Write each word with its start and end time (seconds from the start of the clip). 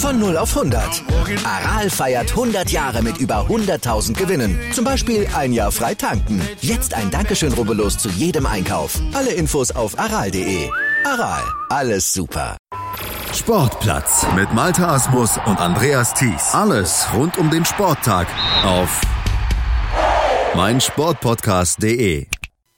Von 0.00 0.18
0 0.18 0.38
auf 0.38 0.56
100. 0.56 1.04
Aral 1.44 1.90
feiert 1.90 2.30
100 2.30 2.70
Jahre 2.70 3.02
mit 3.02 3.18
über 3.18 3.46
100.000 3.50 4.14
Gewinnen. 4.14 4.58
Zum 4.72 4.82
Beispiel 4.82 5.28
ein 5.36 5.52
Jahr 5.52 5.70
frei 5.70 5.94
tanken. 5.94 6.40
Jetzt 6.62 6.94
ein 6.94 7.10
Dankeschön, 7.10 7.52
rubbellos 7.52 7.98
zu 7.98 8.08
jedem 8.08 8.46
Einkauf. 8.46 8.98
Alle 9.12 9.32
Infos 9.32 9.70
auf 9.70 9.98
aral.de. 9.98 10.70
Aral, 11.04 11.42
alles 11.68 12.14
super. 12.14 12.56
Sportplatz 13.34 14.26
mit 14.34 14.50
Malta 14.54 14.94
Asmus 14.94 15.38
und 15.44 15.60
Andreas 15.60 16.14
Thies. 16.14 16.54
Alles 16.54 17.06
rund 17.12 17.36
um 17.36 17.50
den 17.50 17.66
Sporttag 17.66 18.26
auf 18.64 19.02
meinsportpodcast.de. 20.56 22.26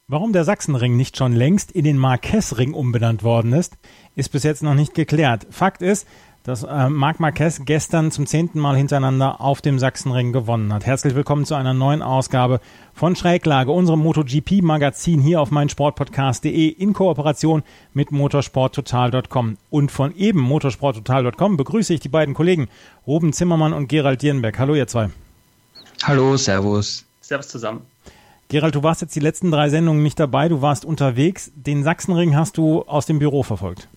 Warum 0.09 0.33
der 0.33 0.45
Sachsenring 0.45 0.97
nicht 0.97 1.17
schon 1.17 1.33
längst 1.33 1.73
in 1.73 1.85
den 1.85 1.97
Marquess-Ring 1.97 2.75
umbenannt 2.75 3.23
worden 3.23 3.53
ist, 3.55 3.79
ist 4.15 4.31
bis 4.31 4.43
jetzt 4.43 4.63
noch 4.63 4.75
nicht 4.75 4.93
geklärt. 4.93 5.47
Fakt 5.51 5.81
ist, 5.81 6.07
dass 6.45 6.65
äh, 6.65 6.89
Marc 6.89 7.21
Marquez 7.21 7.63
gestern 7.65 8.11
zum 8.11 8.27
zehnten 8.27 8.59
Mal 8.59 8.77
hintereinander 8.77 9.41
auf 9.41 9.61
dem 9.61 9.79
Sachsenring 9.79 10.33
gewonnen 10.33 10.73
hat. 10.73 10.85
Herzlich 10.85 11.15
willkommen 11.15 11.45
zu 11.45 11.55
einer 11.55 11.73
neuen 11.73 12.03
Ausgabe 12.03 12.61
von 12.95 13.15
Schräglage, 13.15 13.71
unserem 13.71 14.01
MotoGP-Magazin 14.01 15.21
hier 15.21 15.41
auf 15.41 15.51
meinsportpodcast.de 15.51 16.69
in 16.69 16.93
Kooperation 16.93 17.63
mit 17.95 18.11
motorsporttotal.com. 18.11 19.57
Und 19.71 19.93
von 19.93 20.17
eben 20.17 20.41
motorsporttotal.com 20.41 21.57
begrüße 21.57 21.95
ich 21.95 22.01
die 22.01 22.09
beiden 22.09 22.35
Kollegen 22.35 22.69
Ruben 23.07 23.33
Zimmermann 23.33 23.73
und 23.73 23.89
Gerald 23.89 24.23
Dierenberg. 24.23 24.59
Hallo 24.59 24.75
ihr 24.75 24.89
zwei. 24.89 25.11
Hallo, 26.03 26.37
Servus. 26.37 27.05
Servus 27.21 27.49
zusammen. 27.49 27.83
Gerald, 28.49 28.75
du 28.75 28.83
warst 28.83 29.01
jetzt 29.01 29.15
die 29.15 29.21
letzten 29.21 29.51
drei 29.51 29.71
Sendungen 29.71 30.03
nicht 30.03 30.19
dabei, 30.19 30.49
du 30.49 30.61
warst 30.61 30.85
unterwegs. 30.85 31.53
Den 31.55 31.85
Sachsenring 31.85 32.37
hast 32.37 32.59
du 32.59 32.83
aus 32.83 33.07
dem 33.07 33.21
Büro 33.21 33.45
verfolgt. 33.45 33.89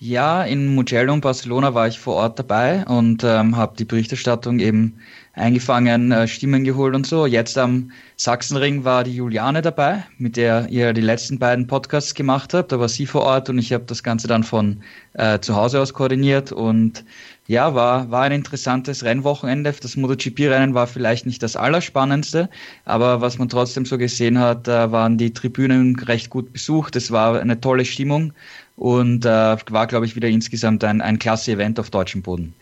Ja, 0.00 0.44
in 0.44 0.76
Mugello 0.76 1.12
und 1.12 1.22
Barcelona 1.22 1.74
war 1.74 1.88
ich 1.88 1.98
vor 1.98 2.14
Ort 2.14 2.38
dabei 2.38 2.86
und 2.86 3.24
ähm, 3.24 3.56
habe 3.56 3.74
die 3.76 3.84
Berichterstattung 3.84 4.60
eben 4.60 5.00
eingefangen, 5.32 6.12
äh, 6.12 6.28
Stimmen 6.28 6.62
geholt 6.62 6.94
und 6.94 7.04
so. 7.04 7.26
Jetzt 7.26 7.58
am 7.58 7.90
Sachsenring 8.16 8.84
war 8.84 9.02
die 9.02 9.16
Juliane 9.16 9.60
dabei, 9.60 10.04
mit 10.16 10.36
der 10.36 10.68
ihr 10.68 10.92
die 10.92 11.00
letzten 11.00 11.40
beiden 11.40 11.66
Podcasts 11.66 12.14
gemacht 12.14 12.54
habt. 12.54 12.70
Da 12.70 12.78
war 12.78 12.88
sie 12.88 13.06
vor 13.06 13.22
Ort 13.22 13.50
und 13.50 13.58
ich 13.58 13.72
habe 13.72 13.86
das 13.86 14.04
Ganze 14.04 14.28
dann 14.28 14.44
von 14.44 14.84
äh, 15.14 15.40
zu 15.40 15.56
Hause 15.56 15.80
aus 15.80 15.92
koordiniert 15.94 16.52
und 16.52 17.04
ja, 17.48 17.74
war, 17.74 18.10
war 18.10 18.24
ein 18.24 18.32
interessantes 18.32 19.04
Rennwochenende. 19.04 19.72
Das 19.80 19.96
MotoGP-Rennen 19.96 20.74
war 20.74 20.86
vielleicht 20.86 21.24
nicht 21.24 21.42
das 21.42 21.56
Allerspannendste, 21.56 22.50
aber 22.84 23.22
was 23.22 23.38
man 23.38 23.48
trotzdem 23.48 23.86
so 23.86 23.96
gesehen 23.96 24.38
hat, 24.38 24.68
äh, 24.68 24.92
waren 24.92 25.16
die 25.16 25.32
Tribünen 25.32 25.98
recht 25.98 26.28
gut 26.28 26.52
besucht. 26.52 26.94
Es 26.94 27.10
war 27.10 27.40
eine 27.40 27.58
tolle 27.58 27.86
Stimmung 27.86 28.34
und 28.76 29.24
äh, 29.24 29.56
war, 29.70 29.86
glaube 29.86 30.04
ich, 30.04 30.14
wieder 30.14 30.28
insgesamt 30.28 30.84
ein, 30.84 31.00
ein 31.00 31.18
klasse 31.18 31.52
Event 31.52 31.80
auf 31.80 31.88
deutschem 31.88 32.20
Boden. 32.20 32.54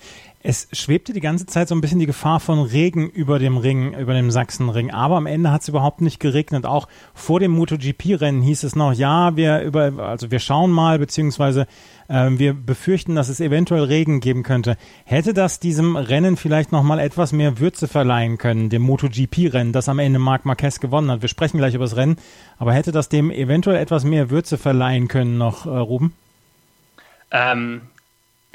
Es 0.43 0.69
schwebte 0.73 1.13
die 1.13 1.21
ganze 1.21 1.47
Zeit 1.47 1.69
so 1.69 1.75
ein 1.75 1.81
bisschen 1.81 1.99
die 1.99 2.07
Gefahr 2.07 2.39
von 2.39 2.61
Regen 2.61 3.11
über 3.11 3.39
dem 3.39 3.57
Ring, 3.57 3.95
über 3.95 4.15
dem 4.15 4.31
Sachsenring. 4.31 4.93
Aber 4.93 5.17
am 5.17 5.27
Ende 5.27 5.51
hat 5.51 5.63
es 5.63 5.69
überhaupt 5.69 6.01
nicht 6.01 6.21
geregnet. 6.21 6.67
Auch 6.67 6.87
vor 7.15 7.41
dem 7.41 7.51
MotoGP-Rennen 7.53 8.43
hieß 8.43 8.63
es 8.63 8.77
noch, 8.77 8.93
ja, 8.93 9.35
wir 9.35 9.63
über, 9.63 9.93
also 9.99 10.31
wir 10.31 10.39
schauen 10.39 10.71
mal, 10.71 11.01
beziehungsweise 11.01 11.67
äh, 12.09 12.31
wir 12.31 12.55
befürchten, 12.55 13.17
dass 13.17 13.29
es 13.29 13.41
eventuell 13.41 13.85
Regen 13.85 14.21
geben 14.21 14.45
könnte. 14.45 14.77
Hätte 15.05 15.35
das 15.35 15.59
diesem 15.59 15.97
Rennen 15.97 16.37
vielleicht 16.37 16.71
nochmal 16.71 17.01
etwas 17.01 17.33
mehr 17.33 17.59
Würze 17.59 17.89
verleihen 17.89 18.39
können, 18.39 18.71
dem 18.71 18.83
MotoGP-Rennen, 18.83 19.73
das 19.73 19.89
am 19.89 19.99
Ende 19.99 20.19
Marc 20.19 20.45
Marquez 20.45 20.79
gewonnen 20.79 21.11
hat? 21.11 21.23
Wir 21.23 21.29
sprechen 21.29 21.59
gleich 21.59 21.75
über 21.75 21.85
das 21.85 21.97
Rennen, 21.97 22.19
aber 22.59 22.73
hätte 22.73 22.93
das 22.93 23.09
dem 23.09 23.31
eventuell 23.31 23.77
etwas 23.77 24.05
mehr 24.05 24.31
Würze 24.31 24.59
verleihen 24.59 25.09
können 25.09 25.39
noch, 25.39 25.67
äh, 25.67 25.71
Ruben? 25.71 26.13
Ähm, 27.33 27.81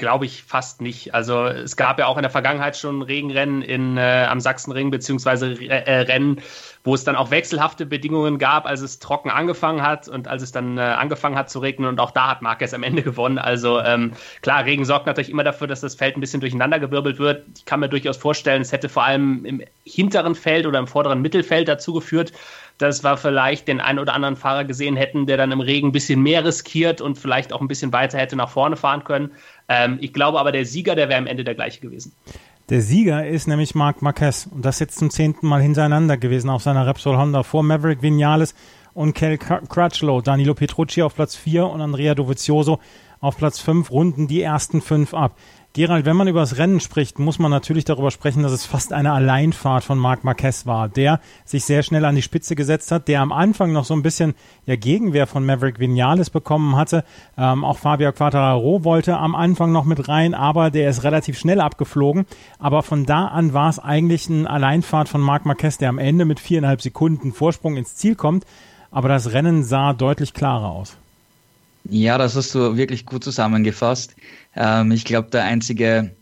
Glaube 0.02 0.26
ich 0.26 0.42
fast 0.42 0.80
nicht. 0.80 1.14
Also 1.14 1.44
es 1.46 1.76
gab 1.76 2.00
ja 2.00 2.08
auch 2.08 2.16
in 2.16 2.22
der 2.22 2.30
Vergangenheit 2.32 2.76
schon 2.76 3.02
Regenrennen 3.02 3.62
in, 3.62 3.96
äh, 3.96 4.26
am 4.28 4.40
Sachsenring, 4.40 4.90
beziehungsweise 4.90 5.52
äh, 5.52 6.00
Rennen, 6.00 6.40
wo 6.84 6.94
es 6.94 7.04
dann 7.04 7.14
auch 7.14 7.30
wechselhafte 7.30 7.86
Bedingungen 7.86 8.38
gab, 8.38 8.66
als 8.66 8.80
es 8.80 8.98
trocken 8.98 9.30
angefangen 9.30 9.82
hat 9.82 10.08
und 10.08 10.26
als 10.26 10.42
es 10.42 10.50
dann 10.50 10.78
äh, 10.78 10.80
angefangen 10.80 11.36
hat 11.36 11.48
zu 11.48 11.60
regnen. 11.60 11.88
Und 11.88 12.00
auch 12.00 12.10
da 12.10 12.28
hat 12.28 12.42
Marquez 12.42 12.74
am 12.74 12.82
Ende 12.82 13.02
gewonnen. 13.02 13.38
Also 13.38 13.80
ähm, 13.80 14.12
klar, 14.40 14.64
Regen 14.64 14.84
sorgt 14.84 15.06
natürlich 15.06 15.30
immer 15.30 15.44
dafür, 15.44 15.68
dass 15.68 15.80
das 15.80 15.94
Feld 15.94 16.16
ein 16.16 16.20
bisschen 16.20 16.40
durcheinandergewirbelt 16.40 17.18
wird. 17.18 17.44
Ich 17.56 17.64
kann 17.64 17.80
mir 17.80 17.88
durchaus 17.88 18.16
vorstellen, 18.16 18.62
es 18.62 18.72
hätte 18.72 18.88
vor 18.88 19.04
allem 19.04 19.44
im 19.44 19.62
hinteren 19.84 20.34
Feld 20.34 20.66
oder 20.66 20.78
im 20.78 20.88
vorderen 20.88 21.22
Mittelfeld 21.22 21.68
dazu 21.68 21.92
geführt, 21.92 22.32
dass 22.78 23.04
wir 23.04 23.16
vielleicht 23.16 23.68
den 23.68 23.80
einen 23.80 24.00
oder 24.00 24.14
anderen 24.14 24.34
Fahrer 24.34 24.64
gesehen 24.64 24.96
hätten, 24.96 25.26
der 25.26 25.36
dann 25.36 25.52
im 25.52 25.60
Regen 25.60 25.88
ein 25.88 25.92
bisschen 25.92 26.20
mehr 26.20 26.44
riskiert 26.44 27.00
und 27.00 27.16
vielleicht 27.16 27.52
auch 27.52 27.60
ein 27.60 27.68
bisschen 27.68 27.92
weiter 27.92 28.18
hätte 28.18 28.34
nach 28.34 28.50
vorne 28.50 28.76
fahren 28.76 29.04
können. 29.04 29.30
Ähm, 29.68 29.98
ich 30.00 30.12
glaube 30.12 30.40
aber, 30.40 30.50
der 30.50 30.64
Sieger, 30.64 30.96
der 30.96 31.08
wäre 31.08 31.18
am 31.18 31.26
Ende 31.26 31.44
der 31.44 31.54
gleiche 31.54 31.80
gewesen. 31.80 32.12
Der 32.68 32.80
Sieger 32.80 33.26
ist 33.26 33.48
nämlich 33.48 33.74
Marc 33.74 34.02
Marquez 34.02 34.48
und 34.50 34.64
das 34.64 34.78
jetzt 34.78 34.98
zum 34.98 35.10
zehnten 35.10 35.46
Mal 35.48 35.60
hintereinander 35.60 36.16
gewesen 36.16 36.48
auf 36.48 36.62
seiner 36.62 36.86
Repsol 36.86 37.16
Honda 37.16 37.42
vor 37.42 37.62
Maverick 37.62 38.02
Vinales 38.02 38.54
und 38.94 39.14
Kel 39.14 39.36
Crutchlow. 39.36 40.22
Danilo 40.22 40.54
Petrucci 40.54 41.02
auf 41.02 41.14
Platz 41.14 41.34
4 41.34 41.66
und 41.66 41.80
Andrea 41.80 42.14
Dovizioso 42.14 42.78
auf 43.20 43.36
Platz 43.36 43.58
5 43.60 43.90
runden 43.90 44.28
die 44.28 44.42
ersten 44.42 44.80
fünf 44.80 45.12
ab. 45.12 45.36
Gerald, 45.74 46.04
wenn 46.04 46.16
man 46.16 46.28
über 46.28 46.40
das 46.40 46.58
Rennen 46.58 46.80
spricht, 46.80 47.18
muss 47.18 47.38
man 47.38 47.50
natürlich 47.50 47.86
darüber 47.86 48.10
sprechen, 48.10 48.42
dass 48.42 48.52
es 48.52 48.66
fast 48.66 48.92
eine 48.92 49.12
Alleinfahrt 49.12 49.84
von 49.84 49.98
Marc 49.98 50.22
Marquez 50.22 50.66
war, 50.66 50.90
der 50.90 51.18
sich 51.46 51.64
sehr 51.64 51.82
schnell 51.82 52.04
an 52.04 52.14
die 52.14 52.20
Spitze 52.20 52.54
gesetzt 52.54 52.92
hat, 52.92 53.08
der 53.08 53.22
am 53.22 53.32
Anfang 53.32 53.72
noch 53.72 53.86
so 53.86 53.94
ein 53.94 54.02
bisschen 54.02 54.34
ja, 54.66 54.76
Gegenwehr 54.76 55.26
von 55.26 55.46
Maverick 55.46 55.78
Vinales 55.78 56.28
bekommen 56.28 56.76
hatte. 56.76 57.04
Ähm, 57.38 57.64
auch 57.64 57.78
Fabio 57.78 58.12
Quattararo 58.12 58.84
wollte 58.84 59.16
am 59.16 59.34
Anfang 59.34 59.72
noch 59.72 59.86
mit 59.86 60.08
rein, 60.08 60.34
aber 60.34 60.70
der 60.70 60.90
ist 60.90 61.04
relativ 61.04 61.38
schnell 61.38 61.62
abgeflogen. 61.62 62.26
Aber 62.58 62.82
von 62.82 63.06
da 63.06 63.28
an 63.28 63.54
war 63.54 63.70
es 63.70 63.78
eigentlich 63.78 64.28
eine 64.28 64.50
Alleinfahrt 64.50 65.08
von 65.08 65.22
Marc 65.22 65.46
Marquez, 65.46 65.78
der 65.78 65.88
am 65.88 65.96
Ende 65.96 66.26
mit 66.26 66.38
viereinhalb 66.38 66.82
Sekunden 66.82 67.32
Vorsprung 67.32 67.78
ins 67.78 67.96
Ziel 67.96 68.14
kommt. 68.14 68.44
Aber 68.90 69.08
das 69.08 69.32
Rennen 69.32 69.64
sah 69.64 69.94
deutlich 69.94 70.34
klarer 70.34 70.70
aus. 70.70 70.98
Ja, 71.88 72.18
das 72.18 72.36
hast 72.36 72.54
du 72.54 72.76
wirklich 72.76 73.06
gut 73.06 73.24
zusammengefasst. 73.24 74.14
Ähm, 74.54 74.92
ich 74.92 75.04
glaube, 75.04 75.30
der 75.30 75.44
einzige 75.44 76.12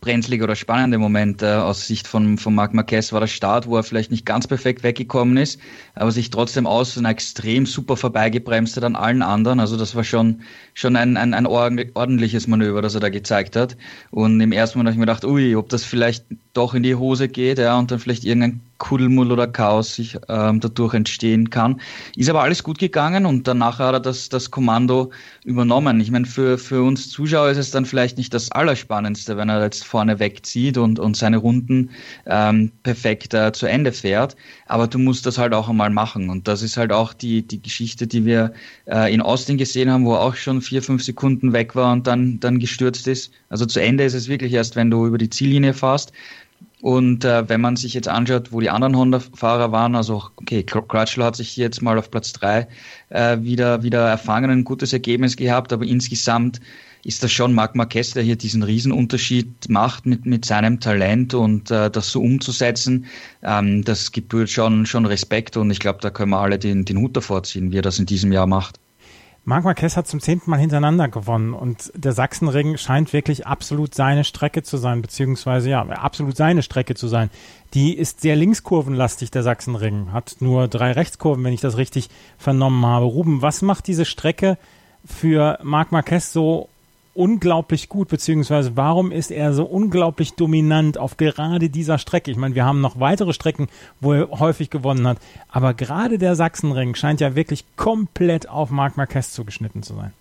brenzlige 0.00 0.44
oder 0.44 0.56
spannende 0.56 0.98
Moment 0.98 1.42
äh, 1.42 1.46
aus 1.46 1.86
Sicht 1.86 2.06
von, 2.06 2.38
von 2.38 2.54
Marc 2.54 2.74
Marquez 2.74 3.12
war 3.12 3.20
der 3.20 3.26
Start, 3.26 3.66
wo 3.66 3.76
er 3.76 3.82
vielleicht 3.82 4.10
nicht 4.10 4.26
ganz 4.26 4.46
perfekt 4.46 4.82
weggekommen 4.82 5.36
ist, 5.36 5.60
aber 5.94 6.10
sich 6.10 6.30
trotzdem 6.30 6.66
außen 6.66 7.04
extrem 7.04 7.66
super 7.66 7.96
vorbeigebremst 7.96 8.76
hat 8.76 8.84
an 8.84 8.96
allen 8.96 9.22
anderen. 9.22 9.60
Also 9.60 9.76
das 9.76 9.94
war 9.94 10.04
schon, 10.04 10.42
schon 10.74 10.96
ein, 10.96 11.16
ein, 11.16 11.34
ein 11.34 11.46
ordentliches 11.46 12.46
Manöver, 12.46 12.82
das 12.82 12.94
er 12.94 13.00
da 13.00 13.08
gezeigt 13.08 13.56
hat. 13.56 13.76
Und 14.10 14.40
im 14.40 14.52
ersten 14.52 14.78
Moment 14.78 14.88
habe 14.88 14.94
ich 14.94 15.00
mir 15.00 15.06
gedacht, 15.06 15.24
ui, 15.24 15.54
ob 15.56 15.68
das 15.68 15.84
vielleicht 15.84 16.24
doch 16.54 16.74
in 16.74 16.82
die 16.82 16.94
Hose 16.94 17.28
geht, 17.28 17.58
ja, 17.58 17.78
und 17.78 17.90
dann 17.90 17.98
vielleicht 17.98 18.24
irgendein 18.24 18.60
Kuddelmull 18.84 19.32
oder 19.32 19.46
Chaos 19.46 19.94
sich 19.94 20.18
ähm, 20.28 20.60
dadurch 20.60 20.92
entstehen 20.92 21.48
kann. 21.48 21.80
Ist 22.16 22.28
aber 22.28 22.42
alles 22.42 22.62
gut 22.62 22.78
gegangen 22.78 23.24
und 23.24 23.48
danach 23.48 23.78
hat 23.78 23.94
er 23.94 24.00
das, 24.00 24.28
das 24.28 24.50
Kommando 24.50 25.10
übernommen. 25.44 26.00
Ich 26.00 26.10
meine, 26.10 26.26
für, 26.26 26.58
für 26.58 26.82
uns 26.82 27.08
Zuschauer 27.08 27.48
ist 27.48 27.56
es 27.56 27.70
dann 27.70 27.86
vielleicht 27.86 28.18
nicht 28.18 28.34
das 28.34 28.52
Allerspannendste, 28.52 29.38
wenn 29.38 29.48
er 29.48 29.62
jetzt 29.62 29.86
vorne 29.86 30.18
wegzieht 30.18 30.76
und, 30.76 30.98
und 30.98 31.16
seine 31.16 31.38
Runden 31.38 31.90
ähm, 32.26 32.72
perfekt 32.82 33.32
äh, 33.32 33.52
zu 33.52 33.66
Ende 33.66 33.90
fährt. 33.90 34.36
Aber 34.66 34.86
du 34.86 34.98
musst 34.98 35.24
das 35.24 35.38
halt 35.38 35.54
auch 35.54 35.70
einmal 35.70 35.90
machen. 35.90 36.28
Und 36.28 36.46
das 36.46 36.60
ist 36.60 36.76
halt 36.76 36.92
auch 36.92 37.14
die, 37.14 37.40
die 37.40 37.62
Geschichte, 37.62 38.06
die 38.06 38.26
wir 38.26 38.52
äh, 38.86 39.12
in 39.14 39.22
Austin 39.22 39.56
gesehen 39.56 39.90
haben, 39.90 40.04
wo 40.04 40.12
er 40.12 40.20
auch 40.20 40.34
schon 40.34 40.60
vier, 40.60 40.82
fünf 40.82 41.02
Sekunden 41.02 41.54
weg 41.54 41.74
war 41.74 41.90
und 41.90 42.06
dann, 42.06 42.38
dann 42.40 42.58
gestürzt 42.58 43.08
ist. 43.08 43.32
Also 43.48 43.64
zu 43.64 43.80
Ende 43.80 44.04
ist 44.04 44.14
es 44.14 44.28
wirklich 44.28 44.52
erst, 44.52 44.76
wenn 44.76 44.90
du 44.90 45.06
über 45.06 45.16
die 45.16 45.30
Ziellinie 45.30 45.72
fährst. 45.72 46.12
Und 46.84 47.24
äh, 47.24 47.48
wenn 47.48 47.62
man 47.62 47.76
sich 47.76 47.94
jetzt 47.94 48.08
anschaut, 48.08 48.52
wo 48.52 48.60
die 48.60 48.68
anderen 48.68 48.94
Honda-Fahrer 48.94 49.72
waren, 49.72 49.94
also 49.94 50.24
okay, 50.36 50.62
Crutchlow 50.62 51.24
hat 51.24 51.34
sich 51.34 51.56
jetzt 51.56 51.80
mal 51.80 51.96
auf 51.96 52.10
Platz 52.10 52.34
drei 52.34 52.68
äh, 53.08 53.38
wieder, 53.40 53.82
wieder 53.82 54.06
erfangen, 54.06 54.50
ein 54.50 54.64
gutes 54.64 54.92
Ergebnis 54.92 55.34
gehabt, 55.34 55.72
aber 55.72 55.86
insgesamt 55.86 56.60
ist 57.02 57.22
das 57.22 57.32
schon 57.32 57.54
Marc 57.54 57.74
Marquez, 57.74 58.12
der 58.12 58.22
hier 58.22 58.36
diesen 58.36 58.62
Riesenunterschied 58.62 59.70
macht 59.70 60.04
mit, 60.04 60.26
mit 60.26 60.44
seinem 60.44 60.78
Talent 60.78 61.32
und 61.32 61.70
äh, 61.70 61.90
das 61.90 62.10
so 62.10 62.20
umzusetzen, 62.20 63.06
ähm, 63.42 63.82
das 63.82 64.12
gebührt 64.12 64.50
schon, 64.50 64.84
schon 64.84 65.06
Respekt 65.06 65.56
und 65.56 65.70
ich 65.70 65.78
glaube, 65.78 66.00
da 66.02 66.10
können 66.10 66.32
wir 66.32 66.40
alle 66.40 66.58
den, 66.58 66.84
den 66.84 66.98
Hut 66.98 67.16
davor 67.16 67.44
ziehen, 67.44 67.72
wie 67.72 67.78
er 67.78 67.82
das 67.82 67.98
in 67.98 68.04
diesem 68.04 68.30
Jahr 68.30 68.46
macht. 68.46 68.78
Marc 69.46 69.64
Marquez 69.64 69.96
hat 69.96 70.06
zum 70.06 70.20
zehnten 70.20 70.50
Mal 70.50 70.58
hintereinander 70.58 71.08
gewonnen 71.08 71.52
und 71.52 71.92
der 71.94 72.12
Sachsenring 72.12 72.78
scheint 72.78 73.12
wirklich 73.12 73.46
absolut 73.46 73.94
seine 73.94 74.24
Strecke 74.24 74.62
zu 74.62 74.78
sein, 74.78 75.02
beziehungsweise 75.02 75.68
ja, 75.68 75.82
absolut 75.82 76.34
seine 76.34 76.62
Strecke 76.62 76.94
zu 76.94 77.08
sein. 77.08 77.28
Die 77.74 77.94
ist 77.94 78.22
sehr 78.22 78.36
linkskurvenlastig, 78.36 79.30
der 79.30 79.42
Sachsenring, 79.42 80.12
hat 80.12 80.36
nur 80.40 80.66
drei 80.66 80.92
Rechtskurven, 80.92 81.44
wenn 81.44 81.52
ich 81.52 81.60
das 81.60 81.76
richtig 81.76 82.08
vernommen 82.38 82.86
habe. 82.86 83.04
Ruben, 83.04 83.42
was 83.42 83.60
macht 83.60 83.86
diese 83.86 84.06
Strecke 84.06 84.56
für 85.04 85.58
Marc 85.62 85.92
Marquez 85.92 86.32
so 86.32 86.70
unglaublich 87.14 87.88
gut, 87.88 88.08
beziehungsweise 88.08 88.76
warum 88.76 89.12
ist 89.12 89.30
er 89.30 89.52
so 89.52 89.64
unglaublich 89.64 90.34
dominant 90.34 90.98
auf 90.98 91.16
gerade 91.16 91.70
dieser 91.70 91.98
Strecke? 91.98 92.30
Ich 92.30 92.36
meine, 92.36 92.54
wir 92.54 92.64
haben 92.64 92.80
noch 92.80 93.00
weitere 93.00 93.32
Strecken, 93.32 93.68
wo 94.00 94.12
er 94.12 94.28
häufig 94.40 94.70
gewonnen 94.70 95.06
hat, 95.06 95.18
aber 95.48 95.74
gerade 95.74 96.18
der 96.18 96.36
Sachsenring 96.36 96.94
scheint 96.94 97.20
ja 97.20 97.34
wirklich 97.34 97.64
komplett 97.76 98.48
auf 98.48 98.70
Marc 98.70 98.96
Marquez 98.96 99.32
zugeschnitten 99.32 99.82
zu 99.82 99.94
sein. 99.94 100.12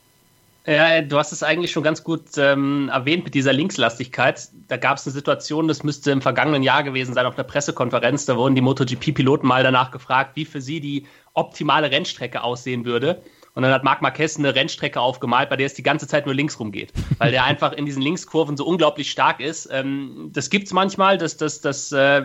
Ja, 0.66 1.02
du 1.02 1.18
hast 1.18 1.34
es 1.34 1.44
eigentlich 1.44 1.72
schon 1.72 1.84
ganz 1.84 2.06
gut 2.06 2.38
ähm, 2.38 2.88
erwähnt 2.88 3.26
mit 3.26 3.34
dieser 3.34 3.52
Linkslastigkeit. 3.52 4.48
Da 4.70 4.78
gab 4.78 4.98
es 4.98 5.06
eine 5.06 5.14
Situation, 5.14 5.68
das 5.68 5.84
müsste 5.84 6.12
im 6.12 6.22
vergangenen 6.22 6.64
Jahr 6.64 6.84
gewesen 6.84 7.14
sein, 7.14 7.26
auf 7.26 7.36
einer 7.36 7.44
Pressekonferenz. 7.44 8.26
Da 8.26 8.38
wurden 8.38 8.56
die 8.56 8.62
MotoGP-Piloten 8.62 9.46
mal 9.46 9.64
danach 9.64 9.92
gefragt, 9.92 10.38
wie 10.38 10.46
für 10.46 10.62
sie 10.62 10.80
die 10.80 11.06
optimale 11.34 11.92
Rennstrecke 11.92 12.42
aussehen 12.44 12.86
würde. 12.86 13.22
Und 13.56 13.64
dann 13.64 13.72
hat 13.72 13.84
Marc 13.84 14.02
Marquez 14.02 14.38
eine 14.38 14.56
Rennstrecke 14.56 15.00
aufgemalt, 15.00 15.50
bei 15.50 15.56
der 15.56 15.68
es 15.68 15.76
die 15.76 15.84
ganze 15.84 16.08
Zeit 16.08 16.26
nur 16.26 16.34
links 16.34 16.60
rumgeht, 16.60 16.92
weil 17.20 17.32
der 17.32 17.44
einfach 17.46 17.74
in 17.74 17.86
diesen 17.86 18.02
Linkskurven 18.02 18.58
so 18.58 18.66
unglaublich 18.66 19.12
stark 19.12 19.40
ist. 19.40 19.70
Ähm, 19.72 20.32
das 20.34 20.50
es 20.52 20.74
manchmal, 20.74 21.18
dass 21.18 21.38
das, 21.38 21.62
das, 21.62 21.92
äh, 21.92 22.24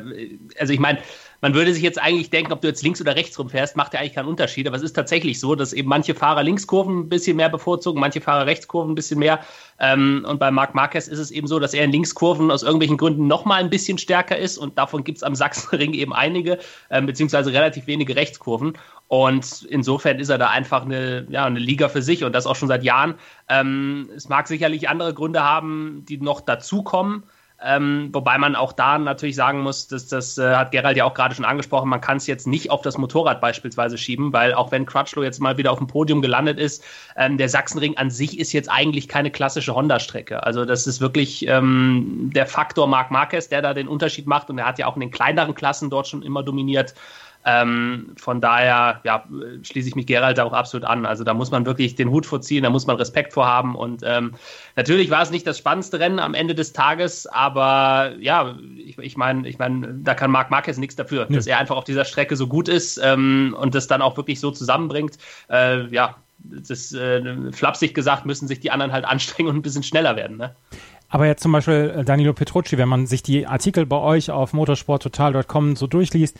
also 0.58 0.72
ich 0.72 0.80
meine, 0.80 1.00
man 1.40 1.54
würde 1.54 1.72
sich 1.72 1.82
jetzt 1.82 2.00
eigentlich 2.00 2.30
denken, 2.30 2.52
ob 2.52 2.62
du 2.62 2.68
jetzt 2.68 2.82
links 2.82 3.00
oder 3.00 3.14
rechts 3.14 3.38
rumfährst, 3.38 3.76
macht 3.76 3.94
ja 3.94 4.00
eigentlich 4.00 4.14
keinen 4.14 4.26
Unterschied. 4.26 4.66
Aber 4.66 4.76
es 4.76 4.82
ist 4.82 4.94
tatsächlich 4.94 5.38
so, 5.38 5.54
dass 5.54 5.72
eben 5.72 5.88
manche 5.88 6.14
Fahrer 6.14 6.42
Linkskurven 6.42 7.00
ein 7.00 7.08
bisschen 7.08 7.36
mehr 7.36 7.48
bevorzugen, 7.48 8.00
manche 8.00 8.20
Fahrer 8.20 8.46
Rechtskurven 8.46 8.92
ein 8.92 8.94
bisschen 8.96 9.20
mehr. 9.20 9.40
Ähm, 9.78 10.26
und 10.28 10.40
bei 10.40 10.50
Marc 10.50 10.74
Marquez 10.74 11.06
ist 11.06 11.18
es 11.18 11.30
eben 11.30 11.46
so, 11.46 11.60
dass 11.60 11.74
er 11.74 11.84
in 11.84 11.92
Linkskurven 11.92 12.50
aus 12.50 12.64
irgendwelchen 12.64 12.96
Gründen 12.96 13.28
noch 13.28 13.44
mal 13.44 13.60
ein 13.60 13.70
bisschen 13.70 13.98
stärker 13.98 14.36
ist. 14.36 14.58
Und 14.58 14.78
davon 14.78 15.04
gibt 15.04 15.18
es 15.18 15.22
am 15.22 15.36
Sachsenring 15.36 15.94
eben 15.94 16.12
einige, 16.12 16.58
ähm, 16.90 17.06
beziehungsweise 17.06 17.52
relativ 17.52 17.86
wenige 17.86 18.16
Rechtskurven. 18.16 18.72
Und 19.08 19.62
insofern 19.62 20.18
ist 20.18 20.28
er 20.28 20.38
da 20.38 20.50
einfach 20.50 20.84
eine, 20.84 21.26
ja, 21.30 21.46
eine 21.46 21.58
Liga 21.58 21.88
für 21.88 22.02
sich 22.02 22.24
und 22.24 22.34
das 22.34 22.46
auch 22.46 22.56
schon 22.56 22.68
seit 22.68 22.84
Jahren. 22.84 23.14
Ähm, 23.48 24.10
es 24.14 24.28
mag 24.28 24.46
sicherlich 24.46 24.88
andere 24.88 25.14
Gründe 25.14 25.42
haben, 25.42 26.04
die 26.06 26.18
noch 26.18 26.42
dazukommen. 26.42 27.24
Ähm, 27.60 28.10
wobei 28.12 28.38
man 28.38 28.54
auch 28.54 28.72
da 28.72 28.98
natürlich 28.98 29.34
sagen 29.34 29.62
muss, 29.62 29.88
dass 29.88 30.06
das 30.06 30.38
äh, 30.38 30.54
hat 30.54 30.70
Gerald 30.70 30.96
ja 30.96 31.04
auch 31.04 31.14
gerade 31.14 31.34
schon 31.34 31.44
angesprochen, 31.44 31.88
man 31.88 32.00
kann 32.00 32.18
es 32.18 32.28
jetzt 32.28 32.46
nicht 32.46 32.70
auf 32.70 32.82
das 32.82 32.98
Motorrad 32.98 33.40
beispielsweise 33.40 33.98
schieben, 33.98 34.32
weil 34.32 34.54
auch 34.54 34.70
wenn 34.70 34.86
Crutchlow 34.86 35.24
jetzt 35.24 35.40
mal 35.40 35.56
wieder 35.56 35.72
auf 35.72 35.78
dem 35.78 35.88
Podium 35.88 36.22
gelandet 36.22 36.60
ist, 36.60 36.84
ähm, 37.16 37.36
der 37.36 37.48
Sachsenring 37.48 37.96
an 37.96 38.10
sich 38.10 38.38
ist 38.38 38.52
jetzt 38.52 38.70
eigentlich 38.70 39.08
keine 39.08 39.32
klassische 39.32 39.74
Honda-Strecke. 39.74 40.44
Also 40.44 40.64
das 40.64 40.86
ist 40.86 41.00
wirklich 41.00 41.48
ähm, 41.48 42.30
der 42.32 42.46
Faktor 42.46 42.86
Marc 42.86 43.10
Marquez, 43.10 43.48
der 43.48 43.60
da 43.60 43.74
den 43.74 43.88
Unterschied 43.88 44.28
macht 44.28 44.50
und 44.50 44.58
er 44.58 44.66
hat 44.66 44.78
ja 44.78 44.86
auch 44.86 44.94
in 44.94 45.00
den 45.00 45.10
kleineren 45.10 45.56
Klassen 45.56 45.90
dort 45.90 46.06
schon 46.06 46.22
immer 46.22 46.44
dominiert. 46.44 46.94
Ähm, 47.48 48.12
von 48.18 48.42
daher 48.42 49.00
ja, 49.04 49.24
schließe 49.62 49.88
ich 49.88 49.96
mich 49.96 50.06
Gerald 50.06 50.36
da 50.36 50.44
auch 50.44 50.52
absolut 50.52 50.86
an. 50.86 51.06
Also 51.06 51.24
da 51.24 51.32
muss 51.32 51.50
man 51.50 51.64
wirklich 51.64 51.94
den 51.94 52.10
Hut 52.10 52.26
vorziehen, 52.26 52.62
da 52.62 52.68
muss 52.68 52.86
man 52.86 52.96
Respekt 52.96 53.32
vorhaben. 53.32 53.74
Und 53.74 54.02
ähm, 54.04 54.34
natürlich 54.76 55.08
war 55.08 55.22
es 55.22 55.30
nicht 55.30 55.46
das 55.46 55.56
spannendste 55.56 55.98
Rennen 55.98 56.18
am 56.18 56.34
Ende 56.34 56.54
des 56.54 56.74
Tages, 56.74 57.26
aber 57.26 58.12
ja, 58.20 58.54
ich, 58.76 58.98
ich 58.98 59.16
meine, 59.16 59.48
ich 59.48 59.58
mein, 59.58 60.00
da 60.04 60.14
kann 60.14 60.30
Marc 60.30 60.50
Marquez 60.50 60.76
nichts 60.76 60.96
dafür, 60.96 61.26
ja. 61.28 61.36
dass 61.36 61.46
er 61.46 61.58
einfach 61.58 61.76
auf 61.76 61.84
dieser 61.84 62.04
Strecke 62.04 62.36
so 62.36 62.46
gut 62.46 62.68
ist 62.68 63.00
ähm, 63.02 63.56
und 63.58 63.74
das 63.74 63.86
dann 63.86 64.02
auch 64.02 64.18
wirklich 64.18 64.40
so 64.40 64.50
zusammenbringt. 64.50 65.16
Äh, 65.48 65.86
ja, 65.86 66.16
das 66.38 66.92
äh, 66.92 67.52
flapsig 67.52 67.94
gesagt, 67.94 68.26
müssen 68.26 68.46
sich 68.46 68.60
die 68.60 68.70
anderen 68.70 68.92
halt 68.92 69.04
anstrengen 69.06 69.48
und 69.48 69.56
ein 69.56 69.62
bisschen 69.62 69.82
schneller 69.82 70.16
werden. 70.16 70.36
Ne? 70.36 70.54
Aber 71.10 71.26
jetzt 71.26 71.42
zum 71.42 71.52
Beispiel 71.52 71.94
äh, 71.96 72.04
Danilo 72.04 72.34
Petrucci, 72.34 72.76
wenn 72.76 72.88
man 72.88 73.06
sich 73.06 73.22
die 73.22 73.46
Artikel 73.46 73.86
bei 73.86 73.96
euch 73.96 74.30
auf 74.30 74.52
motorsporttotal.com 74.52 75.76
so 75.76 75.86
durchliest, 75.86 76.36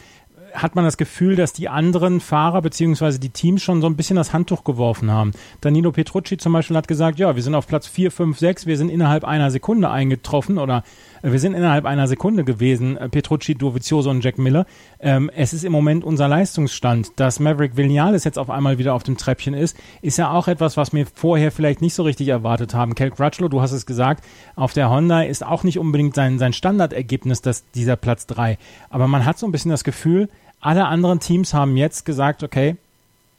hat 0.53 0.75
man 0.75 0.85
das 0.85 0.97
Gefühl, 0.97 1.37
dass 1.37 1.53
die 1.53 1.69
anderen 1.69 2.21
Fahrer 2.21 2.63
beziehungsweise 2.63 3.19
die 3.19 3.31
Teams 3.31 3.63
schon 3.63 3.81
so 3.81 3.87
ein 3.87 3.97
bisschen 3.97 4.17
das 4.17 4.33
Handtuch 4.33 4.65
geworfen 4.65 5.11
haben. 5.11 5.33
Danilo 5.61 5.93
Petrucci 5.93 6.37
zum 6.37 6.53
Beispiel 6.53 6.77
hat 6.77 6.89
gesagt, 6.89 7.19
ja, 7.19 7.35
wir 7.37 7.43
sind 7.43 7.55
auf 7.55 7.67
Platz 7.67 7.87
4, 7.87 8.11
5, 8.11 8.39
6, 8.39 8.67
wir 8.67 8.77
sind 8.77 8.89
innerhalb 8.89 9.25
einer 9.25 9.51
Sekunde 9.51 9.91
eingetroffen 9.91 10.59
oder 10.59 10.83
wir 11.23 11.39
sind 11.39 11.55
innerhalb 11.55 11.85
einer 11.85 12.07
Sekunde 12.07 12.45
gewesen, 12.45 12.97
äh, 12.97 13.09
Petrucci, 13.09 13.55
Dovizioso 13.55 14.11
und 14.11 14.23
Jack 14.23 14.39
Miller. 14.39 14.67
Ähm, 15.01 15.31
es 15.35 15.53
ist 15.53 15.65
im 15.65 15.73
Moment 15.73 16.05
unser 16.05 16.29
Leistungsstand. 16.29 17.13
Dass 17.17 17.41
Maverick 17.41 17.77
Vinales 17.77 18.25
jetzt 18.25 18.39
auf 18.39 18.51
einmal 18.51 18.79
wieder 18.79 18.95
auf 18.95 19.03
dem 19.03 19.17
Treppchen 19.17 19.55
ist, 19.55 19.77
ist 20.03 20.19
ja 20.19 20.31
auch 20.31 20.49
etwas, 20.49 20.77
was 20.77 20.93
wir 20.93 21.07
vorher 21.07 21.51
vielleicht 21.53 21.81
nicht 21.81 21.95
so 21.95 22.03
richtig 22.03 22.29
erwartet 22.29 22.75
haben. 22.75 22.95
Kel 22.95 23.11
Crutchlow, 23.11 23.49
du 23.49 23.61
hast 23.61 23.73
es 23.73 23.87
gesagt, 23.87 24.25
auf 24.57 24.73
der 24.73 24.91
Honda 24.91 25.23
ist 25.23 25.45
auch 25.45 25.65
nicht 25.65 25.79
unbedingt 25.79 26.15
sein, 26.15 26.39
sein 26.39 26.53
Standardergebnis, 26.53 27.43
dass 27.43 27.69
dieser 27.73 27.97
Platz 27.97 28.27
3. 28.27 28.59
Aber 28.91 29.09
man 29.09 29.25
hat 29.25 29.39
so 29.39 29.47
ein 29.47 29.53
bisschen 29.53 29.71
das 29.71 29.85
Gefühl, 29.85 30.29
alle 30.61 30.87
anderen 30.87 31.21
Teams 31.21 31.55
haben 31.55 31.77
jetzt 31.77 32.05
gesagt, 32.05 32.43
okay, 32.43 32.77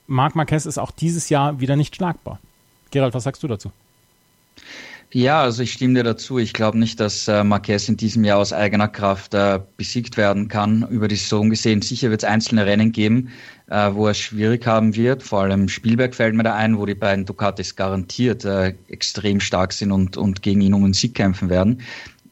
Marc 0.07 0.35
Marquez 0.35 0.65
ist 0.65 0.77
auch 0.77 0.91
dieses 0.91 1.29
Jahr 1.29 1.59
wieder 1.59 1.75
nicht 1.75 1.95
schlagbar. 1.95 2.39
Gerald, 2.91 3.13
was 3.13 3.23
sagst 3.23 3.43
du 3.43 3.47
dazu? 3.47 3.71
Ja, 5.11 5.41
also 5.41 5.63
ich 5.63 5.73
stimme 5.73 5.95
dir 5.95 6.03
dazu. 6.03 6.37
Ich 6.37 6.53
glaube 6.53 6.77
nicht, 6.77 6.99
dass 6.99 7.27
äh, 7.27 7.43
Marquez 7.43 7.89
in 7.89 7.97
diesem 7.97 8.23
Jahr 8.23 8.37
aus 8.37 8.53
eigener 8.53 8.87
Kraft 8.87 9.33
äh, 9.33 9.59
besiegt 9.75 10.17
werden 10.17 10.47
kann. 10.49 10.87
Über 10.89 11.07
die 11.07 11.15
Saison 11.15 11.49
gesehen, 11.49 11.81
sicher 11.81 12.11
wird 12.11 12.21
es 12.21 12.29
einzelne 12.29 12.67
Rennen 12.67 12.91
geben, 12.91 13.29
äh, 13.71 13.91
wo 13.91 14.05
er 14.05 14.13
schwierig 14.13 14.67
haben 14.67 14.95
wird. 14.95 15.23
Vor 15.23 15.41
allem 15.41 15.67
Spielberg 15.67 16.13
fällt 16.13 16.35
mir 16.35 16.43
da 16.43 16.53
ein, 16.53 16.77
wo 16.77 16.85
die 16.85 16.93
beiden 16.93 17.25
Ducatis 17.25 17.75
garantiert 17.75 18.45
äh, 18.45 18.75
extrem 18.87 19.39
stark 19.39 19.73
sind 19.73 19.91
und, 19.91 20.15
und 20.15 20.43
gegen 20.43 20.61
ihn 20.61 20.75
um 20.75 20.83
den 20.83 20.93
Sieg 20.93 21.15
kämpfen 21.15 21.49
werden. 21.49 21.81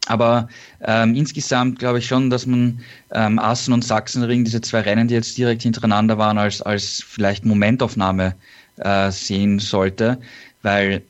Aber 0.06 0.47
ähm, 0.81 1.15
insgesamt 1.15 1.79
glaube 1.79 1.97
ich 1.97 2.06
schon, 2.06 2.29
dass 2.29 2.45
man 2.45 2.79
ähm, 3.12 3.39
Assen 3.39 3.74
und 3.74 3.83
Sachsenring, 3.85 4.44
diese 4.44 4.62
zwei 4.62 4.81
Rennen, 4.81 5.07
die 5.07 5.15
jetzt 5.15 5.35
direkt 5.35 5.63
hintereinander 5.63 6.19
waren, 6.19 6.38
als, 6.38 6.62
als 6.62 7.03
vielleicht 7.06 7.44
Momentaufnahme 7.44 8.35
äh, 8.77 9.12
sehen 9.12 9.57
sollte, 9.57 10.19
weil 10.62 11.01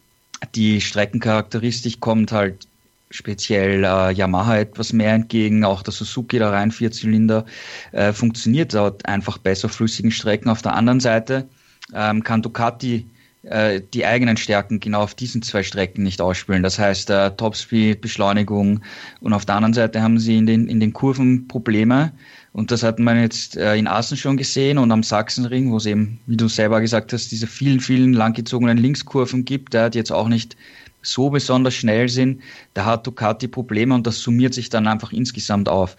die 0.55 0.81
Streckencharakteristik 0.81 1.99
kommt 1.99 2.31
halt 2.31 2.67
speziell 3.09 3.83
äh, 3.83 4.11
Yamaha 4.11 4.57
etwas 4.57 4.93
mehr 4.93 5.13
entgegen, 5.13 5.63
auch 5.63 5.81
der 5.81 5.93
Suzuki 5.93 6.39
der 6.39 6.51
rein 6.51 6.71
Vierzylinder 6.71 7.45
äh, 7.93 8.11
funktioniert 8.11 8.73
dort 8.73 9.05
einfach 9.05 9.37
besser 9.37 9.69
flüssigen 9.69 10.11
Strecken. 10.11 10.49
Auf 10.49 10.61
der 10.61 10.73
anderen 10.73 10.99
Seite 10.99 11.47
ähm, 11.93 12.23
kann 12.23 12.41
Ducati 12.41 13.05
äh, 13.43 13.81
die 13.93 14.05
eigenen 14.05 14.35
Stärken 14.35 14.79
genau 14.79 15.01
auf 15.01 15.15
diesen 15.15 15.41
zwei 15.41 15.63
Strecken 15.63 16.03
nicht 16.03 16.19
ausspielen. 16.19 16.63
Das 16.63 16.77
heißt, 16.79 17.09
äh, 17.09 17.31
Topspeed, 17.31 18.01
Beschleunigung 18.01 18.81
und 19.21 19.33
auf 19.33 19.45
der 19.45 19.55
anderen 19.55 19.73
Seite 19.73 20.01
haben 20.01 20.19
sie 20.19 20.37
in 20.37 20.45
den, 20.45 20.67
in 20.67 20.79
den 20.79 20.91
Kurven 20.91 21.47
Probleme. 21.47 22.11
Und 22.57 22.71
das 22.71 22.81
hat 22.81 22.97
man 22.97 23.21
jetzt 23.21 23.55
äh, 23.55 23.75
in 23.75 23.85
Assen 23.85 24.17
schon 24.17 24.35
gesehen 24.35 24.79
und 24.79 24.91
am 24.91 25.03
Sachsenring, 25.03 25.71
wo 25.71 25.77
es 25.77 25.85
eben, 25.85 26.19
wie 26.25 26.37
du 26.37 26.47
selber 26.47 26.81
gesagt 26.81 27.13
hast, 27.13 27.31
diese 27.31 27.45
vielen, 27.45 27.79
vielen 27.79 28.13
langgezogenen 28.13 28.79
Linkskurven 28.79 29.45
gibt, 29.45 29.75
ja, 29.75 29.89
die 29.91 29.99
jetzt 29.99 30.11
auch 30.11 30.27
nicht 30.27 30.57
so 31.03 31.29
besonders 31.29 31.75
schnell 31.75 32.09
sind, 32.09 32.41
da 32.73 32.85
hat 32.85 33.05
Ducati 33.05 33.47
Probleme 33.47 33.93
und 33.93 34.07
das 34.07 34.21
summiert 34.21 34.55
sich 34.55 34.71
dann 34.71 34.87
einfach 34.87 35.13
insgesamt 35.13 35.69
auf. 35.69 35.95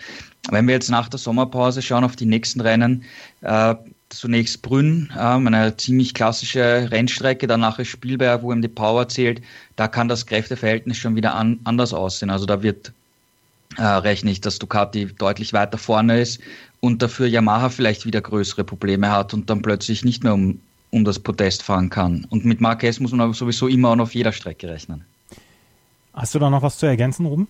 Wenn 0.51 0.67
wir 0.67 0.75
jetzt 0.75 0.91
nach 0.91 1.09
der 1.09 1.21
Sommerpause 1.21 1.81
schauen 1.81 2.03
auf 2.03 2.17
die 2.17 2.27
nächsten 2.27 2.61
Rennen, 2.61 3.05
äh, 3.43 3.77
zunächst 4.09 4.61
Brünn, 4.61 5.13
ähm, 5.17 5.47
eine 5.47 5.77
ziemlich 5.77 6.13
klassische 6.13 6.91
Rennstrecke, 6.91 7.47
danach 7.47 7.79
ist 7.79 7.87
Spielberg, 7.87 8.43
wo 8.43 8.53
ihm 8.53 8.63
die 8.63 8.67
Power 8.67 9.07
zählt. 9.07 9.43
Da 9.77 9.87
kann 9.87 10.09
das 10.09 10.27
Kräfteverhältnis 10.27 10.97
schon 10.97 11.15
wieder 11.15 11.37
an, 11.37 11.61
anders 11.63 11.95
aussehen. 11.95 12.31
Also 12.31 12.47
da 12.47 12.65
wird 12.65 12.93
äh, 13.77 13.83
rechne 13.83 14.31
ich, 14.31 14.41
dass 14.41 14.59
Ducati 14.59 15.07
deutlich 15.07 15.53
weiter 15.53 15.79
vorne 15.79 16.21
ist 16.21 16.41
und 16.81 17.03
dafür 17.03 17.27
Yamaha 17.27 17.69
vielleicht 17.69 18.07
wieder 18.07 18.21
größere 18.21 18.65
Probleme 18.65 19.11
hat 19.11 19.35
und 19.35 19.51
dann 19.51 19.63
plötzlich 19.63 20.05
nicht 20.05 20.25
mehr 20.25 20.35
um, 20.35 20.61
um 20.91 21.05
das 21.05 21.19
Podest 21.19 21.63
fahren 21.63 21.91
kann. 21.91 22.27
Und 22.31 22.45
mit 22.45 22.61
Marquez 22.61 23.01
muss 23.01 23.11
man 23.11 23.21
aber 23.21 23.35
sowieso 23.35 23.69
immer 23.69 23.91
auch 23.91 23.99
auf 23.99 24.15
jeder 24.15 24.33
Strecke 24.33 24.69
rechnen. 24.69 25.05
Hast 26.15 26.35
du 26.35 26.39
da 26.39 26.51
noch 26.51 26.63
was 26.63 26.79
zu 26.79 26.87
ergänzen, 26.87 27.27
Ruben? 27.27 27.49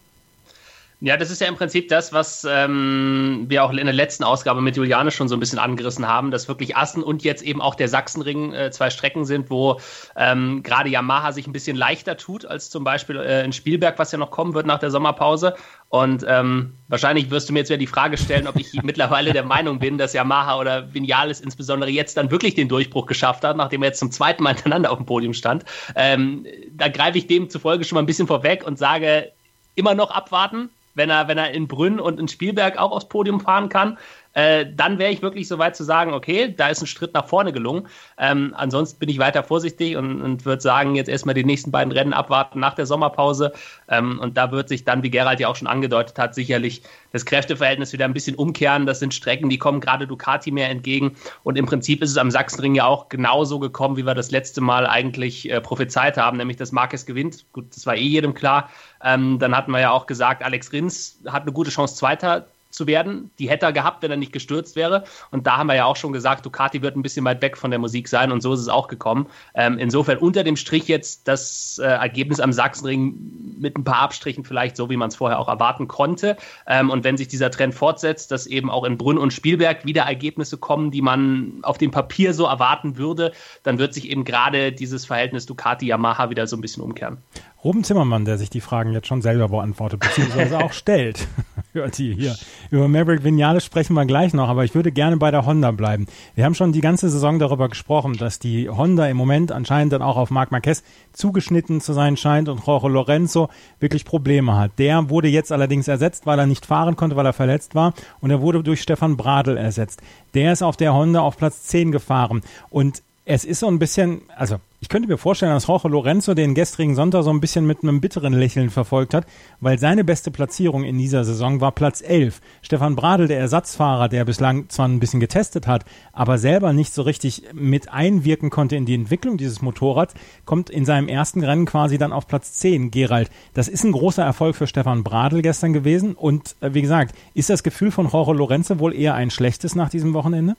Ja, 1.01 1.17
das 1.17 1.31
ist 1.31 1.41
ja 1.41 1.47
im 1.47 1.55
Prinzip 1.55 1.89
das, 1.89 2.13
was 2.13 2.45
ähm, 2.49 3.45
wir 3.47 3.63
auch 3.63 3.71
in 3.71 3.77
der 3.77 3.93
letzten 3.93 4.25
Ausgabe 4.25 4.61
mit 4.61 4.77
Juliane 4.77 5.13
schon 5.13 5.29
so 5.29 5.37
ein 5.37 5.41
bisschen 5.41 5.61
angerissen 5.61 6.09
haben, 6.09 6.33
dass 6.33 6.49
wirklich 6.49 6.77
Assen 6.77 7.05
und 7.05 7.23
jetzt 7.23 7.45
eben 7.45 7.63
auch 7.63 7.77
der 7.77 7.87
Sachsenring 7.87 8.53
äh, 8.53 8.73
zwei 8.73 8.91
Strecken 8.91 9.25
sind, 9.25 9.49
wo 9.49 9.81
ähm, 10.17 10.65
gerade 10.65 10.89
Yamaha 10.89 11.31
sich 11.31 11.47
ein 11.47 11.53
bisschen 11.53 11.77
leichter 11.77 12.17
tut 12.17 12.45
als 12.47 12.69
zum 12.69 12.83
Beispiel 12.83 13.17
äh, 13.17 13.45
in 13.45 13.53
Spielberg, 13.53 13.97
was 14.01 14.11
ja 14.11 14.19
noch 14.19 14.33
kommen 14.33 14.55
wird 14.55 14.67
nach 14.67 14.81
der 14.81 14.91
Sommerpause. 14.91 15.55
Und 15.89 16.25
ähm, 16.27 16.75
wahrscheinlich 16.89 17.31
wirst 17.31 17.49
du 17.49 17.53
mir 17.53 17.61
jetzt 17.61 17.69
wieder 17.69 17.79
die 17.79 17.87
Frage 17.87 18.19
stellen, 18.19 18.49
ob 18.49 18.57
ich 18.57 18.73
mittlerweile 18.83 19.33
der 19.33 19.45
Meinung 19.45 19.79
bin, 19.79 19.99
dass 19.99 20.15
Yamaha 20.15 20.59
oder 20.59 20.93
Vinales 20.93 21.39
insbesondere 21.41 21.91
jetzt 21.91 22.17
dann 22.17 22.33
wirklich 22.33 22.57
den 22.57 22.69
Durchbruch 22.69 23.07
geschafft 23.07 23.45
hat, 23.45 23.57
nachdem 23.57 23.85
er 23.85 23.91
jetzt 23.91 24.01
zum 24.01 24.11
zweiten 24.11 24.43
Mal 24.43 24.55
hintereinander 24.55 24.91
auf 24.91 24.99
dem 24.99 25.07
Podium 25.07 25.33
stand. 25.33 25.65
Ähm, 25.95 26.45
da 26.73 26.89
greife 26.89 27.19
ich 27.19 27.29
demzufolge 27.29 27.85
schon 27.85 27.95
mal 27.95 28.03
ein 28.03 28.07
bisschen 28.07 28.27
vorweg 28.27 28.67
und 28.67 28.79
sage, 28.79 29.31
immer 29.77 29.95
noch 29.95 30.11
abwarten 30.11 30.71
wenn 30.99 31.09
er, 31.09 31.29
wenn 31.29 31.39
er 31.39 31.53
in 31.53 31.67
Brünn 31.67 31.99
und 31.99 32.21
in 32.21 32.29
Spielberg 32.29 32.77
auch 32.77 32.93
aufs 32.93 33.09
Podium 33.09 33.41
fahren 33.41 33.71
kann. 33.71 33.97
äh, 34.39 34.67
dann 34.73 34.99
wäre 34.99 35.11
ich 35.11 35.21
wirklich 35.21 35.49
so 35.49 35.59
weit 35.59 35.75
zu 35.75 35.83
sagen, 35.83 36.13
okay, 36.13 36.55
da 36.57 36.69
ist 36.69 36.81
ein 36.81 36.87
Schritt 36.87 37.13
nach 37.13 37.27
vorne 37.27 37.53
gelungen. 37.53 37.89
Ähm, 38.19 38.55
ansonsten 38.57 38.99
bin 39.01 39.09
ich 39.09 39.19
weiter 39.19 39.43
vorsichtig 39.43 39.97
und, 39.97 40.23
und 40.23 40.45
würde 40.45 40.63
sagen, 40.63 40.95
jetzt 40.95 41.09
erstmal 41.09 41.35
die 41.35 41.43
nächsten 41.43 41.73
beiden 41.73 41.93
Rennen 41.93 42.13
abwarten 42.13 42.61
nach 42.61 42.75
der 42.75 42.87
Sommerpause. 42.87 43.53
Ähm, 43.89 44.21
und 44.21 44.37
da 44.37 44.53
wird 44.53 44.69
sich 44.69 44.85
dann, 44.85 45.03
wie 45.03 45.11
Gerald 45.11 45.41
ja 45.41 45.49
auch 45.49 45.57
schon 45.57 45.67
angedeutet 45.67 46.19
hat, 46.19 46.37
sicherlich 46.37 46.83
das 47.11 47.25
Kräfteverhältnis 47.25 47.93
wieder 47.93 48.05
ein 48.05 48.15
bisschen 48.15 48.37
umkehren. 48.37 48.87
Das 48.87 49.01
sind 49.01 49.13
Strecken, 49.13 49.49
die 49.49 49.59
kommen 49.59 49.81
gerade 49.81 50.07
Ducati 50.07 50.53
mehr 50.53 50.71
entgegen. 50.71 51.17
Und 51.43 51.59
im 51.59 51.67
Prinzip 51.67 52.01
ist 52.03 52.11
es 52.11 52.17
am 52.17 52.31
Sachsenring 52.31 52.77
ja 52.77 52.87
auch 52.87 53.09
genauso 53.09 53.59
gekommen, 53.59 53.97
wie 53.97 54.07
wir 54.07 54.15
das 54.15 54.31
letzte 54.31 54.61
Mal 54.61 54.87
eigentlich 54.87 55.51
äh, 55.51 55.61
prophezeit 55.61 56.17
haben, 56.17 56.37
nämlich 56.37 56.59
dass 56.59 56.71
Marquez 56.71 57.07
gewinnt. 57.07 57.47
Gut, 57.53 57.75
das 57.75 57.87
war 57.87 57.97
eh 57.97 58.03
jedem 58.03 58.35
klar. 58.35 58.71
Ähm, 59.03 59.39
dann 59.39 59.57
hatten 59.57 59.71
wir 59.73 59.81
ja 59.81 59.91
auch 59.91 60.07
gesagt, 60.07 60.43
Alex 60.43 60.73
Rins 60.73 61.19
hat 61.27 61.43
eine 61.43 61.53
gute 61.53 61.71
Chance, 61.71 61.97
Zweiter 61.97 62.47
zu 62.71 62.87
werden. 62.87 63.31
Die 63.39 63.49
hätte 63.49 63.67
er 63.67 63.73
gehabt, 63.73 64.03
wenn 64.03 64.11
er 64.11 64.17
nicht 64.17 64.33
gestürzt 64.33 64.77
wäre. 64.77 65.05
Und 65.31 65.47
da 65.47 65.57
haben 65.57 65.69
wir 65.69 65.75
ja 65.75 65.85
auch 65.85 65.97
schon 65.97 66.13
gesagt, 66.13 66.45
Ducati 66.45 66.83
wird 66.83 66.97
ein 66.97 67.03
bisschen 67.03 67.25
weit 67.25 67.41
weg 67.43 67.57
von 67.57 67.71
der 67.71 67.81
Musik 67.81 68.09
sein 68.09 68.31
und 68.31 68.43
so 68.43 68.53
ist 68.53 68.61
es 68.61 68.69
auch 68.69 68.89
gekommen. 68.89 69.27
Ähm, 69.55 69.79
insofern 69.79 70.19
unter 70.19 70.45
dem 70.45 70.57
Strich 70.57 70.87
jetzt 70.87 71.27
das 71.27 71.81
äh, 71.83 71.87
Ergebnis 71.87 72.41
am 72.41 72.53
Sachsenring 72.53 73.15
mit 73.59 73.77
ein 73.77 73.85
paar 73.85 74.01
Abstrichen 74.01 74.45
vielleicht 74.45 74.77
so, 74.77 74.91
wie 74.91 74.97
man 74.97 75.09
es 75.09 75.17
vorher 75.17 75.39
auch 75.39 75.49
erwarten 75.49 75.89
konnte. 75.89 76.37
Ähm, 76.67 76.91
und 76.91 77.05
wenn 77.05 77.17
sich 77.17 77.29
dieser 77.29 77.51
Trend 77.51 77.75
fortsetzt, 77.75 78.31
dass 78.31 78.47
eben 78.47 78.71
auch 78.71 78.85
in 78.85 78.99
Brünn 78.99 79.19
und 79.19 79.33
Spielberg 79.33 79.85
wieder 79.87 80.03
Ergebnisse 80.03 80.59
kommen, 80.59 80.91
die 80.91 81.03
man 81.03 81.59
auf 81.63 81.79
dem 81.79 81.91
Papier 81.91 82.35
so 82.35 82.45
erwarten 82.45 82.99
würde, 82.99 83.33
dann 83.63 83.79
wird 83.79 83.95
sich 83.95 84.11
eben 84.11 84.25
gerade 84.25 84.73
dieses 84.73 85.07
Verhältnis 85.07 85.47
Ducati-Yamaha 85.47 86.31
wieder 86.31 86.47
so 86.47 86.57
ein 86.57 86.61
bisschen 86.61 86.83
umkehren. 86.83 87.19
Ruben 87.65 87.83
Zimmermann, 87.83 88.25
der 88.25 88.39
sich 88.39 88.51
die 88.51 88.61
Fragen 88.61 88.93
jetzt 88.93 89.09
schon 89.09 89.21
selber 89.21 89.49
beantwortet, 89.49 89.99
beziehungsweise 89.99 90.59
auch 90.59 90.73
stellt. 90.73 91.27
Hört 91.73 91.99
ihr 91.99 92.15
hier. 92.15 92.37
Über 92.71 92.87
Maverick 92.87 93.25
Vinales 93.25 93.65
sprechen 93.65 93.95
wir 93.95 94.07
gleich 94.07 94.33
noch, 94.33 94.49
aber 94.49 94.65
ich 94.65 94.77
würde 94.77 94.93
gerne 94.93 95.17
bei 95.17 95.33
der 95.33 95.45
Honda 95.45 95.73
bleiben. 95.73 96.07
Wir 96.37 96.45
haben 96.45 96.55
schon 96.55 96.71
die 96.71 96.81
ganze 96.81 97.11
Saison 97.11 97.41
darüber 97.41 97.69
gesprochen, 97.69 98.17
dass 98.17 98.39
die 98.39 98.69
Honda 98.69 99.09
im 99.09 99.17
Moment 99.17 99.51
anscheinend 99.51 99.93
dann 99.93 100.03
auch 100.03 100.17
auf 100.17 100.31
Marc 100.31 100.53
Marquez 100.53 100.85
zugeschnitten 101.13 101.81
zu 101.81 101.93
sein 101.93 102.17
scheint 102.17 102.49
und 102.49 102.65
Jorge 102.65 102.89
Lorenzo 102.89 103.49
wirklich 103.81 104.05
Probleme 104.05 104.57
hat. 104.57 104.79
Der 104.79 105.11
wurde 105.11 105.27
jetzt 105.27 105.51
allerdings 105.51 105.89
ersetzt, 105.89 106.27
weil 106.27 106.39
er 106.39 106.47
nicht 106.47 106.65
fahren 106.65 106.95
konnte, 106.95 107.17
weil 107.17 107.27
er 107.27 107.33
verletzt 107.33 107.75
war 107.75 107.93
und 108.21 108.31
er 108.31 108.41
wurde 108.41 108.63
durch 108.63 108.81
Stefan 108.83 109.17
Bradl 109.17 109.57
ersetzt. 109.57 110.01
Der 110.35 110.53
ist 110.53 110.63
auf 110.63 110.77
der 110.77 110.95
Honda 110.95 111.21
auf 111.21 111.37
Platz 111.37 111.65
10 111.65 111.91
gefahren 111.91 112.43
und 112.71 113.03
es 113.31 113.45
ist 113.45 113.61
so 113.61 113.69
ein 113.69 113.79
bisschen, 113.79 114.23
also 114.35 114.57
ich 114.81 114.89
könnte 114.89 115.07
mir 115.07 115.19
vorstellen, 115.19 115.53
dass 115.53 115.67
Jorge 115.67 115.89
Lorenzo 115.89 116.33
den 116.33 116.55
gestrigen 116.55 116.95
Sonntag 116.95 117.25
so 117.25 117.31
ein 117.31 117.43
bisschen 117.43 117.67
mit 117.67 117.83
einem 117.83 118.01
bitteren 118.01 118.33
Lächeln 118.33 118.71
verfolgt 118.71 119.13
hat, 119.13 119.27
weil 119.61 119.79
seine 119.79 120.03
beste 120.03 120.31
Platzierung 120.31 120.83
in 120.83 120.97
dieser 120.97 121.25
Saison 121.25 121.61
war 121.61 121.73
Platz 121.73 122.01
11. 122.01 122.41
Stefan 122.63 122.97
Bradl, 122.97 123.29
der 123.29 123.39
Ersatzfahrer, 123.39 124.09
der 124.09 124.25
bislang 124.25 124.71
zwar 124.71 124.89
ein 124.89 124.99
bisschen 124.99 125.21
getestet 125.21 125.67
hat, 125.67 125.85
aber 126.15 126.39
selber 126.39 126.73
nicht 126.73 126.95
so 126.95 127.03
richtig 127.03 127.43
mit 127.53 127.93
einwirken 127.93 128.49
konnte 128.49 128.77
in 128.77 128.87
die 128.87 128.95
Entwicklung 128.95 129.37
dieses 129.37 129.61
Motorrads, 129.61 130.15
kommt 130.47 130.71
in 130.71 130.87
seinem 130.87 131.09
ersten 131.09 131.45
Rennen 131.45 131.67
quasi 131.67 131.99
dann 131.99 132.15
auf 132.15 132.29
Platz 132.29 132.55
10. 132.55 132.91
Gerald, 132.91 133.31
das 133.53 133.69
ist 133.69 133.85
ein 133.85 133.93
großer 133.93 134.25
Erfolg 134.25 134.57
für 134.57 134.67
Stefan 134.67 135.05
Bradl 135.05 135.43
gestern 135.43 135.75
gewesen 135.75 136.15
und 136.15 136.57
äh, 136.63 136.73
wie 136.73 136.81
gesagt, 136.81 137.15
ist 137.35 137.51
das 137.51 137.63
Gefühl 137.63 137.91
von 137.91 138.09
Jorge 138.09 138.33
Lorenzo 138.33 138.79
wohl 138.79 138.95
eher 138.95 139.13
ein 139.13 139.31
schlechtes 139.31 139.75
nach 139.75 139.91
diesem 139.91 140.15
Wochenende? 140.15 140.57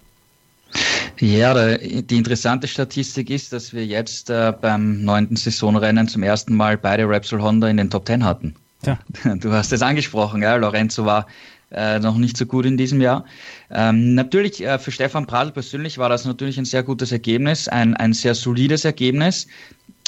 Ja, 1.20 1.78
die 1.78 2.18
interessante 2.18 2.68
Statistik 2.68 3.30
ist, 3.30 3.52
dass 3.54 3.74
wir 3.74 3.86
jetzt 3.86 4.30
äh, 4.30 4.54
beim 4.60 5.04
neunten 5.04 5.36
Saisonrennen 5.36 6.08
zum 6.08 6.24
ersten 6.24 6.56
Mal 6.56 6.78
beide 6.78 7.08
Repsol 7.08 7.42
Honda 7.42 7.68
in 7.68 7.78
den 7.78 7.90
Top 7.90 8.06
Ten 8.06 8.24
hatten. 8.24 8.56
Ja. 8.86 9.00
Du 9.36 9.52
hast 9.52 9.74
es 9.74 9.82
angesprochen, 9.82 10.42
ja. 10.42 10.56
Lorenzo 10.56 11.06
war 11.06 11.28
äh, 11.72 12.00
noch 12.00 12.18
nicht 12.18 12.38
so 12.38 12.46
gut 12.46 12.66
in 12.66 12.78
diesem 12.78 13.02
Jahr. 13.02 13.26
Ähm, 13.70 14.16
natürlich, 14.16 14.64
äh, 14.64 14.80
für 14.80 14.92
Stefan 14.92 15.28
Pradl 15.28 15.52
persönlich 15.52 15.98
war 15.98 16.10
das 16.10 16.26
natürlich 16.26 16.58
ein 16.58 16.66
sehr 16.66 16.84
gutes 16.84 17.12
Ergebnis, 17.12 17.68
ein, 17.68 17.96
ein 17.96 18.14
sehr 18.14 18.36
solides 18.36 18.86
Ergebnis, 18.86 19.48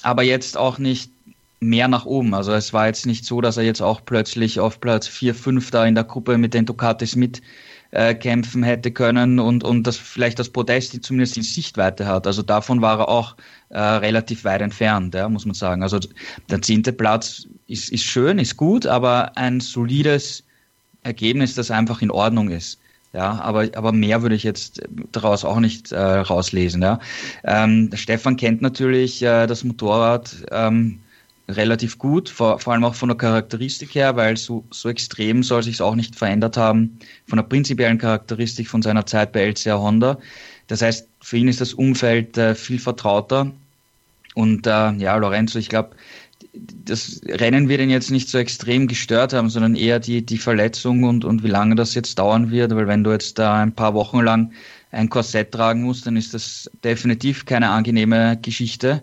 aber 0.03 0.23
jetzt 0.23 0.57
auch 0.57 0.77
nicht 0.77 1.11
mehr 1.59 1.87
nach 1.87 2.05
oben. 2.05 2.33
Also 2.33 2.53
es 2.53 2.73
war 2.73 2.87
jetzt 2.87 3.05
nicht 3.05 3.25
so, 3.25 3.39
dass 3.39 3.57
er 3.57 3.63
jetzt 3.63 3.81
auch 3.81 4.01
plötzlich 4.03 4.59
auf 4.59 4.81
Platz 4.81 5.07
4, 5.07 5.35
5 5.35 5.71
da 5.71 5.85
in 5.85 5.95
der 5.95 6.03
Gruppe 6.03 6.37
mit 6.37 6.53
den 6.53 6.65
Ducatis 6.65 7.15
mit 7.15 7.41
äh, 7.91 8.15
kämpfen 8.15 8.63
hätte 8.63 8.91
können 8.91 9.39
und, 9.39 9.63
und 9.63 9.85
das 9.85 9.97
vielleicht 9.97 10.39
das 10.39 10.49
Podest 10.49 11.03
zumindest 11.03 11.37
in 11.37 11.43
Sichtweite 11.43 12.07
hat. 12.07 12.25
Also 12.25 12.41
davon 12.41 12.81
war 12.81 12.99
er 12.99 13.09
auch 13.09 13.35
äh, 13.69 13.79
relativ 13.79 14.43
weit 14.43 14.61
entfernt, 14.61 15.13
ja, 15.13 15.29
muss 15.29 15.45
man 15.45 15.53
sagen. 15.53 15.83
Also 15.83 15.99
der 16.49 16.61
zehnte 16.61 16.93
Platz 16.93 17.47
ist, 17.67 17.89
ist 17.89 18.03
schön, 18.03 18.39
ist 18.39 18.57
gut, 18.57 18.85
aber 18.85 19.37
ein 19.37 19.59
solides 19.59 20.43
Ergebnis, 21.03 21.55
das 21.55 21.71
einfach 21.71 22.01
in 22.01 22.11
Ordnung 22.11 22.49
ist. 22.49 22.79
Ja, 23.13 23.41
aber, 23.41 23.67
aber 23.75 23.91
mehr 23.91 24.21
würde 24.21 24.35
ich 24.35 24.43
jetzt 24.43 24.81
daraus 25.11 25.43
auch 25.43 25.59
nicht 25.59 25.91
äh, 25.91 25.99
rauslesen. 25.99 26.81
Ja. 26.81 26.99
Ähm, 27.43 27.89
Stefan 27.93 28.37
kennt 28.37 28.61
natürlich 28.61 29.21
äh, 29.21 29.47
das 29.47 29.65
Motorrad 29.65 30.33
ähm, 30.49 30.99
relativ 31.51 31.97
gut, 31.97 32.29
vor, 32.29 32.59
vor 32.59 32.73
allem 32.73 32.83
auch 32.83 32.95
von 32.95 33.09
der 33.09 33.17
Charakteristik 33.17 33.95
her, 33.95 34.15
weil 34.15 34.37
so, 34.37 34.63
so 34.71 34.89
extrem 34.89 35.43
soll 35.43 35.63
sich 35.63 35.81
auch 35.81 35.95
nicht 35.95 36.15
verändert 36.15 36.57
haben 36.57 36.99
von 37.27 37.37
der 37.37 37.43
prinzipiellen 37.43 37.97
Charakteristik 37.97 38.67
von 38.67 38.81
seiner 38.81 39.05
Zeit 39.05 39.31
bei 39.31 39.41
LCR 39.41 39.79
Honda. 39.79 40.17
Das 40.67 40.81
heißt, 40.81 41.07
für 41.21 41.37
ihn 41.37 41.47
ist 41.47 41.61
das 41.61 41.73
Umfeld 41.73 42.37
äh, 42.37 42.55
viel 42.55 42.79
vertrauter. 42.79 43.51
Und 44.35 44.65
äh, 44.67 44.91
ja, 44.93 45.15
Lorenzo, 45.17 45.59
ich 45.59 45.69
glaube, 45.69 45.95
das 46.53 47.21
Rennen 47.25 47.69
wird 47.69 47.81
ihn 47.81 47.89
jetzt 47.89 48.11
nicht 48.11 48.29
so 48.29 48.37
extrem 48.37 48.87
gestört 48.87 49.33
haben, 49.33 49.49
sondern 49.49 49.75
eher 49.75 49.99
die, 49.99 50.25
die 50.25 50.37
Verletzung 50.37 51.03
und, 51.03 51.23
und 51.23 51.43
wie 51.43 51.49
lange 51.49 51.75
das 51.75 51.93
jetzt 51.93 52.19
dauern 52.19 52.51
wird. 52.51 52.75
Weil 52.75 52.87
wenn 52.87 53.03
du 53.03 53.11
jetzt 53.11 53.39
da 53.39 53.61
ein 53.61 53.73
paar 53.73 53.93
Wochen 53.93 54.19
lang 54.21 54.51
ein 54.91 55.09
Korsett 55.09 55.51
tragen 55.51 55.83
musst, 55.83 56.05
dann 56.05 56.17
ist 56.17 56.33
das 56.33 56.69
definitiv 56.83 57.45
keine 57.45 57.69
angenehme 57.69 58.37
Geschichte. 58.41 59.01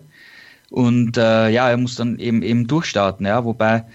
Und 0.69 1.17
äh, 1.17 1.49
ja, 1.49 1.69
er 1.69 1.77
muss 1.77 1.95
dann 1.95 2.19
eben 2.19 2.41
eben 2.43 2.67
durchstarten, 2.67 3.25
ja, 3.25 3.43
wobei 3.43 3.85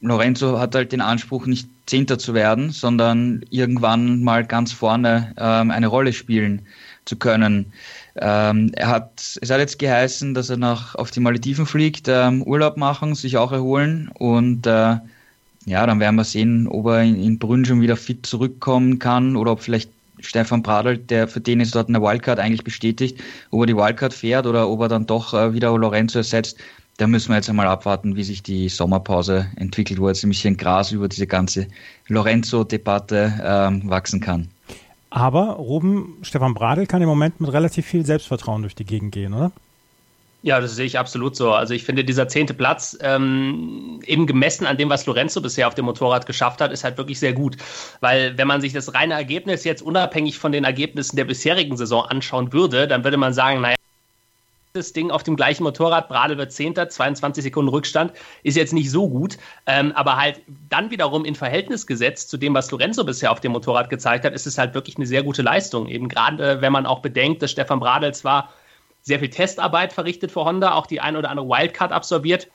Lorenzo 0.00 0.58
hat 0.58 0.74
halt 0.74 0.92
den 0.92 1.00
Anspruch, 1.00 1.46
nicht 1.46 1.68
Zehnter 1.86 2.18
zu 2.18 2.34
werden, 2.34 2.70
sondern 2.70 3.44
irgendwann 3.50 4.22
mal 4.22 4.44
ganz 4.44 4.72
vorne 4.72 5.34
ähm, 5.38 5.70
eine 5.70 5.88
Rolle 5.88 6.12
spielen 6.12 6.66
zu 7.04 7.16
können. 7.16 7.72
Ähm, 8.16 8.70
er 8.74 8.88
hat, 8.88 9.38
es 9.40 9.50
hat 9.50 9.58
jetzt 9.58 9.78
geheißen, 9.78 10.34
dass 10.34 10.50
er 10.50 10.58
nach 10.58 10.94
auf 10.94 11.10
die 11.10 11.20
Malediven 11.20 11.66
fliegt, 11.66 12.06
ähm, 12.08 12.42
Urlaub 12.42 12.76
machen, 12.76 13.14
sich 13.14 13.36
auch 13.38 13.52
erholen 13.52 14.10
und 14.14 14.66
äh, 14.66 14.98
ja, 15.64 15.86
dann 15.86 16.00
werden 16.00 16.16
wir 16.16 16.24
sehen, 16.24 16.66
ob 16.68 16.86
er 16.86 17.02
in, 17.02 17.22
in 17.22 17.38
Brünn 17.38 17.64
schon 17.64 17.80
wieder 17.80 17.96
fit 17.96 18.24
zurückkommen 18.24 18.98
kann 18.98 19.36
oder 19.36 19.52
ob 19.52 19.60
vielleicht 19.60 19.90
Stefan 20.20 20.62
Pradl, 20.62 20.98
der 20.98 21.28
für 21.28 21.40
den 21.40 21.60
ist 21.60 21.74
dort 21.74 21.88
eine 21.88 22.00
Wildcard 22.00 22.38
eigentlich 22.38 22.64
bestätigt, 22.64 23.20
ob 23.50 23.62
er 23.62 23.66
die 23.66 23.76
Wildcard 23.76 24.12
fährt 24.12 24.46
oder 24.46 24.68
ob 24.68 24.80
er 24.80 24.88
dann 24.88 25.06
doch 25.06 25.34
äh, 25.34 25.52
wieder 25.54 25.76
Lorenzo 25.76 26.18
ersetzt. 26.18 26.58
Da 26.98 27.06
müssen 27.06 27.28
wir 27.28 27.36
jetzt 27.36 27.48
einmal 27.48 27.68
abwarten, 27.68 28.16
wie 28.16 28.24
sich 28.24 28.42
die 28.42 28.68
Sommerpause 28.68 29.46
entwickelt, 29.56 30.00
wo 30.00 30.08
jetzt 30.08 30.24
ein 30.24 30.30
bisschen 30.30 30.56
Gras 30.56 30.90
über 30.90 31.08
diese 31.08 31.28
ganze 31.28 31.68
Lorenzo-Debatte 32.08 33.40
ähm, 33.42 33.88
wachsen 33.88 34.20
kann. 34.20 34.48
Aber 35.10 35.52
Ruben, 35.52 36.18
Stefan 36.22 36.54
Bradl 36.54 36.86
kann 36.86 37.00
im 37.00 37.08
Moment 37.08 37.40
mit 37.40 37.52
relativ 37.52 37.86
viel 37.86 38.04
Selbstvertrauen 38.04 38.62
durch 38.62 38.74
die 38.74 38.84
Gegend 38.84 39.12
gehen, 39.12 39.32
oder? 39.32 39.52
Ja, 40.42 40.60
das 40.60 40.76
sehe 40.76 40.86
ich 40.86 40.98
absolut 40.98 41.34
so. 41.34 41.52
Also 41.52 41.74
ich 41.74 41.84
finde, 41.84 42.04
dieser 42.04 42.28
zehnte 42.28 42.54
Platz, 42.54 42.96
ähm, 43.00 44.00
eben 44.06 44.26
gemessen 44.26 44.66
an 44.66 44.76
dem, 44.76 44.88
was 44.88 45.04
Lorenzo 45.06 45.40
bisher 45.40 45.66
auf 45.66 45.74
dem 45.74 45.86
Motorrad 45.86 46.26
geschafft 46.26 46.60
hat, 46.60 46.70
ist 46.70 46.84
halt 46.84 46.96
wirklich 46.96 47.18
sehr 47.18 47.32
gut. 47.32 47.56
Weil 48.00 48.38
wenn 48.38 48.46
man 48.46 48.60
sich 48.60 48.72
das 48.72 48.94
reine 48.94 49.14
Ergebnis 49.14 49.64
jetzt 49.64 49.82
unabhängig 49.82 50.38
von 50.38 50.52
den 50.52 50.62
Ergebnissen 50.62 51.16
der 51.16 51.24
bisherigen 51.24 51.76
Saison 51.76 52.04
anschauen 52.04 52.52
würde, 52.52 52.86
dann 52.86 53.02
würde 53.02 53.16
man 53.16 53.32
sagen, 53.32 53.60
naja, 53.60 53.74
das 54.74 54.92
Ding 54.92 55.10
auf 55.10 55.24
dem 55.24 55.34
gleichen 55.34 55.64
Motorrad, 55.64 56.08
Bradl 56.08 56.38
wird 56.38 56.52
Zehnter, 56.52 56.88
22 56.88 57.42
Sekunden 57.42 57.70
Rückstand, 57.70 58.12
ist 58.44 58.56
jetzt 58.56 58.72
nicht 58.72 58.90
so 58.90 59.08
gut, 59.08 59.38
ähm, 59.66 59.92
aber 59.96 60.16
halt 60.16 60.40
dann 60.68 60.90
wiederum 60.90 61.24
in 61.24 61.34
Verhältnis 61.34 61.86
gesetzt 61.86 62.30
zu 62.30 62.36
dem, 62.36 62.54
was 62.54 62.70
Lorenzo 62.70 63.02
bisher 63.04 63.32
auf 63.32 63.40
dem 63.40 63.52
Motorrad 63.52 63.90
gezeigt 63.90 64.24
hat, 64.24 64.34
ist 64.34 64.46
es 64.46 64.56
halt 64.56 64.74
wirklich 64.74 64.96
eine 64.98 65.06
sehr 65.06 65.24
gute 65.24 65.42
Leistung. 65.42 65.88
Eben 65.88 66.08
gerade, 66.08 66.60
wenn 66.60 66.72
man 66.72 66.86
auch 66.86 67.00
bedenkt, 67.00 67.42
dass 67.42 67.50
Stefan 67.50 67.80
Bradl 67.80 68.14
zwar 68.14 68.52
sehr 69.08 69.18
viel 69.18 69.30
Testarbeit 69.30 69.92
verrichtet 69.92 70.30
für 70.30 70.44
Honda, 70.44 70.74
auch 70.74 70.86
die 70.86 71.00
ein 71.00 71.16
oder 71.16 71.30
andere 71.30 71.48
Wildcard 71.48 71.90
absolviert. 71.90 72.48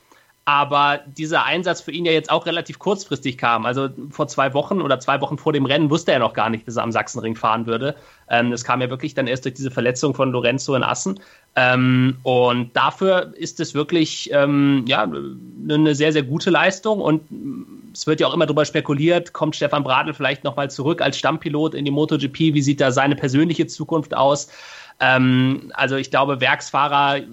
Aber 0.45 0.99
dieser 1.07 1.45
Einsatz 1.45 1.79
für 1.79 1.91
ihn 1.91 2.03
ja 2.03 2.11
jetzt 2.11 2.29
auch 2.29 2.45
relativ 2.45 2.77
kurzfristig 2.77 3.37
kam. 3.37 3.65
Also 3.65 3.87
vor 4.09 4.27
zwei 4.27 4.53
Wochen 4.53 4.81
oder 4.81 4.99
zwei 4.99 5.21
Wochen 5.21 5.37
vor 5.37 5.53
dem 5.53 5.65
Rennen 5.65 5.89
wusste 5.89 6.11
er 6.11 6.19
noch 6.19 6.33
gar 6.33 6.49
nicht, 6.49 6.67
dass 6.67 6.75
er 6.75 6.83
am 6.83 6.91
Sachsenring 6.91 7.37
fahren 7.37 7.65
würde. 7.65 7.95
Ähm, 8.29 8.51
das 8.51 8.65
kam 8.65 8.81
ja 8.81 8.89
wirklich 8.89 9.13
dann 9.13 9.27
erst 9.27 9.45
durch 9.45 9.55
diese 9.55 9.71
Verletzung 9.71 10.13
von 10.13 10.31
Lorenzo 10.31 10.75
in 10.75 10.83
Assen. 10.83 11.21
Ähm, 11.55 12.17
und 12.23 12.75
dafür 12.75 13.33
ist 13.37 13.61
es 13.61 13.73
wirklich 13.73 14.31
ähm, 14.33 14.83
ja, 14.85 15.03
eine 15.03 15.95
sehr, 15.95 16.11
sehr 16.11 16.23
gute 16.23 16.49
Leistung. 16.49 16.99
Und 16.99 17.21
es 17.93 18.05
wird 18.05 18.19
ja 18.19 18.27
auch 18.27 18.33
immer 18.33 18.45
darüber 18.45 18.65
spekuliert, 18.65 19.31
kommt 19.31 19.55
Stefan 19.55 19.85
Bradl 19.85 20.13
vielleicht 20.13 20.43
nochmal 20.43 20.69
zurück 20.69 21.01
als 21.01 21.17
Stammpilot 21.17 21.73
in 21.73 21.85
die 21.85 21.91
MotoGP? 21.91 22.53
Wie 22.53 22.61
sieht 22.61 22.81
da 22.81 22.91
seine 22.91 23.15
persönliche 23.15 23.67
Zukunft 23.67 24.13
aus? 24.13 24.49
Ähm, 24.99 25.71
also 25.73 25.95
ich 25.95 26.11
glaube, 26.11 26.41
Werksfahrer 26.41 27.17
äh, 27.17 27.25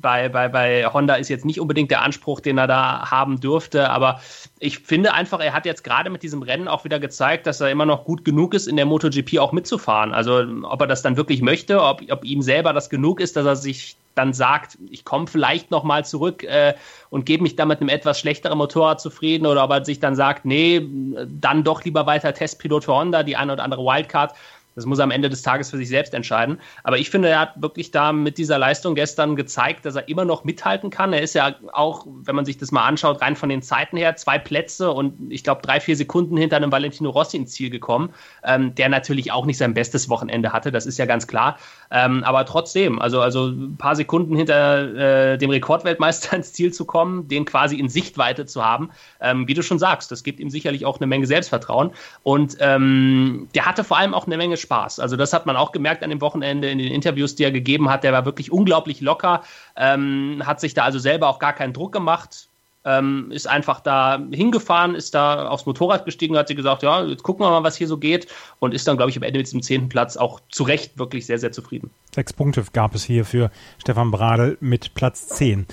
bei, 0.00 0.28
bei, 0.28 0.48
bei 0.48 0.86
Honda 0.86 1.14
ist 1.16 1.28
jetzt 1.28 1.44
nicht 1.44 1.60
unbedingt 1.60 1.90
der 1.90 2.02
Anspruch, 2.02 2.40
den 2.40 2.58
er 2.58 2.66
da 2.66 3.10
haben 3.10 3.40
dürfte, 3.40 3.90
aber 3.90 4.20
ich 4.60 4.78
finde 4.78 5.12
einfach, 5.12 5.40
er 5.40 5.52
hat 5.52 5.66
jetzt 5.66 5.82
gerade 5.82 6.10
mit 6.10 6.22
diesem 6.22 6.42
Rennen 6.42 6.68
auch 6.68 6.84
wieder 6.84 7.00
gezeigt, 7.00 7.46
dass 7.46 7.60
er 7.60 7.70
immer 7.70 7.86
noch 7.86 8.04
gut 8.04 8.24
genug 8.24 8.54
ist, 8.54 8.68
in 8.68 8.76
der 8.76 8.86
MotoGP 8.86 9.38
auch 9.38 9.52
mitzufahren. 9.52 10.14
Also 10.14 10.44
ob 10.62 10.80
er 10.80 10.86
das 10.86 11.02
dann 11.02 11.16
wirklich 11.16 11.42
möchte, 11.42 11.82
ob, 11.82 12.02
ob 12.10 12.24
ihm 12.24 12.42
selber 12.42 12.72
das 12.72 12.90
genug 12.90 13.20
ist, 13.20 13.36
dass 13.36 13.46
er 13.46 13.56
sich 13.56 13.96
dann 14.14 14.32
sagt, 14.32 14.76
ich 14.90 15.04
komme 15.04 15.28
vielleicht 15.28 15.70
noch 15.70 15.84
mal 15.84 16.04
zurück 16.04 16.42
äh, 16.42 16.74
und 17.08 17.24
gebe 17.24 17.44
mich 17.44 17.54
dann 17.54 17.68
mit 17.68 17.80
einem 17.80 17.88
etwas 17.88 18.18
schlechteren 18.18 18.58
Motorrad 18.58 19.00
zufrieden 19.00 19.46
oder 19.46 19.62
ob 19.62 19.70
er 19.70 19.84
sich 19.84 20.00
dann 20.00 20.16
sagt, 20.16 20.44
nee, 20.44 20.84
dann 21.26 21.62
doch 21.62 21.84
lieber 21.84 22.04
weiter 22.06 22.34
Testpilot 22.34 22.84
für 22.84 22.94
Honda, 22.94 23.22
die 23.22 23.36
eine 23.36 23.52
oder 23.52 23.62
andere 23.62 23.82
Wildcard. 23.82 24.34
Das 24.78 24.86
muss 24.86 24.98
er 25.00 25.04
am 25.04 25.10
Ende 25.10 25.28
des 25.28 25.42
Tages 25.42 25.70
für 25.70 25.76
sich 25.76 25.88
selbst 25.88 26.14
entscheiden. 26.14 26.60
Aber 26.84 26.98
ich 26.98 27.10
finde, 27.10 27.28
er 27.28 27.40
hat 27.40 27.60
wirklich 27.60 27.90
da 27.90 28.12
mit 28.12 28.38
dieser 28.38 28.58
Leistung 28.58 28.94
gestern 28.94 29.34
gezeigt, 29.34 29.84
dass 29.84 29.96
er 29.96 30.08
immer 30.08 30.24
noch 30.24 30.44
mithalten 30.44 30.90
kann. 30.90 31.12
Er 31.12 31.20
ist 31.20 31.34
ja 31.34 31.56
auch, 31.72 32.06
wenn 32.06 32.36
man 32.36 32.44
sich 32.44 32.58
das 32.58 32.70
mal 32.70 32.84
anschaut, 32.86 33.20
rein 33.20 33.34
von 33.34 33.48
den 33.48 33.60
Zeiten 33.60 33.96
her, 33.96 34.14
zwei 34.14 34.38
Plätze 34.38 34.92
und 34.92 35.32
ich 35.32 35.42
glaube 35.42 35.62
drei, 35.62 35.80
vier 35.80 35.96
Sekunden 35.96 36.36
hinter 36.36 36.56
einem 36.56 36.70
Valentino 36.70 37.10
Rossi 37.10 37.38
ins 37.38 37.50
Ziel 37.50 37.70
gekommen, 37.70 38.10
ähm, 38.44 38.76
der 38.76 38.88
natürlich 38.88 39.32
auch 39.32 39.46
nicht 39.46 39.58
sein 39.58 39.74
bestes 39.74 40.08
Wochenende 40.08 40.52
hatte, 40.52 40.70
das 40.70 40.86
ist 40.86 40.96
ja 40.96 41.06
ganz 41.06 41.26
klar. 41.26 41.58
Ähm, 41.90 42.22
aber 42.22 42.44
trotzdem, 42.46 43.00
also, 43.00 43.20
also 43.20 43.48
ein 43.48 43.76
paar 43.78 43.96
Sekunden 43.96 44.36
hinter 44.36 45.32
äh, 45.32 45.38
dem 45.38 45.50
Rekordweltmeister 45.50 46.36
ins 46.36 46.52
Ziel 46.52 46.72
zu 46.72 46.84
kommen, 46.84 47.26
den 47.26 47.44
quasi 47.44 47.76
in 47.80 47.88
Sichtweite 47.88 48.46
zu 48.46 48.64
haben, 48.64 48.90
ähm, 49.20 49.48
wie 49.48 49.54
du 49.54 49.62
schon 49.62 49.80
sagst, 49.80 50.12
das 50.12 50.22
gibt 50.22 50.38
ihm 50.38 50.50
sicherlich 50.50 50.86
auch 50.86 50.98
eine 50.98 51.08
Menge 51.08 51.26
Selbstvertrauen. 51.26 51.90
Und 52.22 52.58
ähm, 52.60 53.48
der 53.56 53.66
hatte 53.66 53.82
vor 53.82 53.98
allem 53.98 54.14
auch 54.14 54.26
eine 54.26 54.36
Menge 54.36 54.56
Spaß 54.56 54.67
Spaß. 54.68 55.00
Also 55.00 55.16
das 55.16 55.32
hat 55.32 55.46
man 55.46 55.56
auch 55.56 55.72
gemerkt 55.72 56.04
an 56.04 56.10
dem 56.10 56.20
Wochenende 56.20 56.68
in 56.68 56.78
den 56.78 56.92
Interviews, 56.92 57.34
die 57.34 57.44
er 57.44 57.50
gegeben 57.50 57.88
hat. 57.88 58.04
Der 58.04 58.12
war 58.12 58.26
wirklich 58.26 58.52
unglaublich 58.52 59.00
locker, 59.00 59.42
ähm, 59.76 60.42
hat 60.44 60.60
sich 60.60 60.74
da 60.74 60.84
also 60.84 60.98
selber 60.98 61.28
auch 61.28 61.38
gar 61.38 61.54
keinen 61.54 61.72
Druck 61.72 61.92
gemacht. 61.92 62.48
Ähm, 62.84 63.30
ist 63.32 63.48
einfach 63.48 63.80
da 63.80 64.22
hingefahren, 64.30 64.94
ist 64.94 65.14
da 65.14 65.48
aufs 65.48 65.66
Motorrad 65.66 66.04
gestiegen, 66.04 66.36
hat 66.36 66.48
sie 66.48 66.54
gesagt, 66.54 66.82
ja, 66.82 67.02
jetzt 67.04 67.22
gucken 67.22 67.44
wir 67.44 67.50
mal, 67.50 67.64
was 67.64 67.76
hier 67.76 67.88
so 67.88 67.98
geht 67.98 68.28
und 68.60 68.72
ist 68.72 68.86
dann, 68.86 68.96
glaube 68.96 69.10
ich, 69.10 69.16
am 69.16 69.24
Ende 69.24 69.38
mit 69.38 69.46
diesem 69.46 69.62
zehnten 69.62 69.88
Platz 69.88 70.16
auch 70.16 70.40
zu 70.48 70.62
Recht 70.62 70.96
wirklich 70.98 71.26
sehr, 71.26 71.38
sehr 71.38 71.50
zufrieden. 71.50 71.90
Sechs 72.14 72.32
Punkte 72.32 72.64
gab 72.72 72.94
es 72.94 73.04
hier 73.04 73.24
für 73.24 73.50
Stefan 73.78 74.10
Bradl 74.10 74.58
mit 74.60 74.94
Platz 74.94 75.26
10. 75.28 75.66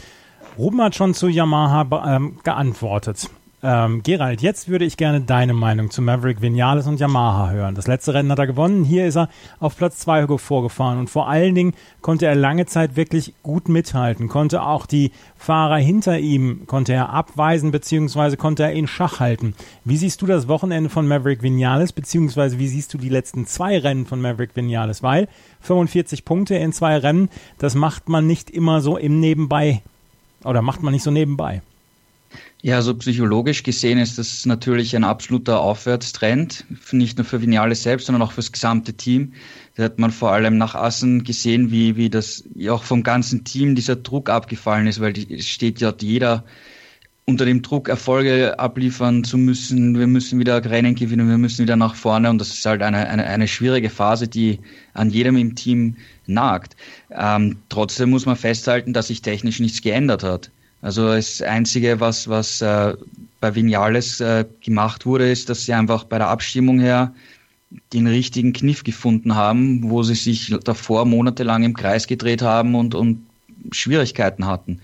Ruben 0.57 0.81
hat 0.81 0.95
schon 0.95 1.13
zu 1.13 1.27
Yamaha 1.27 2.15
ähm, 2.15 2.39
geantwortet. 2.43 3.29
Ähm, 3.67 4.03
Gerald, 4.03 4.43
jetzt 4.43 4.69
würde 4.69 4.86
ich 4.86 4.95
gerne 4.95 5.22
deine 5.22 5.55
Meinung 5.55 5.89
zu 5.89 6.03
Maverick 6.03 6.39
Vinales 6.39 6.86
und 6.86 7.00
Yamaha 7.00 7.50
hören. 7.50 7.74
Das 7.74 7.88
letzte 7.88 8.13
Rennen 8.13 8.31
hat 8.31 8.38
er 8.38 8.45
gewonnen. 8.45 8.84
Hier 8.84 9.07
ist 9.07 9.17
er 9.17 9.27
auf 9.60 9.75
Platz 9.75 9.98
2 10.01 10.38
vorgefahren 10.38 11.00
und 11.00 11.10
vor 11.10 11.27
allen 11.27 11.55
Dingen 11.55 11.74
konnte 12.01 12.27
er 12.27 12.36
lange 12.36 12.67
Zeit 12.67 12.95
wirklich 12.95 13.34
gut 13.41 13.67
mithalten, 13.67 14.27
konnte 14.27 14.62
auch 14.62 14.86
die 14.86 15.12
Fahrer 15.36 15.77
hinter 15.77 16.19
ihm, 16.19 16.67
konnte 16.67 16.93
er 16.93 17.10
abweisen 17.10 17.72
beziehungsweise 17.72 18.38
konnte 18.38 18.62
er 18.62 18.74
in 18.74 18.86
Schach 18.86 19.19
halten. 19.19 19.55
Wie 19.84 19.98
siehst 19.98 20.22
du 20.22 20.27
das 20.27 20.48
Wochenende 20.48 20.91
von 20.91 21.07
Maverick 21.07 21.41
Vinales 21.41 21.91
beziehungsweise 21.91 22.60
wie 22.60 22.67
siehst 22.67 22.93
du 22.93 23.00
die 23.00 23.10
letzten 23.10 23.48
zwei 23.48 23.79
Rennen 23.79 24.05
von 24.05 24.22
Maverick 24.22 24.55
Vinales? 24.55 25.01
Weil 25.01 25.27
45 25.62 26.24
Punkte 26.24 26.53
in 26.53 26.72
zwei 26.72 27.00
Rennen, 27.00 27.29
das 27.57 27.74
macht 27.74 28.10
man 28.10 28.27
nicht 28.27 28.51
immer 28.51 28.81
so 28.81 28.95
im 28.95 29.19
Nebenbei 29.19 29.81
oder 30.43 30.62
macht 30.62 30.84
man 30.84 30.93
nicht 30.93 31.01
so 31.01 31.10
nebenbei. 31.10 31.63
Ja, 32.65 32.77
also 32.77 32.95
psychologisch 32.95 33.62
gesehen 33.62 34.00
ist 34.00 34.17
das 34.17 34.43
natürlich 34.48 34.95
ein 34.95 35.03
absoluter 35.03 35.60
Aufwärtstrend, 35.60 36.65
nicht 36.91 37.15
nur 37.15 37.24
für 37.24 37.39
Vinales 37.39 37.84
selbst, 37.84 38.07
sondern 38.07 38.24
auch 38.24 38.31
für 38.31 38.41
das 38.41 38.51
gesamte 38.51 38.93
Team. 38.93 39.34
Da 39.75 39.84
hat 39.84 40.00
man 40.00 40.10
vor 40.10 40.31
allem 40.31 40.57
nach 40.57 40.74
Assen 40.74 41.24
gesehen, 41.24 41.69
wie, 41.69 41.95
wie 41.95 42.10
das 42.10 42.43
auch 42.67 42.81
vom 42.81 43.03
ganzen 43.03 43.43
Team 43.43 43.75
dieser 43.75 43.95
Druck 43.95 44.31
abgefallen 44.31 44.88
ist, 44.88 45.00
weil 45.00 45.13
es 45.15 45.45
steht 45.45 45.79
ja 45.79 45.93
jeder 46.01 46.43
unter 47.25 47.45
dem 47.45 47.62
Druck, 47.62 47.88
Erfolge 47.88 48.57
abliefern 48.57 49.24
zu 49.24 49.38
müssen. 49.38 49.95
Wir 50.00 50.07
müssen 50.07 50.39
wieder 50.39 50.65
Rennen 50.65 50.95
gewinnen, 50.95 51.29
wir 51.29 51.38
müssen 51.38 51.62
wieder 51.62 51.75
nach 51.75 51.93
vorne 51.93 52.31
und 52.31 52.39
das 52.39 52.51
ist 52.51 52.65
halt 52.65 52.81
eine, 52.81 53.07
eine, 53.07 53.25
eine 53.27 53.48
schwierige 53.48 53.91
Phase, 53.91 54.27
die 54.27 54.60
an 54.95 55.12
jedem 55.12 55.38
im 55.38 55.53
Team 55.53 55.98
nagt. 56.25 56.75
Ähm, 57.12 57.57
trotzdem 57.69 58.10
muss 58.10 58.25
man 58.25 58.38
festhalten, 58.38 58.91
dass 58.91 59.10
sich 59.10 59.22
technisch 59.22 59.60
nichts 59.60 59.84
geändert 59.84 60.24
hat. 60.24 60.50
Also 60.86 61.08
das 61.08 61.42
Einzige, 61.42 62.00
was, 62.00 62.30
was 62.30 62.62
äh, 62.62 62.94
bei 63.39 63.56
Vinales 63.56 64.22
äh, 64.22 64.46
gemacht 64.62 65.08
wurde, 65.08 65.32
ist, 65.32 65.50
dass 65.50 65.65
sie 65.65 65.74
einfach 65.74 66.04
bei 66.04 66.20
der 66.20 66.27
Abstimmung 66.27 66.80
her 66.80 67.12
den 67.92 68.06
richtigen 68.06 68.54
Kniff 68.54 68.84
gefunden 68.84 69.34
haben, 69.34 69.89
wo 69.89 70.04
sie 70.04 70.13
sich 70.13 70.56
davor 70.63 71.06
monatelang 71.06 71.63
im 71.63 71.74
Kreis 71.74 72.06
gedreht 72.06 72.43
haben 72.43 72.76
und, 72.76 72.93
und 72.93 73.26
Schwierigkeiten 73.71 74.45
hatten. 74.45 74.80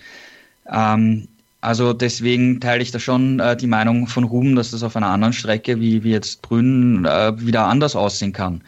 Ähm, 0.68 1.28
also 1.62 1.94
deswegen 1.94 2.60
teile 2.60 2.82
ich 2.82 2.90
da 2.90 2.98
schon 2.98 3.40
äh, 3.40 3.56
die 3.56 3.68
Meinung 3.68 4.08
von 4.08 4.24
Ruben, 4.24 4.56
dass 4.56 4.72
das 4.72 4.82
auf 4.82 4.96
einer 4.96 5.10
anderen 5.10 5.34
Strecke 5.34 5.80
wie, 5.80 6.04
wie 6.04 6.10
jetzt 6.14 6.42
Brünn 6.42 7.06
äh, 7.06 7.40
wieder 7.40 7.68
anders 7.68 7.96
aussehen 7.96 8.34
kann, 8.34 8.64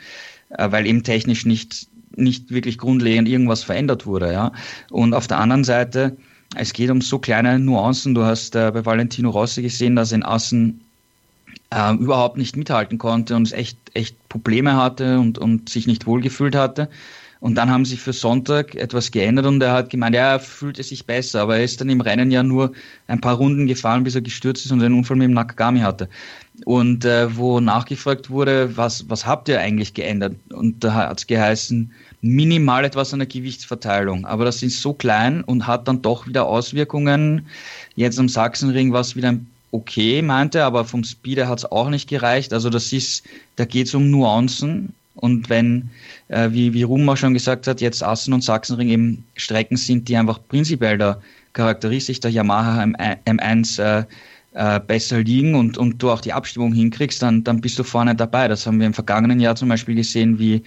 äh, 0.49 0.69
weil 0.69 0.85
eben 0.85 1.01
technisch 1.01 1.47
nicht, 1.47 1.87
nicht 2.15 2.51
wirklich 2.51 2.77
grundlegend 2.77 3.27
irgendwas 3.27 3.63
verändert 3.63 4.05
wurde. 4.05 4.31
Ja? 4.31 4.51
Und 4.91 5.15
auf 5.15 5.25
der 5.25 5.39
anderen 5.39 5.63
Seite 5.63 6.15
es 6.55 6.73
geht 6.73 6.89
um 6.89 7.01
so 7.01 7.19
kleine 7.19 7.59
Nuancen. 7.59 8.15
Du 8.15 8.23
hast 8.23 8.55
äh, 8.55 8.71
bei 8.71 8.85
Valentino 8.85 9.29
Rossi 9.29 9.61
gesehen, 9.61 9.95
dass 9.95 10.11
er 10.11 10.17
in 10.17 10.23
Assen 10.23 10.81
äh, 11.71 11.93
überhaupt 11.93 12.37
nicht 12.37 12.55
mithalten 12.55 12.97
konnte 12.97 13.35
und 13.35 13.51
echt, 13.53 13.77
echt 13.93 14.17
Probleme 14.29 14.75
hatte 14.75 15.19
und, 15.19 15.37
und 15.37 15.69
sich 15.69 15.87
nicht 15.87 16.05
wohlgefühlt 16.05 16.55
hatte. 16.55 16.89
Und 17.39 17.55
dann 17.55 17.69
haben 17.69 17.83
sie 17.83 17.97
für 17.97 18.13
Sonntag 18.13 18.73
etwas 18.75 19.11
geändert 19.11 19.45
und 19.45 19.61
er 19.61 19.73
hat 19.73 19.89
gemeint, 19.89 20.15
ja, 20.15 20.31
er 20.31 20.39
fühlte 20.39 20.81
sich 20.81 21.05
besser, 21.05 21.41
aber 21.41 21.57
er 21.57 21.65
ist 21.65 21.81
dann 21.81 21.89
im 21.89 21.99
Rennen 21.99 22.31
ja 22.31 22.41
nur 22.41 22.71
ein 23.07 23.19
paar 23.19 23.35
Runden 23.35 23.67
gefahren, 23.67 24.05
bis 24.05 24.15
er 24.15 24.21
gestürzt 24.21 24.63
ist 24.65 24.71
und 24.71 24.81
einen 24.81 24.95
Unfall 24.95 25.17
mit 25.17 25.25
dem 25.25 25.33
Nakagami 25.33 25.81
hatte. 25.81 26.07
Und 26.63 27.03
äh, 27.03 27.35
wo 27.35 27.59
nachgefragt 27.59 28.29
wurde, 28.29 28.77
was, 28.77 29.09
was 29.09 29.25
habt 29.25 29.49
ihr 29.49 29.59
eigentlich 29.59 29.93
geändert? 29.93 30.35
Und 30.53 30.85
da 30.85 30.93
hat 30.93 31.19
es 31.19 31.27
geheißen, 31.27 31.91
minimal 32.23 32.85
etwas 32.85 33.13
an 33.13 33.19
der 33.19 33.27
Gewichtsverteilung, 33.27 34.25
aber 34.25 34.45
das 34.45 34.63
ist 34.63 34.81
so 34.81 34.93
klein 34.93 35.43
und 35.43 35.67
hat 35.67 35.87
dann 35.87 36.01
doch 36.01 36.25
wieder 36.25 36.45
Auswirkungen. 36.45 37.45
Jetzt 37.95 38.17
am 38.17 38.29
Sachsenring 38.29 38.93
war 38.93 39.01
es 39.01 39.15
wieder 39.15 39.37
okay, 39.71 40.21
meinte, 40.21 40.63
aber 40.63 40.85
vom 40.85 41.03
Speeder 41.03 41.47
hat 41.49 41.59
es 41.59 41.65
auch 41.65 41.89
nicht 41.89 42.07
gereicht. 42.07 42.53
Also 42.53 42.69
das 42.69 42.93
ist, 42.93 43.25
da 43.57 43.65
geht 43.65 43.87
es 43.87 43.93
um 43.93 44.09
Nuancen. 44.09 44.93
Und 45.15 45.49
wenn, 45.49 45.89
äh, 46.29 46.49
wie, 46.51 46.73
wie 46.73 46.85
auch 46.85 47.17
schon 47.17 47.33
gesagt 47.33 47.67
hat, 47.67 47.81
jetzt 47.81 48.03
Assen 48.03 48.33
und 48.33 48.43
Sachsenring 48.43 48.89
eben 48.89 49.25
Strecken 49.35 49.77
sind, 49.77 50.07
die 50.07 50.15
einfach 50.15 50.39
prinzipiell 50.47 50.97
der 50.97 51.21
Charakteristik 51.53 52.21
der 52.21 52.31
Yamaha 52.31 52.83
M1 52.83 53.81
äh, 53.81 54.05
äh, 54.53 54.79
besser 54.79 55.23
liegen 55.23 55.55
und, 55.55 55.77
und 55.77 56.01
du 56.01 56.09
auch 56.09 56.21
die 56.21 56.33
Abstimmung 56.33 56.73
hinkriegst, 56.73 57.21
dann, 57.21 57.43
dann 57.43 57.61
bist 57.61 57.77
du 57.77 57.83
vorne 57.83 58.15
dabei. 58.15 58.47
Das 58.47 58.65
haben 58.65 58.79
wir 58.79 58.87
im 58.87 58.93
vergangenen 58.93 59.39
Jahr 59.39 59.55
zum 59.55 59.69
Beispiel 59.69 59.95
gesehen, 59.95 60.39
wie 60.39 60.63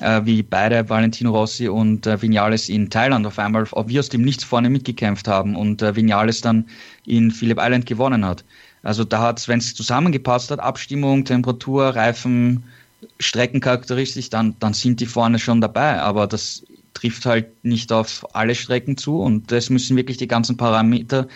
äh, 0.00 0.24
wie 0.24 0.42
beide 0.42 0.88
Valentino 0.88 1.30
Rossi 1.30 1.68
und 1.68 2.06
äh, 2.06 2.20
Vinales 2.20 2.68
in 2.68 2.90
Thailand 2.90 3.26
auf 3.26 3.38
einmal 3.38 3.66
wie 3.86 3.98
aus 3.98 4.08
dem 4.08 4.22
Nichts 4.22 4.44
vorne 4.44 4.70
mitgekämpft 4.70 5.28
haben 5.28 5.56
und 5.56 5.82
äh, 5.82 5.96
Vinales 5.96 6.40
dann 6.40 6.66
in 7.06 7.30
Phillip 7.30 7.58
Island 7.60 7.86
gewonnen 7.86 8.24
hat. 8.24 8.44
Also 8.82 9.04
da 9.04 9.20
hat 9.20 9.38
es, 9.38 9.48
wenn 9.48 9.58
es 9.58 9.74
zusammengepasst 9.74 10.50
hat, 10.50 10.60
Abstimmung, 10.60 11.24
Temperatur, 11.24 11.96
Reifen, 11.96 12.64
Streckencharakteristik, 13.18 14.30
dann, 14.30 14.56
dann 14.60 14.74
sind 14.74 15.00
die 15.00 15.06
vorne 15.06 15.38
schon 15.38 15.60
dabei. 15.60 16.00
Aber 16.00 16.26
das 16.26 16.64
trifft 16.92 17.26
halt 17.26 17.64
nicht 17.64 17.92
auf 17.92 18.26
alle 18.34 18.54
Strecken 18.54 18.96
zu 18.96 19.20
und 19.20 19.50
es 19.52 19.70
müssen 19.70 19.96
wirklich 19.96 20.16
die 20.16 20.28
ganzen 20.28 20.56
Parameter 20.56 21.26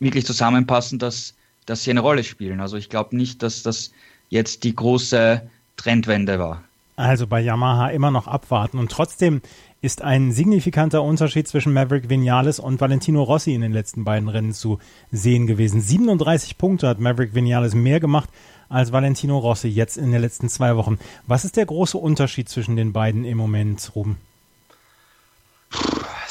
wirklich 0.00 0.26
zusammenpassen, 0.26 0.98
dass, 0.98 1.34
dass 1.66 1.84
sie 1.84 1.90
eine 1.90 2.00
Rolle 2.00 2.24
spielen. 2.24 2.60
Also 2.60 2.76
ich 2.76 2.88
glaube 2.88 3.16
nicht, 3.16 3.42
dass 3.42 3.62
das 3.62 3.92
jetzt 4.28 4.64
die 4.64 4.74
große 4.74 5.42
Trendwende 5.76 6.38
war. 6.38 6.64
Also 6.96 7.26
bei 7.26 7.40
Yamaha 7.40 7.88
immer 7.88 8.10
noch 8.10 8.26
abwarten. 8.26 8.78
Und 8.78 8.90
trotzdem 8.90 9.42
ist 9.82 10.00
ein 10.02 10.32
signifikanter 10.32 11.02
Unterschied 11.02 11.46
zwischen 11.46 11.74
Maverick 11.74 12.08
Vinales 12.08 12.58
und 12.58 12.80
Valentino 12.80 13.22
Rossi 13.22 13.54
in 13.54 13.60
den 13.60 13.72
letzten 13.72 14.04
beiden 14.04 14.30
Rennen 14.30 14.52
zu 14.52 14.78
sehen 15.12 15.46
gewesen. 15.46 15.82
37 15.82 16.56
Punkte 16.56 16.88
hat 16.88 16.98
Maverick 16.98 17.34
Vinales 17.34 17.74
mehr 17.74 18.00
gemacht 18.00 18.30
als 18.70 18.92
Valentino 18.92 19.38
Rossi 19.38 19.68
jetzt 19.68 19.98
in 19.98 20.10
den 20.10 20.22
letzten 20.22 20.48
zwei 20.48 20.74
Wochen. 20.76 20.98
Was 21.26 21.44
ist 21.44 21.56
der 21.56 21.66
große 21.66 21.98
Unterschied 21.98 22.48
zwischen 22.48 22.76
den 22.76 22.92
beiden 22.92 23.24
im 23.24 23.36
Moment, 23.36 23.92
Ruben? 23.94 24.16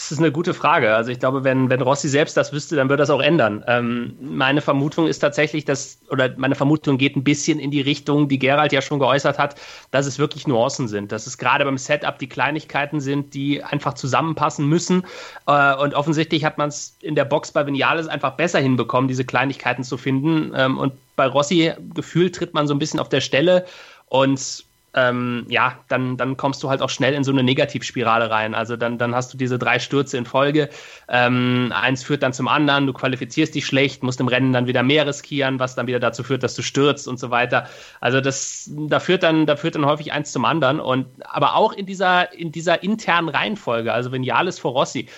Das 0.06 0.12
ist 0.12 0.20
eine 0.20 0.32
gute 0.32 0.54
Frage. 0.54 0.94
Also 0.94 1.10
ich 1.10 1.20
glaube, 1.20 1.44
wenn, 1.44 1.72
wenn 1.72 1.82
Rossi 1.82 2.10
selbst 2.10 2.38
das 2.38 2.54
wüsste, 2.54 2.76
dann 2.76 2.89
würde 2.89 3.02
das 3.02 3.10
auch 3.10 3.22
ändern. 3.22 3.63
Ähm, 3.65 4.15
meine 4.22 4.62
Vermutung 4.62 5.08
ist 5.08 5.18
tatsächlich, 5.18 5.65
dass, 5.65 5.98
oder 6.12 6.32
meine 6.38 6.54
Vermutung 6.54 7.00
geht 7.00 7.15
ein 7.15 7.24
bisschen 7.24 7.58
in 7.58 7.72
die 7.72 7.82
Richtung, 7.82 8.28
die 8.28 8.38
Gerald 8.38 8.72
ja 8.72 8.84
schon 8.84 9.00
geäußert 9.00 9.39
hat, 9.39 9.56
dass 9.89 10.06
es 10.06 10.20
wirklich 10.20 10.46
Nuancen 10.46 10.88
sind. 10.88 11.12
Dass 11.12 11.26
es 11.26 11.39
gerade 11.39 11.65
beim 11.65 11.80
Setup 11.80 12.20
die 12.20 12.30
Kleinigkeiten 12.30 13.00
sind, 13.00 13.34
die 13.34 13.63
einfach 13.63 13.96
zusammenpassen 13.96 14.70
müssen. 14.70 15.08
Äh, 15.48 15.76
und 15.76 15.96
offensichtlich 15.96 16.46
hat 16.46 16.60
man 16.60 16.70
es 16.70 16.96
in 17.02 17.15
der 17.15 17.26
Box 17.26 17.52
bei 17.52 17.65
Vinales 17.65 18.08
einfach 18.08 18.34
besser 18.34 18.60
hinbekommen, 18.60 19.08
diese 19.08 19.26
Kleinigkeiten 19.26 19.84
zu 19.84 19.98
finden. 19.98 20.52
Ähm, 20.56 20.78
und 20.78 20.94
bei 21.15 21.26
Rossi 21.26 21.74
gefühlt 21.96 22.36
tritt 22.36 22.54
man 22.54 22.68
so 22.68 22.76
ein 22.76 22.80
bisschen 22.80 23.00
auf 23.00 23.10
der 23.10 23.22
Stelle 23.22 23.65
und 24.08 24.65
ähm, 24.95 25.45
ja, 25.49 25.77
dann, 25.89 26.15
dann 26.15 26.38
kommst 26.38 26.63
du 26.63 26.69
halt 26.69 26.81
auch 26.81 26.89
schnell 26.89 27.13
in 27.13 27.23
so 27.23 27.31
eine 27.31 27.43
Negativspirale 27.43 28.29
rein. 28.29 28.55
Also 28.55 28.77
dann, 28.77 28.97
dann 28.97 29.13
hast 29.13 29.34
du 29.34 29.38
diese 29.38 29.60
drei 29.60 29.77
Stürze 29.79 30.17
in 30.17 30.25
Folge. 30.25 30.69
Ähm, 31.10 31.73
eins 31.75 32.03
führt 32.03 32.23
dann 32.23 32.31
zum 32.31 32.47
anderen, 32.47 32.88
du 32.88 32.93
qualifizierst 32.93 33.53
dich 33.53 33.65
schlecht, 33.65 34.03
musst 34.03 34.21
im 34.21 34.29
Rennen 34.29 34.53
dann 34.53 34.67
wieder 34.67 34.84
mehr 34.84 35.05
riskieren, 35.05 35.60
was 35.60 35.75
dann 35.75 35.88
wieder 35.88 35.99
dazu 35.99 36.23
führt, 36.23 36.43
dass 36.43 36.55
du 36.55 36.62
stürzt 36.62 37.08
und 37.08 37.19
so 37.19 37.29
weiter. 37.29 37.67
Also 37.99 38.21
das, 38.21 38.69
da 38.73 39.01
führt 39.01 39.23
dann, 39.23 39.45
da 39.45 39.58
führt 39.58 39.75
dann 39.75 39.86
häufig 39.86 40.13
eins 40.13 40.31
zum 40.31 40.45
anderen. 40.45 40.79
Und 40.79 41.08
aber 41.25 41.55
auch 41.55 41.73
in 41.73 41.86
dieser, 41.86 42.34
in 42.34 42.53
dieser 42.53 42.81
internen 42.81 43.27
Reihenfolge, 43.27 43.91
also 43.91 44.13
wenn 44.13 44.23
Jales 44.23 44.60
vor 44.60 44.71
Rossi, 44.71 45.10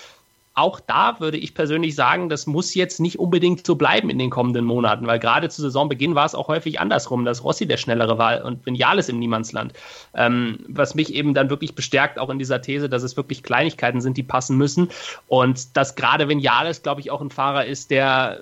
auch 0.57 0.79
da 0.79 1.19
würde 1.19 1.37
ich 1.37 1.53
persönlich 1.53 1.93
sagen, 1.93 2.29
das 2.29 2.47
muss 2.47 2.73
jetzt 2.73 2.99
nicht 2.99 3.19
unbedingt 3.19 3.65
so 3.65 3.75
bleiben 3.75 4.09
in 4.09 4.17
den 4.17 4.31
kommenden 4.31 4.65
Monaten, 4.65 5.05
weil 5.05 5.19
gerade 5.19 5.49
zu 5.49 5.61
Saisonbeginn 5.61 6.15
war 6.15 6.25
es 6.25 6.33
auch 6.33 6.47
häufig 6.47 6.79
andersrum, 6.79 7.25
dass 7.25 7.43
Rossi 7.43 7.67
der 7.67 7.77
schnellere 7.77 8.17
war 8.17 8.43
und 8.43 8.65
Vinales 8.65 9.07
im 9.07 9.19
Niemandsland. 9.19 9.73
Ähm, 10.15 10.57
was 10.67 10.95
mich 10.95 11.13
eben 11.13 11.35
dann 11.35 11.51
wirklich 11.51 11.75
bestärkt, 11.75 12.17
auch 12.17 12.31
in 12.31 12.39
dieser 12.39 12.59
These, 12.59 12.89
dass 12.89 13.03
es 13.03 13.15
wirklich 13.15 13.43
Kleinigkeiten 13.43 14.01
sind, 14.01 14.17
die 14.17 14.23
passen 14.23 14.57
müssen. 14.57 14.89
Und 15.27 15.77
dass 15.77 15.95
gerade 15.95 16.27
Vinales, 16.27 16.81
glaube 16.81 17.01
ich, 17.01 17.11
auch 17.11 17.21
ein 17.21 17.29
Fahrer 17.29 17.65
ist, 17.65 17.91
der 17.91 18.39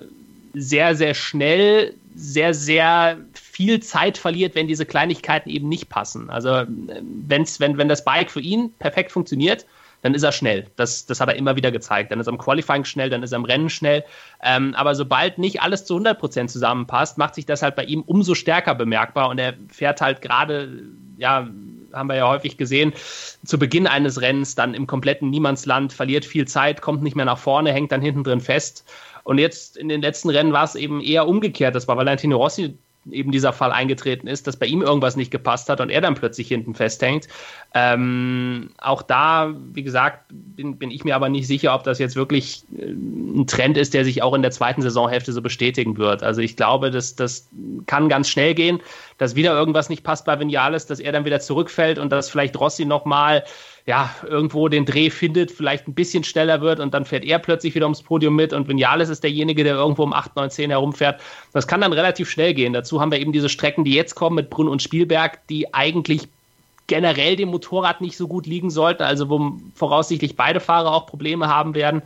sehr, 0.54 0.96
sehr 0.96 1.12
schnell, 1.12 1.94
sehr, 2.14 2.54
sehr 2.54 3.18
viel 3.34 3.80
Zeit 3.80 4.16
verliert, 4.16 4.54
wenn 4.54 4.68
diese 4.68 4.86
Kleinigkeiten 4.86 5.50
eben 5.50 5.68
nicht 5.68 5.90
passen. 5.90 6.30
Also 6.30 6.48
äh, 6.48 6.66
wenn's, 7.26 7.60
wenn, 7.60 7.76
wenn 7.76 7.90
das 7.90 8.06
Bike 8.06 8.30
für 8.30 8.40
ihn 8.40 8.72
perfekt 8.78 9.12
funktioniert, 9.12 9.66
dann 10.06 10.14
ist 10.14 10.22
er 10.22 10.30
schnell. 10.30 10.66
Das, 10.76 11.04
das 11.06 11.20
hat 11.20 11.28
er 11.28 11.34
immer 11.34 11.56
wieder 11.56 11.72
gezeigt. 11.72 12.12
Dann 12.12 12.20
ist 12.20 12.28
er 12.28 12.32
im 12.32 12.38
Qualifying 12.38 12.84
schnell, 12.84 13.10
dann 13.10 13.24
ist 13.24 13.32
er 13.32 13.38
im 13.38 13.44
Rennen 13.44 13.68
schnell. 13.68 14.04
Ähm, 14.40 14.72
aber 14.76 14.94
sobald 14.94 15.38
nicht 15.38 15.62
alles 15.62 15.84
zu 15.84 15.98
100% 15.98 16.46
zusammenpasst, 16.46 17.18
macht 17.18 17.34
sich 17.34 17.44
das 17.44 17.60
halt 17.60 17.74
bei 17.74 17.82
ihm 17.82 18.02
umso 18.02 18.36
stärker 18.36 18.76
bemerkbar 18.76 19.30
und 19.30 19.38
er 19.38 19.54
fährt 19.68 20.00
halt 20.00 20.22
gerade, 20.22 20.84
ja, 21.18 21.48
haben 21.92 22.08
wir 22.08 22.14
ja 22.14 22.28
häufig 22.28 22.56
gesehen, 22.56 22.92
zu 23.44 23.58
Beginn 23.58 23.88
eines 23.88 24.20
Rennens 24.20 24.54
dann 24.54 24.74
im 24.74 24.86
kompletten 24.86 25.28
Niemandsland, 25.28 25.92
verliert 25.92 26.24
viel 26.24 26.46
Zeit, 26.46 26.82
kommt 26.82 27.02
nicht 27.02 27.16
mehr 27.16 27.24
nach 27.24 27.38
vorne, 27.38 27.72
hängt 27.72 27.90
dann 27.90 28.00
hinten 28.00 28.22
drin 28.22 28.40
fest. 28.40 28.88
Und 29.24 29.38
jetzt 29.38 29.76
in 29.76 29.88
den 29.88 30.02
letzten 30.02 30.30
Rennen 30.30 30.52
war 30.52 30.62
es 30.62 30.76
eben 30.76 31.00
eher 31.00 31.26
umgekehrt. 31.26 31.74
Das 31.74 31.88
war 31.88 31.96
Valentino 31.96 32.36
Rossi 32.36 32.78
eben 33.10 33.32
dieser 33.32 33.52
Fall 33.52 33.72
eingetreten 33.72 34.26
ist, 34.26 34.46
dass 34.46 34.56
bei 34.56 34.66
ihm 34.66 34.82
irgendwas 34.82 35.16
nicht 35.16 35.30
gepasst 35.30 35.68
hat 35.68 35.80
und 35.80 35.90
er 35.90 36.00
dann 36.00 36.14
plötzlich 36.14 36.48
hinten 36.48 36.74
festhängt. 36.74 37.28
Ähm, 37.74 38.70
auch 38.78 39.02
da, 39.02 39.54
wie 39.72 39.82
gesagt, 39.82 40.24
bin, 40.30 40.76
bin 40.78 40.90
ich 40.90 41.04
mir 41.04 41.14
aber 41.14 41.28
nicht 41.28 41.46
sicher, 41.46 41.74
ob 41.74 41.84
das 41.84 41.98
jetzt 41.98 42.16
wirklich 42.16 42.64
äh, 42.76 42.86
ein 42.86 43.46
Trend 43.46 43.76
ist, 43.76 43.94
der 43.94 44.04
sich 44.04 44.22
auch 44.22 44.34
in 44.34 44.42
der 44.42 44.50
zweiten 44.50 44.82
Saisonhälfte 44.82 45.32
so 45.32 45.42
bestätigen 45.42 45.98
wird. 45.98 46.22
Also 46.22 46.40
ich 46.40 46.56
glaube, 46.56 46.90
dass 46.90 47.14
das 47.14 47.48
kann 47.86 48.08
ganz 48.08 48.28
schnell 48.28 48.54
gehen, 48.54 48.80
dass 49.18 49.34
wieder 49.34 49.52
irgendwas 49.52 49.88
nicht 49.88 50.02
passt 50.02 50.24
bei 50.24 50.38
Vinales, 50.38 50.86
dass 50.86 51.00
er 51.00 51.12
dann 51.12 51.24
wieder 51.24 51.40
zurückfällt 51.40 51.98
und 51.98 52.10
dass 52.10 52.28
vielleicht 52.28 52.58
Rossi 52.58 52.84
nochmal 52.84 53.44
ja, 53.86 54.10
irgendwo 54.26 54.68
den 54.68 54.84
Dreh 54.84 55.10
findet, 55.10 55.52
vielleicht 55.52 55.86
ein 55.86 55.94
bisschen 55.94 56.24
schneller 56.24 56.60
wird 56.60 56.80
und 56.80 56.92
dann 56.92 57.04
fährt 57.04 57.24
er 57.24 57.38
plötzlich 57.38 57.74
wieder 57.76 57.86
ums 57.86 58.02
Podium 58.02 58.34
mit 58.34 58.52
und 58.52 58.66
Vinales 58.68 59.08
ist 59.08 59.22
derjenige, 59.22 59.62
der 59.62 59.76
irgendwo 59.76 60.02
um 60.02 60.12
8, 60.12 60.34
9, 60.34 60.50
10 60.50 60.70
herumfährt. 60.70 61.20
Das 61.52 61.68
kann 61.68 61.80
dann 61.80 61.92
relativ 61.92 62.28
schnell 62.28 62.52
gehen. 62.52 62.72
Dazu 62.72 63.00
haben 63.00 63.12
wir 63.12 63.20
eben 63.20 63.32
diese 63.32 63.48
Strecken, 63.48 63.84
die 63.84 63.94
jetzt 63.94 64.16
kommen 64.16 64.36
mit 64.36 64.50
Brunn 64.50 64.68
und 64.68 64.82
Spielberg, 64.82 65.46
die 65.46 65.72
eigentlich 65.72 66.28
generell 66.88 67.36
dem 67.36 67.50
Motorrad 67.50 68.00
nicht 68.00 68.16
so 68.16 68.26
gut 68.26 68.46
liegen 68.46 68.70
sollten, 68.70 69.04
also 69.04 69.28
wo 69.28 69.52
voraussichtlich 69.74 70.36
beide 70.36 70.60
Fahrer 70.60 70.92
auch 70.92 71.06
Probleme 71.06 71.48
haben 71.48 71.74
werden. 71.74 72.02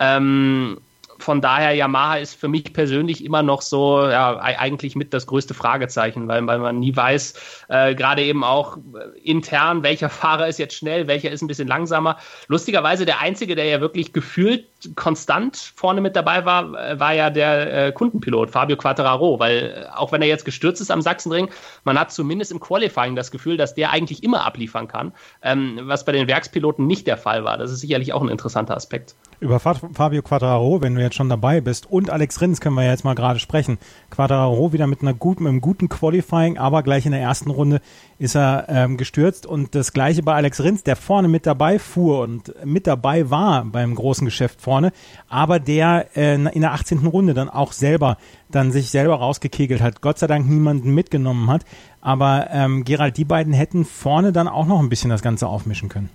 Ähm, 0.00 0.78
von 1.22 1.40
daher, 1.40 1.74
Yamaha 1.74 2.16
ist 2.16 2.34
für 2.34 2.48
mich 2.48 2.72
persönlich 2.72 3.24
immer 3.24 3.42
noch 3.42 3.62
so, 3.62 4.08
ja, 4.08 4.38
eigentlich 4.38 4.96
mit 4.96 5.12
das 5.14 5.26
größte 5.26 5.54
Fragezeichen, 5.54 6.28
weil, 6.28 6.46
weil 6.46 6.58
man 6.58 6.78
nie 6.78 6.94
weiß, 6.94 7.34
äh, 7.68 7.94
gerade 7.94 8.22
eben 8.22 8.44
auch 8.44 8.76
äh, 8.76 9.18
intern, 9.22 9.82
welcher 9.82 10.08
Fahrer 10.10 10.48
ist 10.48 10.58
jetzt 10.58 10.74
schnell, 10.74 11.06
welcher 11.06 11.30
ist 11.30 11.42
ein 11.42 11.46
bisschen 11.46 11.68
langsamer. 11.68 12.16
Lustigerweise 12.48 13.06
der 13.06 13.20
einzige, 13.20 13.54
der 13.54 13.66
ja 13.66 13.80
wirklich 13.80 14.12
gefühlt 14.12 14.66
konstant 14.96 15.72
vorne 15.76 16.00
mit 16.00 16.16
dabei 16.16 16.44
war, 16.44 16.74
äh, 16.74 16.98
war 16.98 17.14
ja 17.14 17.30
der 17.30 17.86
äh, 17.88 17.92
Kundenpilot, 17.92 18.50
Fabio 18.50 18.76
Quattararo, 18.76 19.38
weil 19.38 19.86
äh, 19.86 19.96
auch 19.96 20.12
wenn 20.12 20.22
er 20.22 20.28
jetzt 20.28 20.44
gestürzt 20.44 20.80
ist 20.80 20.90
am 20.90 21.02
Sachsenring, 21.02 21.50
man 21.84 21.98
hat 21.98 22.12
zumindest 22.12 22.52
im 22.52 22.60
Qualifying 22.60 23.16
das 23.16 23.30
Gefühl, 23.30 23.56
dass 23.56 23.74
der 23.74 23.90
eigentlich 23.90 24.22
immer 24.22 24.44
abliefern 24.44 24.88
kann, 24.88 25.12
ähm, 25.42 25.80
was 25.82 26.04
bei 26.04 26.12
den 26.12 26.28
Werkspiloten 26.28 26.86
nicht 26.86 27.06
der 27.06 27.16
Fall 27.16 27.44
war. 27.44 27.58
Das 27.58 27.70
ist 27.70 27.80
sicherlich 27.80 28.12
auch 28.12 28.22
ein 28.22 28.28
interessanter 28.28 28.76
Aspekt. 28.76 29.14
Über 29.40 29.58
Fabio 29.58 30.20
Quattararo, 30.20 30.82
wenn 30.82 30.94
du 30.94 31.00
jetzt 31.00 31.14
schon 31.14 31.30
dabei 31.30 31.62
bist, 31.62 31.90
und 31.90 32.10
Alex 32.10 32.42
Rins 32.42 32.60
können 32.60 32.74
wir 32.74 32.84
ja 32.84 32.90
jetzt 32.90 33.04
mal 33.04 33.14
gerade 33.14 33.38
sprechen. 33.38 33.78
Quattararo 34.10 34.74
wieder 34.74 34.86
mit 34.86 35.00
einer 35.00 35.14
guten, 35.14 35.44
mit 35.44 35.50
einem 35.50 35.62
guten 35.62 35.88
Qualifying, 35.88 36.58
aber 36.58 36.82
gleich 36.82 37.06
in 37.06 37.12
der 37.12 37.22
ersten 37.22 37.48
Runde 37.48 37.80
ist 38.18 38.36
er 38.36 38.66
ähm, 38.68 38.98
gestürzt 38.98 39.46
und 39.46 39.74
das 39.74 39.94
gleiche 39.94 40.22
bei 40.22 40.34
Alex 40.34 40.62
Rins, 40.62 40.82
der 40.82 40.94
vorne 40.94 41.28
mit 41.28 41.46
dabei 41.46 41.78
fuhr 41.78 42.20
und 42.20 42.52
mit 42.66 42.86
dabei 42.86 43.30
war 43.30 43.64
beim 43.64 43.94
großen 43.94 44.26
Geschäft 44.26 44.60
vorne, 44.60 44.92
aber 45.30 45.58
der 45.58 46.14
äh, 46.18 46.34
in 46.34 46.60
der 46.60 46.72
18. 46.72 47.06
Runde 47.06 47.32
dann 47.32 47.48
auch 47.48 47.72
selber 47.72 48.18
dann 48.50 48.72
sich 48.72 48.90
selber 48.90 49.14
rausgekegelt 49.14 49.80
hat, 49.80 50.02
Gott 50.02 50.18
sei 50.18 50.26
Dank 50.26 50.50
niemanden 50.50 50.92
mitgenommen 50.92 51.48
hat, 51.48 51.64
aber 52.02 52.48
ähm, 52.50 52.84
Gerald, 52.84 53.16
die 53.16 53.24
beiden 53.24 53.54
hätten 53.54 53.86
vorne 53.86 54.32
dann 54.32 54.48
auch 54.48 54.66
noch 54.66 54.80
ein 54.80 54.90
bisschen 54.90 55.08
das 55.08 55.22
Ganze 55.22 55.46
aufmischen 55.46 55.88
können. 55.88 56.10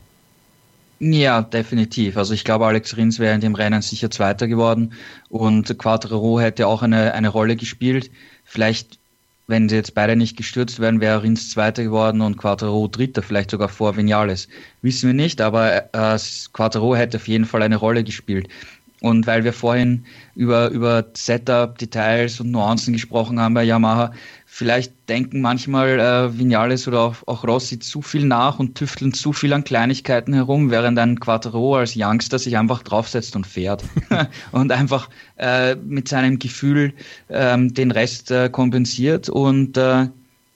Ja, 1.00 1.42
definitiv. 1.42 2.16
Also 2.18 2.34
ich 2.34 2.46
glaube, 2.46 2.66
Alex 2.66 2.96
Rins 2.96 3.20
wäre 3.20 3.36
in 3.36 3.42
dem 3.42 3.56
Rennen 3.56 3.82
sicher 3.82 4.10
Zweiter 4.10 4.48
geworden 4.48 4.94
und 5.30 5.78
Quattro 5.78 6.40
hätte 6.40 6.68
auch 6.68 6.84
eine, 6.84 7.14
eine 7.14 7.28
Rolle 7.30 7.58
gespielt. 7.58 8.10
Vielleicht, 8.46 8.98
wenn 9.48 9.68
sie 9.68 9.76
jetzt 9.76 9.94
beide 9.94 10.16
nicht 10.16 10.38
gestürzt 10.38 10.80
wären, 10.80 11.02
wäre 11.02 11.22
Rins 11.24 11.50
Zweiter 11.50 11.84
geworden 11.84 12.22
und 12.22 12.38
Quattro 12.38 12.88
Dritter, 12.88 13.22
vielleicht 13.24 13.52
sogar 13.52 13.68
vor 13.68 13.98
Vinales. 13.98 14.48
Wissen 14.82 15.08
wir 15.08 15.14
nicht, 15.14 15.42
aber 15.42 15.94
äh, 15.94 16.18
Quattro 16.54 16.96
hätte 16.96 17.18
auf 17.18 17.28
jeden 17.28 17.46
Fall 17.46 17.62
eine 17.62 17.76
Rolle 17.76 18.04
gespielt. 18.06 18.48
Und 19.02 19.28
weil 19.28 19.44
wir 19.44 19.54
vorhin 19.54 20.06
über, 20.36 20.70
über 20.70 21.06
Setup, 21.16 21.78
Details 21.78 22.40
und 22.40 22.52
Nuancen 22.52 22.94
gesprochen 22.94 23.40
haben 23.40 23.54
bei 23.54 23.64
Yamaha, 23.64 24.14
vielleicht 24.56 24.94
denken 25.10 25.42
manchmal 25.42 26.00
äh, 26.00 26.40
Vinales 26.40 26.88
oder 26.88 27.02
auch, 27.02 27.16
auch, 27.26 27.44
Rossi 27.44 27.78
zu 27.80 28.02
viel 28.02 28.24
nach 28.24 28.58
und 28.58 28.76
tüfteln 28.76 29.14
zu 29.14 29.34
viel 29.34 29.52
an 29.52 29.66
Kleinigkeiten 29.66 30.34
herum, 30.34 30.72
während 30.72 30.98
ein 30.98 31.20
Quattro 31.20 31.76
als 31.76 31.96
Youngster 31.98 32.40
sich 32.40 32.56
einfach 32.56 32.82
draufsetzt 32.82 33.36
und 33.36 33.46
fährt 33.46 33.84
und 34.54 34.72
einfach 34.72 35.10
äh, 35.36 35.76
mit 35.76 36.08
seinem 36.08 36.40
Gefühl 36.40 36.94
ähm, 37.28 37.74
den 37.74 37.92
Rest 37.92 38.32
äh, 38.32 38.50
kompensiert 38.50 39.28
und 39.28 39.76
äh, 39.76 40.08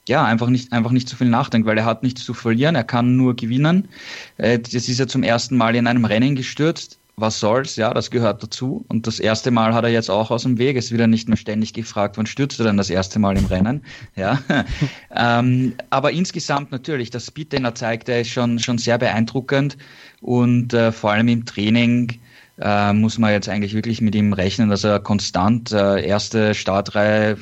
ja, 0.08 0.24
einfach 0.24 0.48
nicht, 0.48 0.72
einfach 0.72 0.92
nicht 0.92 1.10
zu 1.10 1.18
viel 1.18 1.28
nachdenkt, 1.28 1.68
weil 1.68 1.78
er 1.78 1.84
hat 1.84 2.02
nichts 2.02 2.24
zu 2.24 2.34
verlieren, 2.34 2.76
er 2.76 2.86
kann 2.86 3.18
nur 3.18 3.36
gewinnen. 3.36 3.90
Äh, 4.38 4.60
das 4.60 4.88
ist 4.88 4.98
ja 4.98 5.08
zum 5.08 5.24
ersten 5.24 5.58
Mal 5.58 5.76
in 5.76 5.88
einem 5.88 6.06
Rennen 6.06 6.36
gestürzt 6.36 7.00
was 7.22 7.40
soll's, 7.40 7.76
ja, 7.76 7.94
das 7.94 8.12
gehört 8.12 8.42
dazu. 8.44 8.86
Und 8.88 9.08
das 9.08 9.20
erste 9.20 9.52
Mal 9.52 9.74
hat 9.74 9.84
er 9.84 9.90
jetzt 9.90 10.10
auch 10.10 10.32
aus 10.32 10.44
dem 10.44 10.58
Weg, 10.58 10.78
ist 10.78 10.92
wieder 10.92 11.08
nicht 11.08 11.28
mehr 11.28 11.38
ständig 11.38 11.74
gefragt, 11.74 12.18
wann 12.18 12.26
stürzt 12.26 12.60
du 12.60 12.64
denn 12.64 12.78
das 12.78 12.90
erste 12.90 13.20
Mal 13.20 13.38
im 13.38 13.46
Rennen, 13.46 13.84
ja. 14.16 14.40
ähm, 15.16 15.74
aber 15.90 16.12
insgesamt 16.12 16.72
natürlich, 16.72 17.10
das 17.10 17.28
Speed, 17.28 17.54
den 17.54 17.66
er 17.66 17.76
zeigt, 17.76 18.08
der 18.08 18.22
ist 18.22 18.30
schon, 18.30 18.60
schon 18.60 18.78
sehr 18.78 18.98
beeindruckend 18.98 19.78
und 20.22 20.74
äh, 20.74 20.92
vor 20.92 21.12
allem 21.12 21.28
im 21.28 21.46
Training 21.46 22.20
äh, 22.60 22.94
muss 22.94 23.18
man 23.18 23.32
jetzt 23.32 23.48
eigentlich 23.48 23.74
wirklich 23.74 24.02
mit 24.02 24.16
ihm 24.16 24.34
rechnen, 24.34 24.70
dass 24.70 24.84
er 24.84 25.00
konstant 25.00 25.72
äh, 25.72 26.06
erste 26.06 26.54
Startreihe, 26.54 27.38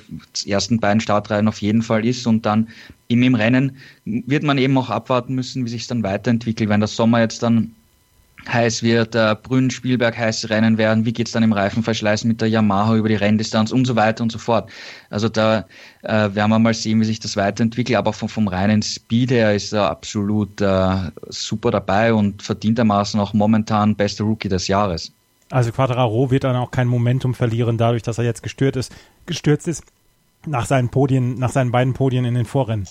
ersten 0.46 0.80
beiden 0.80 1.02
Startreihen 1.02 1.48
auf 1.48 1.62
jeden 1.62 1.82
Fall 1.82 2.06
ist 2.06 2.28
und 2.28 2.46
dann 2.46 2.70
im, 3.08 3.24
im 3.24 3.36
Rennen 3.36 3.78
wird 4.06 4.44
man 4.44 4.58
eben 4.58 4.78
auch 4.78 4.90
abwarten 4.90 5.34
müssen, 5.34 5.66
wie 5.66 5.70
sich 5.70 5.84
es 5.84 5.88
dann 5.88 6.04
weiterentwickelt. 6.04 6.70
Wenn 6.70 6.82
der 6.82 6.88
Sommer 6.88 7.22
jetzt 7.22 7.42
dann 7.42 7.76
heiß 8.52 8.84
wird, 8.84 9.16
äh, 9.16 9.36
Brünn, 9.42 9.70
Spielberg 9.70 10.18
heiße 10.18 10.50
Rennen 10.50 10.78
werden, 10.78 11.06
wie 11.06 11.14
geht's 11.14 11.32
dann 11.32 11.44
im 11.44 11.54
Reifenverschleiß 11.54 12.24
mit 12.26 12.42
der 12.42 12.50
Yamaha 12.50 12.96
über 12.96 13.10
die 13.10 13.16
Renndistanz 13.16 13.72
und 13.72 13.86
so 13.86 13.96
weiter 13.96 14.24
und 14.24 14.32
so 14.32 14.40
fort. 14.40 14.70
Also 15.10 15.30
da 15.30 15.66
äh, 16.04 16.36
werden 16.36 16.50
wir 16.50 16.60
mal 16.60 16.74
sehen, 16.74 17.00
wie 17.02 17.06
sich 17.06 17.20
das 17.20 17.38
weiterentwickelt, 17.38 17.98
aber 17.98 18.14
vom, 18.14 18.30
vom 18.30 18.48
reinen 18.48 18.82
Speed 18.82 19.32
her 19.32 19.56
ist 19.56 19.74
er 19.74 19.90
absolut 19.90 20.62
äh, 20.62 20.96
super 21.30 21.72
dabei 21.72 22.14
und 22.14 22.42
verdientermaßen 22.42 23.20
auch 23.20 23.34
momentan 23.34 23.96
bester 23.96 24.24
Rookie 24.24 24.50
des 24.50 24.68
Jahres. 24.68 25.12
Also 25.50 25.72
Quadraro 25.72 26.30
wird 26.30 26.44
dann 26.44 26.56
auch 26.56 26.72
kein 26.72 26.88
Momentum 26.88 27.34
verlieren, 27.34 27.78
dadurch, 27.78 28.04
dass 28.04 28.18
er 28.18 28.26
jetzt 28.26 28.44
gestört 28.44 28.76
ist, 28.76 28.94
gestürzt 29.26 29.68
ist 29.68 29.84
nach 30.46 30.66
seinen 30.66 30.90
Podien, 30.90 31.36
nach 31.36 31.52
seinen 31.52 31.72
beiden 31.72 31.94
Podien 31.94 32.26
in 32.26 32.34
den 32.34 32.46
Vorrennen. 32.46 32.88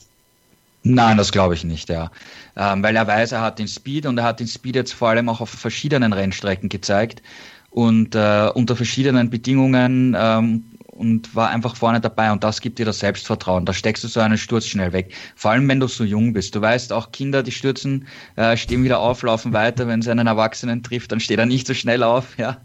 Nein, 0.89 1.17
das 1.17 1.33
glaube 1.33 1.55
ich 1.55 1.65
nicht, 1.65 1.89
ja. 1.89 2.13
Ähm, 2.57 2.83
weil 2.83 2.95
er 2.95 3.07
weiß, 3.07 3.33
er 3.33 3.41
hat 3.41 3.59
den 3.59 3.67
Speed 3.67 4.07
und 4.07 4.19
er 4.19 4.25
hat 4.25 4.39
den 4.39 4.47
Speed 4.47 4.77
jetzt 4.77 4.93
vor 4.93 5.09
allem 5.09 5.29
auch 5.29 5.41
auf 5.41 5.51
verschiedenen 5.51 6.13
Rennstrecken 6.13 6.69
gezeigt 6.69 7.23
und 7.71 8.15
äh, 8.15 8.51
unter 8.55 8.77
verschiedenen 8.77 9.29
Bedingungen 9.29 10.17
ähm, 10.17 10.65
und 10.87 11.35
war 11.35 11.51
einfach 11.51 11.75
vorne 11.75 12.01
dabei 12.01 12.31
und 12.31 12.45
das 12.45 12.61
gibt 12.61 12.79
dir 12.79 12.87
das 12.87 13.01
Selbstvertrauen. 13.01 13.65
Da 13.65 13.73
steckst 13.73 14.05
du 14.05 14.09
so 14.09 14.21
einen 14.21 14.39
Sturz 14.39 14.67
schnell 14.67 14.93
weg. 14.93 15.13
Vor 15.35 15.51
allem, 15.51 15.69
wenn 15.69 15.81
du 15.81 15.89
so 15.89 16.05
jung 16.05 16.33
bist. 16.33 16.55
Du 16.55 16.61
weißt, 16.61 16.93
auch 16.93 17.11
Kinder, 17.11 17.43
die 17.43 17.51
stürzen, 17.51 18.07
äh, 18.37 18.57
stehen 18.57 18.85
wieder 18.85 19.01
auf, 19.01 19.23
laufen 19.23 19.53
weiter. 19.53 19.89
Wenn 19.89 20.03
sie 20.03 20.13
einen 20.13 20.29
Erwachsenen 20.29 20.85
trifft, 20.85 21.11
dann 21.11 21.19
steht 21.19 21.41
er 21.41 21.47
nicht 21.47 21.67
so 21.67 21.75
schnell 21.75 22.05
auf. 22.05 22.39
Ja, 22.39 22.59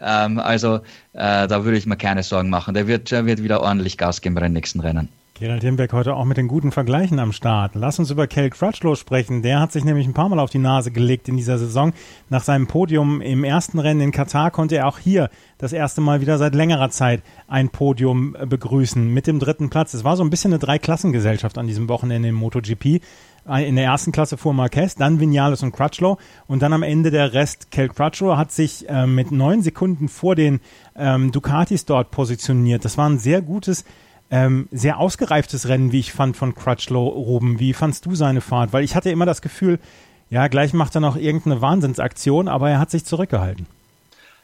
ähm, 0.00 0.38
also 0.38 0.76
äh, 1.12 1.46
da 1.46 1.64
würde 1.64 1.76
ich 1.76 1.84
mir 1.84 1.96
keine 1.96 2.22
Sorgen 2.22 2.48
machen. 2.48 2.72
Der 2.72 2.86
wird, 2.86 3.10
der 3.10 3.26
wird 3.26 3.42
wieder 3.42 3.60
ordentlich 3.60 3.98
Gas 3.98 4.22
geben 4.22 4.34
bei 4.34 4.40
den 4.40 4.54
nächsten 4.54 4.80
Rennen. 4.80 5.10
Gerald 5.38 5.62
Hinbeck 5.62 5.92
heute 5.92 6.16
auch 6.16 6.24
mit 6.24 6.38
den 6.38 6.48
guten 6.48 6.72
Vergleichen 6.72 7.18
am 7.18 7.30
Start. 7.30 7.72
Lass 7.74 7.98
uns 7.98 8.10
über 8.10 8.26
Kel 8.26 8.48
Crutchlow 8.48 8.94
sprechen. 8.94 9.42
Der 9.42 9.60
hat 9.60 9.70
sich 9.70 9.84
nämlich 9.84 10.06
ein 10.06 10.14
paar 10.14 10.30
Mal 10.30 10.38
auf 10.38 10.48
die 10.48 10.58
Nase 10.58 10.90
gelegt 10.90 11.28
in 11.28 11.36
dieser 11.36 11.58
Saison. 11.58 11.92
Nach 12.30 12.42
seinem 12.42 12.66
Podium 12.66 13.20
im 13.20 13.44
ersten 13.44 13.78
Rennen 13.78 14.00
in 14.00 14.12
Katar 14.12 14.50
konnte 14.50 14.78
er 14.78 14.86
auch 14.86 14.98
hier 14.98 15.28
das 15.58 15.74
erste 15.74 16.00
Mal 16.00 16.22
wieder 16.22 16.38
seit 16.38 16.54
längerer 16.54 16.88
Zeit 16.88 17.22
ein 17.48 17.68
Podium 17.68 18.34
äh, 18.34 18.46
begrüßen 18.46 19.12
mit 19.12 19.26
dem 19.26 19.38
dritten 19.38 19.68
Platz. 19.68 19.92
Es 19.92 20.04
war 20.04 20.16
so 20.16 20.24
ein 20.24 20.30
bisschen 20.30 20.54
eine 20.54 20.58
Dreiklassengesellschaft 20.58 21.58
an 21.58 21.66
diesem 21.66 21.90
Wochenende 21.90 22.30
im 22.30 22.36
MotoGP. 22.36 23.02
In 23.58 23.76
der 23.76 23.84
ersten 23.84 24.12
Klasse 24.12 24.38
fuhr 24.38 24.54
Marquez, 24.54 24.94
dann 24.94 25.20
Vinales 25.20 25.62
und 25.62 25.70
Crutchlow 25.70 26.16
und 26.46 26.62
dann 26.62 26.72
am 26.72 26.82
Ende 26.82 27.10
der 27.10 27.34
Rest. 27.34 27.70
Kel 27.70 27.90
Crutchlow 27.90 28.38
hat 28.38 28.52
sich 28.52 28.88
äh, 28.88 29.06
mit 29.06 29.32
neun 29.32 29.60
Sekunden 29.60 30.08
vor 30.08 30.34
den 30.34 30.60
ähm, 30.96 31.30
Ducatis 31.30 31.84
dort 31.84 32.10
positioniert. 32.10 32.86
Das 32.86 32.96
war 32.96 33.06
ein 33.06 33.18
sehr 33.18 33.42
gutes 33.42 33.84
ähm, 34.30 34.68
sehr 34.72 34.98
ausgereiftes 34.98 35.68
Rennen, 35.68 35.92
wie 35.92 36.00
ich 36.00 36.12
fand, 36.12 36.36
von 36.36 36.54
Crutchlow 36.54 37.08
oben. 37.08 37.60
Wie 37.60 37.72
fandst 37.72 38.06
du 38.06 38.14
seine 38.14 38.40
Fahrt? 38.40 38.72
Weil 38.72 38.84
ich 38.84 38.94
hatte 38.94 39.10
immer 39.10 39.26
das 39.26 39.42
Gefühl, 39.42 39.78
ja, 40.30 40.48
gleich 40.48 40.72
macht 40.72 40.94
er 40.94 41.00
noch 41.00 41.16
irgendeine 41.16 41.60
Wahnsinnsaktion, 41.60 42.48
aber 42.48 42.70
er 42.70 42.78
hat 42.80 42.90
sich 42.90 43.04
zurückgehalten. 43.04 43.66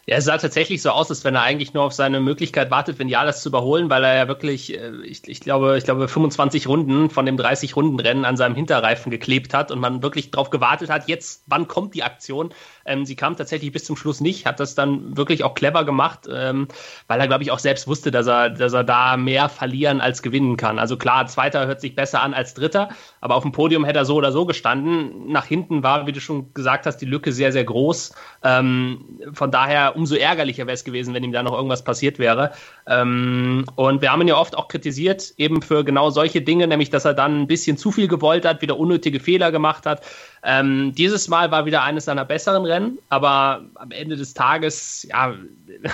Ja, 0.05 0.17
es 0.17 0.25
sah 0.25 0.37
tatsächlich 0.37 0.83
so 0.83 0.91
aus, 0.91 1.11
als 1.11 1.23
wenn 1.23 1.37
er 1.37 1.43
eigentlich 1.43 1.75
nur 1.75 1.85
auf 1.85 1.93
seine 1.93 2.19
Möglichkeit 2.19 2.73
wartet, 2.73 2.99
wenn 2.99 3.09
ja 3.09 3.25
das 3.25 3.41
zu 3.41 3.51
überholen, 3.51 3.89
weil 3.89 4.03
er 4.03 4.17
ja 4.17 4.27
wirklich, 4.27 4.77
äh, 4.77 4.91
ich, 5.05 5.29
ich 5.29 5.41
glaube, 5.41 5.79
ich 5.79 5.85
glaube 5.85 6.09
25 6.09 6.67
Runden 6.67 7.09
von 7.09 7.25
dem 7.25 7.37
30 7.37 7.77
Runden 7.77 8.01
Rennen 8.01 8.25
an 8.25 8.37
seinem 8.37 8.57
Hinterreifen 8.57 9.13
geklebt 9.13 9.55
hat 9.55 9.71
und 9.71 9.79
man 9.79 10.03
wirklich 10.03 10.33
darauf 10.33 10.51
gewartet 10.51 10.91
hat, 10.91 11.07
jetzt 11.07 11.45
wann 11.47 11.69
kommt 11.69 11.95
die 11.95 12.03
Aktion? 12.03 12.53
Ähm, 12.85 13.05
sie 13.05 13.17
kam 13.17 13.37
tatsächlich 13.37 13.73
bis 13.73 13.85
zum 13.85 13.97
Schluss 13.97 14.21
nicht, 14.21 14.47
hat 14.47 14.61
das 14.61 14.75
dann 14.75 15.17
wirklich 15.17 15.45
auch 15.45 15.55
clever 15.55 15.85
gemacht, 15.85 16.29
ähm, 16.33 16.69
weil 17.07 17.21
er 17.21 17.29
glaube 17.29 17.43
ich 17.43 17.51
auch 17.51 17.59
selbst 17.59 17.87
wusste, 17.87 18.11
dass 18.11 18.27
er, 18.27 18.51
dass 18.51 18.73
er 18.73 18.85
da 18.85 19.17
mehr 19.17 19.49
verlieren 19.49 20.01
als 20.01 20.23
gewinnen 20.23 20.57
kann. 20.57 20.79
Also 20.79 20.97
klar, 20.97 21.27
Zweiter 21.27 21.67
hört 21.67 21.81
sich 21.81 21.95
besser 21.95 22.23
an 22.23 22.35
als 22.35 22.55
Dritter, 22.55 22.91
aber 23.21 23.35
auf 23.37 23.43
dem 23.43 23.53
Podium 23.53 23.85
hätte 23.85 24.01
er 24.01 24.05
so 24.05 24.17
oder 24.17 24.33
so 24.33 24.47
gestanden. 24.47 25.31
Nach 25.31 25.47
hinten 25.47 25.83
war, 25.83 26.07
wie 26.07 26.13
du 26.13 26.21
schon 26.21 26.53
gesagt 26.55 26.87
hast, 26.87 26.99
die 26.99 27.07
Lücke 27.07 27.33
sehr 27.33 27.53
sehr 27.53 27.65
groß. 27.65 28.15
Ähm, 28.43 29.21
von 29.33 29.51
daher 29.51 29.97
umso 29.97 30.15
ärgerlicher 30.15 30.67
wäre 30.67 30.75
es 30.75 30.85
gewesen, 30.85 31.15
wenn 31.15 31.25
ihm 31.25 31.33
da 31.33 31.43
noch 31.43 31.55
irgendwas 31.55 31.85
passiert 31.85 32.19
wäre. 32.19 32.53
Ähm, 32.87 33.65
und 33.77 34.03
wir 34.03 34.13
haben 34.13 34.23
ihn 34.23 34.29
ja 34.29 34.37
oft 34.37 34.57
auch 34.57 34.69
kritisiert, 34.69 35.35
eben 35.37 35.63
für 35.63 35.85
genau 35.85 36.11
solche 36.11 36.43
Dinge, 36.43 36.67
nämlich 36.67 36.91
dass 36.91 37.05
er 37.05 37.15
dann 37.15 37.43
ein 37.43 37.47
bisschen 37.47 37.77
zu 37.77 37.93
viel 37.93 38.09
gewollt 38.09 38.45
hat, 38.45 38.63
wieder 38.63 38.79
unnötige 38.79 39.21
Fehler 39.21 39.53
gemacht 39.53 39.87
hat. 39.87 40.03
Ähm, 40.45 40.93
dieses 40.95 41.29
Mal 41.29 41.51
war 41.51 41.67
wieder 41.67 41.83
eines 41.83 42.07
seiner 42.07 42.25
besseren 42.25 42.65
Rennen, 42.65 42.99
aber 43.09 43.65
am 43.77 43.91
Ende 43.93 44.17
des 44.17 44.35
Tages, 44.35 45.07
ja, 45.09 45.35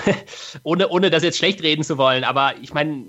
ohne, 0.62 0.88
ohne 0.88 1.10
das 1.10 1.22
jetzt 1.22 1.38
schlecht 1.38 1.62
reden 1.62 1.82
zu 1.82 1.98
wollen, 1.98 2.24
aber 2.24 2.54
ich 2.62 2.72
meine, 2.72 3.04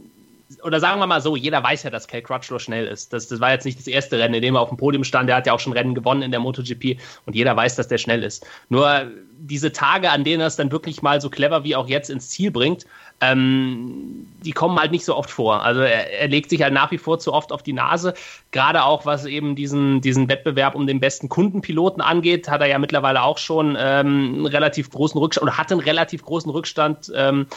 oder 0.64 0.80
sagen 0.80 1.00
wir 1.00 1.08
mal 1.08 1.22
so, 1.22 1.36
jeder 1.36 1.64
weiß 1.64 1.84
ja, 1.84 1.90
dass 1.90 2.08
Cal 2.08 2.22
Crutchlow 2.22 2.60
schnell 2.60 2.88
ist. 2.88 3.14
Das, 3.14 3.28
das 3.28 3.40
war 3.40 3.52
jetzt 3.52 3.66
nicht 3.66 3.78
das 3.78 3.88
erste 3.88 4.18
Rennen, 4.18 4.34
in 4.34 4.42
dem 4.42 4.56
er 4.56 4.62
auf 4.62 4.70
dem 4.70 4.78
Podium 4.78 5.04
stand. 5.04 5.30
Der 5.30 5.36
hat 5.36 5.46
ja 5.46 5.54
auch 5.54 5.60
schon 5.60 5.74
Rennen 5.74 5.94
gewonnen 5.94 6.24
in 6.24 6.32
der 6.32 6.40
MotoGP 6.40 7.00
und 7.26 7.36
jeder 7.36 7.56
weiß, 7.56 7.76
dass 7.76 7.88
der 7.88 8.00
schnell 8.00 8.24
ist. 8.24 8.46
Nur 8.70 9.12
diese 9.38 9.72
Tage, 9.72 10.10
an 10.10 10.24
denen 10.24 10.42
er 10.42 10.48
es 10.48 10.56
dann 10.56 10.72
wirklich 10.72 11.02
mal 11.02 11.22
so 11.22 11.30
clever 11.30 11.64
wie 11.64 11.76
auch 11.76 11.88
jetzt 11.88 12.10
ins 12.10 12.30
Ziel 12.30 12.52
bringt, 12.52 12.86
ähm, 13.22 14.28
die 14.44 14.52
kommen 14.52 14.80
halt 14.80 14.92
nicht 14.92 15.04
so 15.04 15.16
oft 15.16 15.30
vor. 15.30 15.64
Also 15.64 15.82
er, 15.82 16.12
er, 16.12 16.28
legt 16.30 16.50
sich 16.50 16.62
halt 16.62 16.74
nach 16.74 16.92
wie 16.92 16.98
vor 16.98 17.20
zu 17.20 17.34
oft 17.34 17.52
auf 17.52 17.62
die 17.62 17.74
Nase. 17.74 18.14
Gerade 18.52 18.84
auch 18.84 19.06
was 19.06 19.26
eben 19.26 19.56
diesen, 19.56 20.00
diesen 20.02 20.30
Wettbewerb 20.30 20.76
um 20.76 20.88
den 20.88 21.00
besten 21.00 21.28
Kundenpiloten 21.28 22.02
angeht, 22.02 22.50
hat 22.50 22.62
er 22.62 22.68
ja 22.68 22.80
mittlerweile 22.80 23.24
auch 23.24 23.38
schon 23.38 23.78
ähm, 23.78 24.36
einen 24.36 24.46
relativ 24.46 24.90
großen 24.90 25.20
Rückstand 25.20 25.44
oder 25.44 25.58
hat 25.58 25.72
einen 25.72 25.82
relativ 25.82 26.24
großen 26.24 26.50
Rückstand. 26.50 27.12
Ähm, 27.14 27.48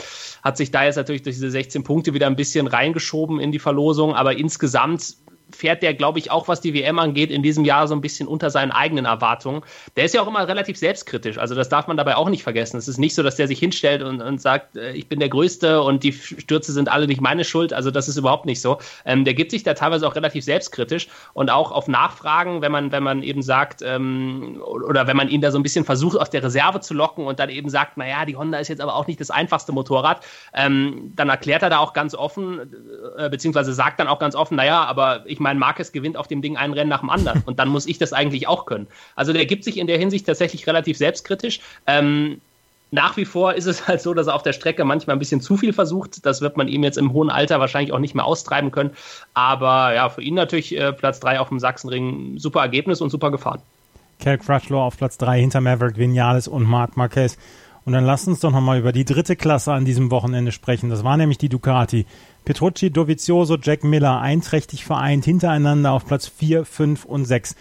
hat 0.42 0.56
sich 0.56 0.72
da 0.72 0.84
jetzt 0.84 0.96
natürlich 0.96 1.22
durch 1.22 1.36
diese 1.36 1.50
16 1.50 1.84
Punkte 1.84 2.14
wieder 2.14 2.26
ein 2.26 2.36
bisschen 2.36 2.66
reingeschoben 2.66 3.38
in 3.38 3.52
die 3.52 3.60
Verlosung. 3.60 4.14
Aber 4.14 4.36
insgesamt 4.36 5.16
fährt 5.54 5.82
der, 5.82 5.94
glaube 5.94 6.18
ich, 6.18 6.30
auch 6.30 6.48
was 6.48 6.60
die 6.60 6.74
WM 6.74 6.98
angeht, 6.98 7.30
in 7.30 7.42
diesem 7.42 7.64
Jahr 7.64 7.88
so 7.88 7.94
ein 7.94 8.00
bisschen 8.00 8.28
unter 8.28 8.50
seinen 8.50 8.70
eigenen 8.70 9.04
Erwartungen. 9.04 9.62
Der 9.96 10.04
ist 10.04 10.14
ja 10.14 10.22
auch 10.22 10.28
immer 10.28 10.46
relativ 10.46 10.76
selbstkritisch, 10.76 11.38
also 11.38 11.54
das 11.54 11.68
darf 11.68 11.86
man 11.86 11.96
dabei 11.96 12.16
auch 12.16 12.28
nicht 12.28 12.42
vergessen. 12.42 12.76
Es 12.76 12.88
ist 12.88 12.98
nicht 12.98 13.14
so, 13.14 13.22
dass 13.22 13.36
der 13.36 13.48
sich 13.48 13.58
hinstellt 13.58 14.02
und, 14.02 14.20
und 14.20 14.40
sagt, 14.40 14.76
äh, 14.76 14.92
ich 14.92 15.08
bin 15.08 15.20
der 15.20 15.28
Größte 15.28 15.82
und 15.82 16.02
die 16.02 16.12
Stürze 16.12 16.72
sind 16.72 16.90
alle 16.90 17.06
nicht 17.06 17.20
meine 17.20 17.44
Schuld. 17.44 17.72
Also 17.72 17.90
das 17.90 18.08
ist 18.08 18.16
überhaupt 18.16 18.46
nicht 18.46 18.60
so. 18.60 18.78
Ähm, 19.04 19.24
der 19.24 19.34
gibt 19.34 19.50
sich 19.50 19.62
da 19.62 19.74
teilweise 19.74 20.06
auch 20.06 20.14
relativ 20.14 20.44
selbstkritisch 20.44 21.08
und 21.34 21.50
auch 21.50 21.72
auf 21.72 21.88
Nachfragen, 21.88 22.62
wenn 22.62 22.72
man, 22.72 22.92
wenn 22.92 23.02
man 23.02 23.22
eben 23.22 23.42
sagt, 23.42 23.82
ähm, 23.82 24.60
oder 24.62 25.06
wenn 25.06 25.16
man 25.16 25.28
ihn 25.28 25.40
da 25.40 25.50
so 25.50 25.58
ein 25.58 25.62
bisschen 25.62 25.84
versucht, 25.84 26.18
aus 26.18 26.30
der 26.30 26.42
Reserve 26.42 26.80
zu 26.80 26.94
locken 26.94 27.26
und 27.26 27.38
dann 27.38 27.50
eben 27.50 27.68
sagt, 27.68 27.96
naja, 27.96 28.24
die 28.24 28.36
Honda 28.36 28.58
ist 28.58 28.68
jetzt 28.68 28.80
aber 28.80 28.94
auch 28.94 29.06
nicht 29.06 29.20
das 29.20 29.30
einfachste 29.30 29.72
Motorrad, 29.72 30.24
ähm, 30.54 31.12
dann 31.14 31.28
erklärt 31.28 31.62
er 31.62 31.70
da 31.70 31.78
auch 31.78 31.92
ganz 31.92 32.14
offen, 32.14 32.60
äh, 33.16 33.28
beziehungsweise 33.28 33.72
sagt 33.72 34.00
dann 34.00 34.08
auch 34.08 34.18
ganz 34.18 34.34
offen, 34.34 34.56
naja, 34.56 34.84
aber 34.84 35.24
ich 35.26 35.40
meine, 35.42 35.58
Marquez 35.58 35.92
gewinnt 35.92 36.16
auf 36.16 36.28
dem 36.28 36.40
Ding 36.42 36.56
ein 36.56 36.72
Rennen 36.72 36.90
nach 36.90 37.00
dem 37.00 37.10
anderen. 37.10 37.42
Und 37.46 37.58
dann 37.58 37.68
muss 37.68 37.86
ich 37.86 37.98
das 37.98 38.12
eigentlich 38.12 38.48
auch 38.48 38.66
können. 38.66 38.86
Also 39.16 39.32
der 39.32 39.46
gibt 39.46 39.64
sich 39.64 39.78
in 39.78 39.86
der 39.86 39.98
Hinsicht 39.98 40.26
tatsächlich 40.26 40.66
relativ 40.66 40.96
selbstkritisch. 40.96 41.60
Ähm, 41.86 42.40
nach 42.92 43.16
wie 43.16 43.24
vor 43.24 43.54
ist 43.54 43.66
es 43.66 43.88
halt 43.88 44.02
so, 44.02 44.14
dass 44.14 44.26
er 44.26 44.34
auf 44.34 44.42
der 44.42 44.52
Strecke 44.52 44.84
manchmal 44.84 45.16
ein 45.16 45.18
bisschen 45.18 45.40
zu 45.40 45.56
viel 45.56 45.72
versucht. 45.72 46.24
Das 46.24 46.42
wird 46.42 46.56
man 46.56 46.68
ihm 46.68 46.84
jetzt 46.84 46.98
im 46.98 47.12
hohen 47.12 47.30
Alter 47.30 47.58
wahrscheinlich 47.58 47.92
auch 47.92 47.98
nicht 47.98 48.14
mehr 48.14 48.26
austreiben 48.26 48.70
können. 48.70 48.90
Aber 49.34 49.94
ja, 49.94 50.08
für 50.10 50.22
ihn 50.22 50.34
natürlich 50.34 50.76
äh, 50.76 50.92
Platz 50.92 51.18
3 51.20 51.40
auf 51.40 51.48
dem 51.48 51.58
Sachsenring 51.58 52.38
super 52.38 52.60
Ergebnis 52.60 53.00
und 53.00 53.10
super 53.10 53.30
gefahren. 53.30 53.62
Cal 54.20 54.38
Crutchlow 54.38 54.80
auf 54.80 54.98
Platz 54.98 55.18
3 55.18 55.40
hinter 55.40 55.60
Maverick 55.60 55.96
Vinales 55.96 56.46
und 56.46 56.64
Marc 56.64 56.96
Marquez. 56.96 57.38
Und 57.84 57.92
dann 57.92 58.04
lasst 58.04 58.28
uns 58.28 58.40
doch 58.40 58.52
nochmal 58.52 58.78
über 58.78 58.92
die 58.92 59.04
dritte 59.04 59.34
Klasse 59.34 59.72
an 59.72 59.84
diesem 59.84 60.10
Wochenende 60.10 60.52
sprechen. 60.52 60.88
Das 60.88 61.02
war 61.02 61.16
nämlich 61.16 61.38
die 61.38 61.48
Ducati. 61.48 62.06
Petrucci, 62.44 62.90
Dovizioso, 62.90 63.56
Jack 63.60 63.84
Miller 63.84 64.20
einträchtig 64.20 64.84
vereint 64.84 65.24
hintereinander 65.24 65.92
auf 65.92 66.06
Platz 66.06 66.28
4, 66.28 66.64
5 66.64 67.04
und 67.04 67.24
6. 67.24 67.56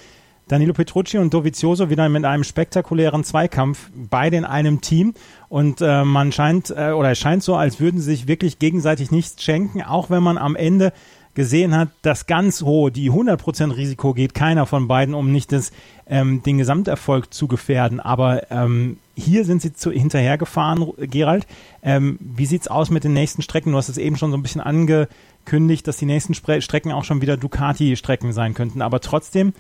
Danilo 0.48 0.74
Petrucci 0.74 1.18
und 1.18 1.34
Dovizioso 1.34 1.90
wieder 1.90 2.10
mit 2.10 2.26
einem 2.26 2.44
spektakulären 2.44 3.24
Zweikampf, 3.24 3.90
beide 3.96 4.38
in 4.38 4.44
einem 4.44 4.82
Team. 4.82 5.14
Und 5.48 5.82
äh, 5.82 6.04
man 6.04 6.32
scheint, 6.32 6.72
äh, 6.72 6.92
oder 6.92 7.12
es 7.12 7.20
scheint 7.20 7.42
so, 7.42 7.56
als 7.56 7.80
würden 7.80 8.00
sie 8.00 8.12
sich 8.12 8.28
wirklich 8.28 8.60
gegenseitig 8.60 9.12
nichts 9.12 9.42
schenken, 9.42 9.82
auch 9.82 10.10
wenn 10.10 10.22
man 10.22 10.38
am 10.38 10.56
Ende 10.56 10.92
gesehen 11.36 11.76
hat, 11.76 11.88
das 12.02 12.26
ganz 12.26 12.62
hohe, 12.64 12.92
die 12.92 13.10
100% 13.10 13.78
Risiko 13.78 14.14
geht 14.14 14.34
keiner 14.34 14.66
von 14.66 14.90
beiden, 14.90 15.16
um 15.16 15.32
nicht 15.32 15.54
das, 15.54 15.72
ähm, 16.06 16.44
den 16.44 16.58
Gesamterfolg 16.58 17.34
zu 17.34 17.48
gefährden. 17.48 18.02
Aber 18.02 18.52
ähm, 18.52 18.98
hier 19.22 19.46
sind 19.46 19.62
sie 19.62 19.74
zu, 19.74 19.92
hinterhergefahren, 19.92 20.92
Gerald. 20.98 21.46
Ähm, 21.84 22.18
wie 22.20 22.46
sieht's 22.46 22.68
aus 22.68 22.90
mit 22.90 23.04
den 23.04 23.14
nächsten 23.14 23.42
Strecken? 23.42 23.72
Du 23.72 23.78
hast 23.78 23.90
es 23.90 23.98
eben 23.98 24.18
schon 24.18 24.32
so 24.32 24.38
ein 24.38 24.44
bisschen 24.44 24.62
angekündigt, 24.62 25.88
dass 25.88 25.98
die 25.98 26.06
nächsten 26.06 26.34
Spre 26.34 26.62
Strecken 26.62 26.92
auch 26.92 27.04
schon 27.04 27.22
wieder 27.22 27.38
Ducati-Strecken 27.38 28.34
sein 28.34 28.54
könnten. 28.54 28.82
Aber 28.82 29.00
trotzdem, 29.00 29.54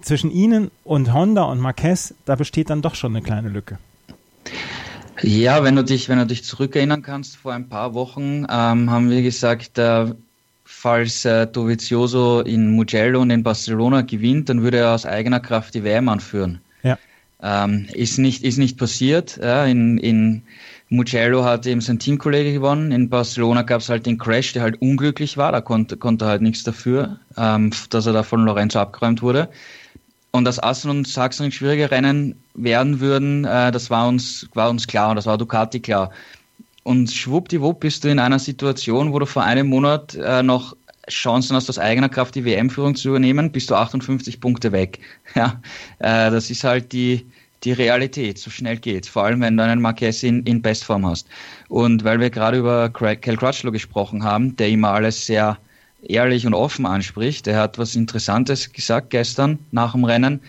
zwischen 0.00 0.30
ihnen 0.30 0.70
und 0.84 1.12
Honda 1.12 1.44
und 1.44 1.60
Marquez, 1.60 2.14
da 2.24 2.34
besteht 2.34 2.70
dann 2.70 2.82
doch 2.82 2.94
schon 2.94 3.14
eine 3.14 3.24
kleine 3.24 3.48
Lücke. 3.48 3.78
Ja, 5.22 5.62
wenn 5.62 5.76
du 5.76 5.84
dich, 5.84 6.08
wenn 6.08 6.18
du 6.18 6.26
dich 6.26 6.42
zurückerinnern 6.44 7.02
kannst, 7.02 7.36
vor 7.36 7.52
ein 7.52 7.68
paar 7.68 7.94
Wochen 7.94 8.46
ähm, 8.50 8.90
haben 8.90 9.10
wir 9.10 9.22
gesagt, 9.22 9.78
äh, 9.78 10.06
falls 10.64 11.24
äh, 11.24 11.46
Dovizioso 11.46 12.40
in 12.40 12.72
Mugello 12.72 13.20
und 13.20 13.30
in 13.30 13.42
Barcelona 13.42 14.02
gewinnt, 14.02 14.48
dann 14.48 14.62
würde 14.62 14.78
er 14.78 14.94
aus 14.94 15.06
eigener 15.06 15.38
Kraft 15.38 15.74
die 15.74 15.84
WM 15.84 16.08
anführen. 16.08 16.60
Ähm, 17.42 17.86
ist, 17.92 18.18
nicht, 18.18 18.44
ist 18.44 18.58
nicht 18.58 18.78
passiert. 18.78 19.38
Ja, 19.42 19.64
in, 19.66 19.98
in 19.98 20.42
Mugello 20.88 21.44
hat 21.44 21.66
eben 21.66 21.80
sein 21.80 21.98
Teamkollege 21.98 22.52
gewonnen. 22.52 22.92
In 22.92 23.08
Barcelona 23.08 23.62
gab 23.62 23.80
es 23.80 23.88
halt 23.88 24.06
den 24.06 24.18
Crash, 24.18 24.52
der 24.52 24.62
halt 24.62 24.80
unglücklich 24.80 25.36
war. 25.36 25.50
Da 25.50 25.60
konnte, 25.60 25.96
konnte 25.96 26.26
halt 26.26 26.42
nichts 26.42 26.62
dafür, 26.62 27.18
ähm, 27.36 27.72
dass 27.90 28.06
er 28.06 28.12
da 28.12 28.22
von 28.22 28.44
Lorenzo 28.44 28.78
abgeräumt 28.78 29.22
wurde. 29.22 29.48
Und 30.30 30.44
dass 30.44 30.62
Assen 30.62 30.90
und 30.90 31.08
Sachsen 31.08 31.50
schwierige 31.50 31.90
Rennen 31.90 32.36
werden 32.54 33.00
würden, 33.00 33.44
äh, 33.44 33.72
das 33.72 33.90
war 33.90 34.06
uns, 34.08 34.48
war 34.54 34.70
uns 34.70 34.86
klar 34.86 35.10
und 35.10 35.16
das 35.16 35.26
war 35.26 35.36
Ducati 35.36 35.80
klar. 35.80 36.10
Und 36.84 37.10
schwuppdiwupp 37.10 37.80
bist 37.80 38.04
du 38.04 38.08
in 38.08 38.18
einer 38.18 38.38
Situation, 38.38 39.12
wo 39.12 39.18
du 39.18 39.26
vor 39.26 39.44
einem 39.44 39.68
Monat 39.68 40.14
äh, 40.14 40.42
noch 40.42 40.74
Chancen 41.08 41.56
hast, 41.56 41.68
aus 41.68 41.78
eigener 41.78 42.08
Kraft 42.08 42.34
die 42.34 42.44
WM-Führung 42.44 42.94
zu 42.94 43.08
übernehmen, 43.08 43.50
bist 43.50 43.70
du 43.70 43.74
58 43.74 44.40
Punkte 44.40 44.72
weg. 44.72 45.00
Ja, 45.34 45.60
äh, 45.98 46.30
das 46.30 46.50
ist 46.50 46.64
halt 46.64 46.92
die, 46.92 47.26
die 47.64 47.72
Realität. 47.72 48.38
So 48.38 48.50
schnell 48.50 48.76
geht's. 48.76 49.08
Vor 49.08 49.24
allem, 49.24 49.40
wenn 49.40 49.56
du 49.56 49.62
einen 49.62 49.80
Marquez 49.80 50.22
in, 50.22 50.42
in 50.44 50.62
Bestform 50.62 51.06
hast. 51.06 51.28
Und 51.68 52.04
weil 52.04 52.20
wir 52.20 52.30
gerade 52.30 52.58
über 52.58 52.90
Cal 52.90 53.16
Crutchlow 53.16 53.72
gesprochen 53.72 54.24
haben, 54.24 54.56
der 54.56 54.68
immer 54.68 54.90
alles 54.90 55.26
sehr 55.26 55.58
ehrlich 56.02 56.46
und 56.46 56.54
offen 56.54 56.86
anspricht, 56.86 57.46
der 57.46 57.58
hat 57.58 57.78
was 57.78 57.94
Interessantes 57.94 58.72
gesagt 58.72 59.10
gestern 59.10 59.58
nach 59.70 59.92
dem 59.92 60.04
Rennen, 60.04 60.40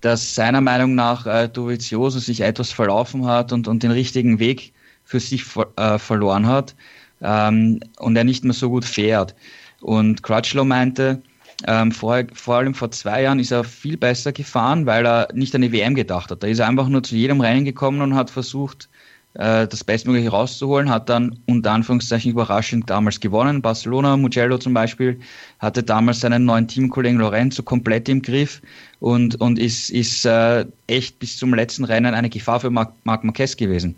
dass 0.00 0.34
seiner 0.34 0.60
Meinung 0.60 0.94
nach 0.94 1.26
äh, 1.26 1.48
Dovizioso 1.48 2.18
sich 2.18 2.40
etwas 2.40 2.72
verlaufen 2.72 3.26
hat 3.26 3.52
und, 3.52 3.68
und 3.68 3.82
den 3.82 3.92
richtigen 3.92 4.38
Weg 4.38 4.72
für 5.04 5.20
sich 5.20 5.44
äh, 5.76 5.98
verloren 5.98 6.46
hat 6.46 6.74
ähm, 7.22 7.80
und 7.98 8.16
er 8.16 8.24
nicht 8.24 8.44
mehr 8.44 8.52
so 8.52 8.68
gut 8.68 8.84
fährt. 8.84 9.34
Und 9.80 10.22
Crutchlow 10.22 10.64
meinte, 10.64 11.22
ähm, 11.66 11.92
vor, 11.92 12.22
vor 12.34 12.56
allem 12.56 12.74
vor 12.74 12.90
zwei 12.90 13.22
Jahren 13.22 13.38
ist 13.38 13.50
er 13.50 13.64
viel 13.64 13.96
besser 13.96 14.32
gefahren, 14.32 14.86
weil 14.86 15.06
er 15.06 15.28
nicht 15.32 15.54
an 15.54 15.62
die 15.62 15.72
WM 15.72 15.94
gedacht 15.94 16.30
hat. 16.30 16.42
Da 16.42 16.46
ist 16.46 16.58
er 16.58 16.68
einfach 16.68 16.88
nur 16.88 17.02
zu 17.02 17.16
jedem 17.16 17.40
Rennen 17.40 17.64
gekommen 17.64 18.02
und 18.02 18.14
hat 18.14 18.30
versucht, 18.30 18.88
äh, 19.34 19.66
das 19.66 19.84
Bestmögliche 19.84 20.30
rauszuholen, 20.30 20.90
hat 20.90 21.08
dann 21.08 21.38
unter 21.46 21.72
Anführungszeichen 21.72 22.30
überraschend 22.30 22.88
damals 22.88 23.20
gewonnen. 23.20 23.62
Barcelona, 23.62 24.16
Mugello 24.16 24.58
zum 24.58 24.74
Beispiel, 24.74 25.20
hatte 25.58 25.82
damals 25.82 26.20
seinen 26.20 26.44
neuen 26.44 26.68
Teamkollegen 26.68 27.18
Lorenzo 27.18 27.62
komplett 27.62 28.08
im 28.08 28.22
Griff 28.22 28.62
und, 29.00 29.40
und 29.40 29.58
ist, 29.58 29.90
ist 29.90 30.24
äh, 30.24 30.64
echt 30.86 31.18
bis 31.18 31.36
zum 31.36 31.54
letzten 31.54 31.84
Rennen 31.84 32.14
eine 32.14 32.30
Gefahr 32.30 32.60
für 32.60 32.70
Marc, 32.70 32.92
Marc 33.04 33.24
Marquez 33.24 33.56
gewesen. 33.56 33.96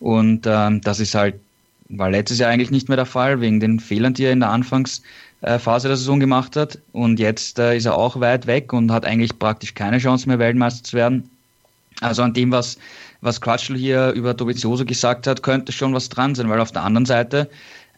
Und 0.00 0.46
ähm, 0.46 0.80
das 0.82 1.00
ist 1.00 1.14
halt, 1.14 1.36
war 1.88 2.10
letztes 2.10 2.38
Jahr 2.38 2.50
eigentlich 2.50 2.70
nicht 2.70 2.88
mehr 2.88 2.96
der 2.96 3.06
Fall, 3.06 3.40
wegen 3.40 3.60
den 3.60 3.80
Fehlern, 3.80 4.14
die 4.14 4.24
er 4.24 4.32
in 4.32 4.40
der 4.40 4.50
Anfangsphase 5.44 5.88
der 5.88 5.96
Saison 5.96 6.20
gemacht 6.20 6.56
hat. 6.56 6.78
Und 6.92 7.18
jetzt 7.18 7.58
äh, 7.58 7.76
ist 7.76 7.86
er 7.86 7.96
auch 7.96 8.20
weit 8.20 8.46
weg 8.46 8.72
und 8.72 8.90
hat 8.90 9.04
eigentlich 9.04 9.38
praktisch 9.38 9.74
keine 9.74 9.98
Chance 9.98 10.28
mehr, 10.28 10.38
Weltmeister 10.38 10.84
zu 10.84 10.96
werden. 10.96 11.30
Also 12.00 12.22
an 12.22 12.34
dem, 12.34 12.50
was, 12.50 12.78
was 13.20 13.40
Quatschl 13.40 13.76
hier 13.76 14.10
über 14.12 14.34
Dovizioso 14.34 14.84
gesagt 14.84 15.26
hat, 15.26 15.42
könnte 15.42 15.72
schon 15.72 15.94
was 15.94 16.08
dran 16.08 16.34
sein, 16.34 16.48
weil 16.48 16.60
auf 16.60 16.72
der 16.72 16.82
anderen 16.82 17.06
Seite 17.06 17.48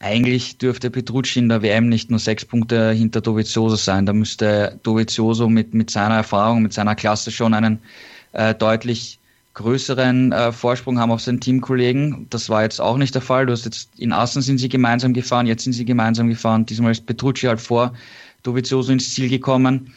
eigentlich 0.00 0.58
dürfte 0.58 0.90
Petrucci 0.90 1.38
in 1.38 1.48
der 1.48 1.62
WM 1.62 1.88
nicht 1.88 2.10
nur 2.10 2.18
sechs 2.18 2.44
Punkte 2.44 2.92
hinter 2.92 3.22
Dovizioso 3.22 3.76
sein. 3.76 4.04
Da 4.04 4.12
müsste 4.12 4.78
Dovizioso 4.82 5.48
mit, 5.48 5.72
mit 5.72 5.90
seiner 5.90 6.16
Erfahrung, 6.16 6.62
mit 6.62 6.74
seiner 6.74 6.94
Klasse 6.94 7.30
schon 7.30 7.54
einen 7.54 7.78
äh, 8.32 8.54
deutlich 8.54 9.18
größeren 9.56 10.32
äh, 10.32 10.52
Vorsprung 10.52 10.98
haben 10.98 11.10
auf 11.10 11.22
seinen 11.22 11.40
Teamkollegen. 11.40 12.26
Das 12.28 12.50
war 12.50 12.62
jetzt 12.62 12.78
auch 12.78 12.98
nicht 12.98 13.14
der 13.14 13.22
Fall. 13.22 13.46
Du 13.46 13.52
hast 13.52 13.64
jetzt 13.64 13.88
in 13.98 14.12
Assen 14.12 14.42
sind 14.42 14.58
sie 14.58 14.68
gemeinsam 14.68 15.14
gefahren, 15.14 15.46
jetzt 15.46 15.64
sind 15.64 15.72
sie 15.72 15.86
gemeinsam 15.86 16.28
gefahren. 16.28 16.66
Diesmal 16.66 16.92
ist 16.92 17.06
Petrucci 17.06 17.46
halt 17.46 17.60
vor 17.60 17.94
Dovizioso 18.42 18.92
ins 18.92 19.14
Ziel 19.14 19.30
gekommen. 19.30 19.94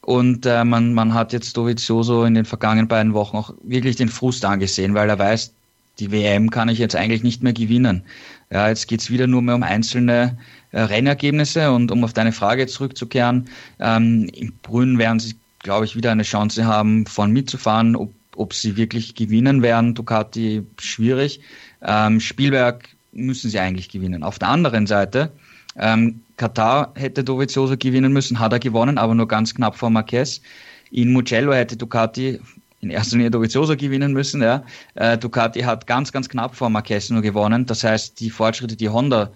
Und 0.00 0.46
äh, 0.46 0.64
man, 0.64 0.94
man 0.94 1.12
hat 1.12 1.32
jetzt 1.34 1.56
Dovizioso 1.56 2.24
in 2.24 2.34
den 2.34 2.46
vergangenen 2.46 2.88
beiden 2.88 3.12
Wochen 3.12 3.36
auch 3.36 3.54
wirklich 3.62 3.96
den 3.96 4.08
Frust 4.08 4.44
angesehen, 4.46 4.94
weil 4.94 5.10
er 5.10 5.18
weiß, 5.18 5.52
die 5.98 6.10
WM 6.10 6.50
kann 6.50 6.70
ich 6.70 6.78
jetzt 6.78 6.96
eigentlich 6.96 7.22
nicht 7.22 7.42
mehr 7.42 7.52
gewinnen. 7.52 8.02
Ja, 8.50 8.68
jetzt 8.68 8.88
geht's 8.88 9.10
wieder 9.10 9.26
nur 9.26 9.42
mehr 9.42 9.54
um 9.54 9.62
einzelne 9.62 10.38
äh, 10.72 10.80
Rennergebnisse 10.80 11.70
und 11.70 11.92
um 11.92 12.02
auf 12.02 12.14
deine 12.14 12.32
Frage 12.32 12.66
zurückzukehren, 12.66 13.44
ähm, 13.78 14.30
im 14.34 14.54
Brünn 14.62 14.96
werden 14.96 15.20
sie, 15.20 15.34
glaube 15.58 15.84
ich, 15.84 15.94
wieder 15.96 16.10
eine 16.10 16.22
Chance 16.22 16.64
haben, 16.64 17.04
vorn 17.06 17.30
mitzufahren. 17.30 17.94
Ob, 17.94 18.10
ob 18.36 18.54
sie 18.54 18.76
wirklich 18.76 19.14
gewinnen 19.14 19.62
werden, 19.62 19.94
Ducati 19.94 20.64
schwierig. 20.78 21.40
Ähm, 21.82 22.20
Spielberg 22.20 22.88
müssen 23.12 23.50
sie 23.50 23.58
eigentlich 23.58 23.88
gewinnen. 23.88 24.22
Auf 24.22 24.38
der 24.38 24.48
anderen 24.48 24.86
Seite 24.86 25.32
ähm, 25.76 26.20
Katar 26.36 26.92
hätte 26.94 27.24
Dovizioso 27.24 27.76
gewinnen 27.76 28.12
müssen, 28.12 28.38
hat 28.38 28.52
er 28.52 28.58
gewonnen, 28.58 28.98
aber 28.98 29.14
nur 29.14 29.28
ganz 29.28 29.54
knapp 29.54 29.76
vor 29.76 29.90
Marquez. 29.90 30.40
In 30.90 31.12
Mugello 31.12 31.52
hätte 31.52 31.76
Ducati 31.76 32.40
in 32.80 32.90
erster 32.90 33.16
Linie 33.16 33.30
Dovizioso 33.30 33.76
gewinnen 33.76 34.12
müssen. 34.12 34.42
Ja. 34.42 34.64
Äh, 34.94 35.16
Ducati 35.16 35.60
hat 35.60 35.86
ganz, 35.86 36.12
ganz 36.12 36.28
knapp 36.28 36.54
vor 36.54 36.68
Marquez 36.68 37.10
nur 37.10 37.22
gewonnen. 37.22 37.64
Das 37.66 37.84
heißt, 37.84 38.20
die 38.20 38.30
Fortschritte, 38.30 38.76
die 38.76 38.88
Honda 38.88 39.30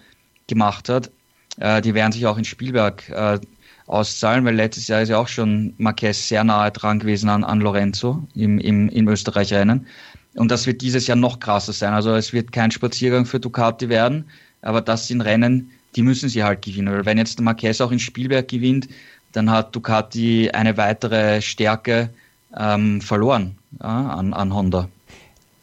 gemacht 0.47 0.89
hat, 0.89 1.11
äh, 1.59 1.81
die 1.81 1.93
werden 1.93 2.11
sich 2.11 2.25
auch 2.27 2.37
in 2.37 2.45
Spielberg 2.45 3.09
äh, 3.09 3.39
auszahlen, 3.87 4.45
weil 4.45 4.55
letztes 4.55 4.87
Jahr 4.87 5.01
ist 5.01 5.09
ja 5.09 5.17
auch 5.17 5.27
schon 5.27 5.73
Marquez 5.77 6.27
sehr 6.27 6.43
nahe 6.43 6.71
dran 6.71 6.99
gewesen 6.99 7.29
an, 7.29 7.43
an 7.43 7.61
Lorenzo 7.61 8.21
im, 8.35 8.59
im, 8.59 8.89
im 8.89 9.07
Österreich-Rennen. 9.07 9.87
Und 10.35 10.51
das 10.51 10.67
wird 10.67 10.81
dieses 10.81 11.07
Jahr 11.07 11.17
noch 11.17 11.39
krasser 11.39 11.73
sein. 11.73 11.93
Also 11.93 12.13
es 12.13 12.31
wird 12.31 12.51
kein 12.51 12.69
Spaziergang 12.69 13.25
für 13.25 13.39
Ducati 13.39 13.89
werden, 13.89 14.25
aber 14.61 14.81
das 14.81 15.07
sind 15.07 15.21
Rennen, 15.21 15.71
die 15.95 16.03
müssen 16.03 16.29
sie 16.29 16.43
halt 16.43 16.61
gewinnen. 16.61 16.93
Weil 16.93 17.05
wenn 17.05 17.17
jetzt 17.17 17.39
der 17.39 17.45
Marquez 17.45 17.81
auch 17.81 17.91
in 17.91 17.99
Spielberg 17.99 18.47
gewinnt, 18.47 18.87
dann 19.31 19.49
hat 19.49 19.75
Ducati 19.75 20.51
eine 20.51 20.77
weitere 20.77 21.41
Stärke 21.41 22.09
ähm, 22.55 23.01
verloren 23.01 23.57
ja, 23.81 24.09
an, 24.09 24.33
an 24.33 24.53
Honda. 24.53 24.89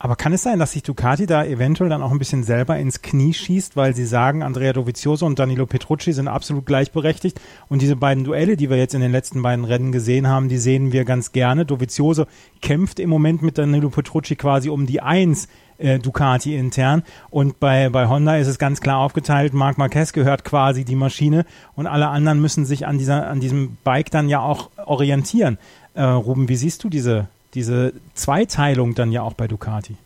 Aber 0.04 0.16
kann 0.16 0.34
es 0.34 0.42
sein, 0.42 0.58
dass 0.58 0.72
sich 0.72 0.82
Ducati 0.82 1.24
da 1.24 1.46
eventuell 1.46 1.88
dann 1.88 2.02
auch 2.02 2.10
ein 2.10 2.18
bisschen 2.18 2.44
selber 2.44 2.76
ins 2.76 3.00
Knie 3.00 3.32
schießt, 3.32 3.74
weil 3.74 3.96
sie 3.96 4.04
sagen, 4.04 4.42
Andrea 4.42 4.74
Dovizioso 4.74 5.24
und 5.24 5.38
Danilo 5.38 5.64
Petrucci 5.64 6.12
sind 6.12 6.28
absolut 6.28 6.66
gleichberechtigt 6.66 7.40
und 7.70 7.80
diese 7.80 7.96
beiden 7.96 8.22
Duelle, 8.22 8.58
die 8.58 8.68
wir 8.68 8.76
jetzt 8.76 8.94
in 8.94 9.00
den 9.00 9.12
letzten 9.12 9.40
beiden 9.40 9.64
Rennen 9.64 9.92
gesehen 9.92 10.28
haben, 10.28 10.50
die 10.50 10.58
sehen 10.58 10.92
wir 10.92 11.06
ganz 11.06 11.32
gerne. 11.32 11.64
Dovizioso 11.64 12.26
kämpft 12.60 13.00
im 13.00 13.08
Moment 13.08 13.40
mit 13.40 13.56
Danilo 13.56 13.88
Petrucci 13.88 14.36
quasi 14.36 14.68
um 14.68 14.84
die 14.84 15.00
Eins 15.00 15.48
äh, 15.78 15.98
Ducati 15.98 16.54
intern 16.54 17.02
und 17.30 17.58
bei, 17.58 17.88
bei 17.88 18.06
Honda 18.06 18.36
ist 18.36 18.48
es 18.48 18.58
ganz 18.58 18.82
klar 18.82 18.98
aufgeteilt, 18.98 19.54
Marc 19.54 19.78
Marquez 19.78 20.12
gehört 20.12 20.44
quasi 20.44 20.84
die 20.84 20.96
Maschine 20.96 21.46
und 21.76 21.86
alle 21.86 22.08
anderen 22.08 22.42
müssen 22.42 22.66
sich 22.66 22.86
an 22.86 22.98
dieser, 22.98 23.26
an 23.26 23.40
diesem 23.40 23.78
Bike 23.84 24.10
dann 24.10 24.28
ja 24.28 24.40
auch 24.40 24.68
orientieren. 24.84 25.56
Äh, 25.94 26.02
Ruben, 26.02 26.50
wie 26.50 26.56
siehst 26.56 26.84
du 26.84 26.90
diese, 26.90 27.28
diese 27.54 27.92
Zweiteilung 28.14 28.94
dann 28.94 29.12
ja 29.12 29.22
auch 29.22 29.34
bei 29.34 29.48
Ducati. 29.48 29.96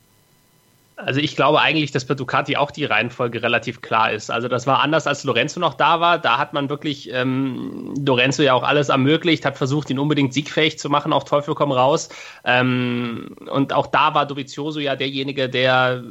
Also 0.99 1.21
ich 1.21 1.37
glaube 1.37 1.61
eigentlich, 1.61 1.93
dass 1.93 2.05
bei 2.07 2.15
Ducati 2.15 2.57
auch 2.57 2.73
die 2.73 2.85
Reihenfolge 2.85 3.41
relativ 3.41 3.83
klar 3.83 4.11
ist. 4.11 4.33
Also 4.33 4.49
das 4.49 4.67
war 4.67 4.81
anders, 4.81 5.07
als 5.07 5.23
Lorenzo 5.23 5.61
noch 5.61 5.75
da 5.75 6.01
war. 6.01 6.19
Da 6.19 6.39
hat 6.39 6.55
man 6.55 6.69
wirklich 6.69 7.13
ähm, 7.13 7.95
Lorenzo 8.05 8.43
ja 8.43 8.55
auch 8.55 8.65
alles 8.65 8.89
ermöglicht, 8.89 9.45
hat 9.45 9.57
versucht, 9.57 9.91
ihn 9.91 10.01
unbedingt 10.01 10.35
siegfähig 10.35 10.77
zu 10.77 10.91
machen, 10.91 11.13
auf 11.13 11.25
Teufel 11.25 11.55
komm 11.55 11.71
raus. 11.71 12.09
Ähm, 12.45 13.37
und 13.49 13.73
auch 13.73 13.87
da 13.87 14.15
war 14.15 14.27
Dovizioso 14.27 14.81
ja 14.81 14.97
derjenige, 14.97 15.49
der, 15.49 16.03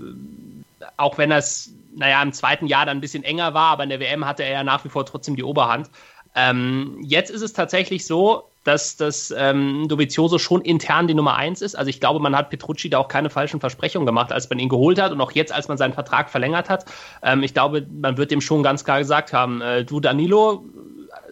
auch 0.95 1.17
wenn 1.17 1.33
es, 1.33 1.73
naja, 1.93 2.23
im 2.23 2.31
zweiten 2.31 2.67
Jahr 2.67 2.85
dann 2.85 2.99
ein 2.99 3.01
bisschen 3.01 3.25
enger 3.25 3.53
war, 3.53 3.71
aber 3.71 3.83
in 3.83 3.89
der 3.89 3.99
WM 3.99 4.25
hatte 4.25 4.43
er 4.43 4.51
ja 4.51 4.63
nach 4.63 4.85
wie 4.85 4.89
vor 4.89 5.05
trotzdem 5.05 5.35
die 5.35 5.43
Oberhand. 5.43 5.89
Ähm, 6.37 6.99
jetzt 7.01 7.31
ist 7.31 7.41
es 7.41 7.51
tatsächlich 7.51 8.05
so, 8.05 8.43
dass 8.63 8.95
das 8.95 9.33
ähm, 9.35 9.87
Dovizioso 9.87 10.37
schon 10.37 10.61
intern 10.61 11.07
die 11.07 11.13
Nummer 11.13 11.35
eins 11.35 11.61
ist. 11.61 11.75
Also 11.75 11.89
ich 11.89 11.99
glaube, 11.99 12.19
man 12.19 12.35
hat 12.35 12.49
Petrucci 12.49 12.89
da 12.89 12.99
auch 12.99 13.07
keine 13.07 13.29
falschen 13.29 13.59
Versprechungen 13.59 14.05
gemacht, 14.05 14.31
als 14.31 14.49
man 14.49 14.59
ihn 14.59 14.69
geholt 14.69 15.01
hat 15.01 15.11
und 15.11 15.19
auch 15.19 15.31
jetzt, 15.31 15.51
als 15.51 15.67
man 15.67 15.77
seinen 15.77 15.93
Vertrag 15.93 16.29
verlängert 16.29 16.69
hat. 16.69 16.85
Ähm, 17.23 17.41
ich 17.43 17.53
glaube, 17.53 17.87
man 17.89 18.17
wird 18.17 18.29
dem 18.29 18.41
schon 18.41 18.61
ganz 18.61 18.83
klar 18.83 18.99
gesagt 18.99 19.33
haben, 19.33 19.61
äh, 19.61 19.83
du 19.83 19.99
Danilo, 19.99 20.65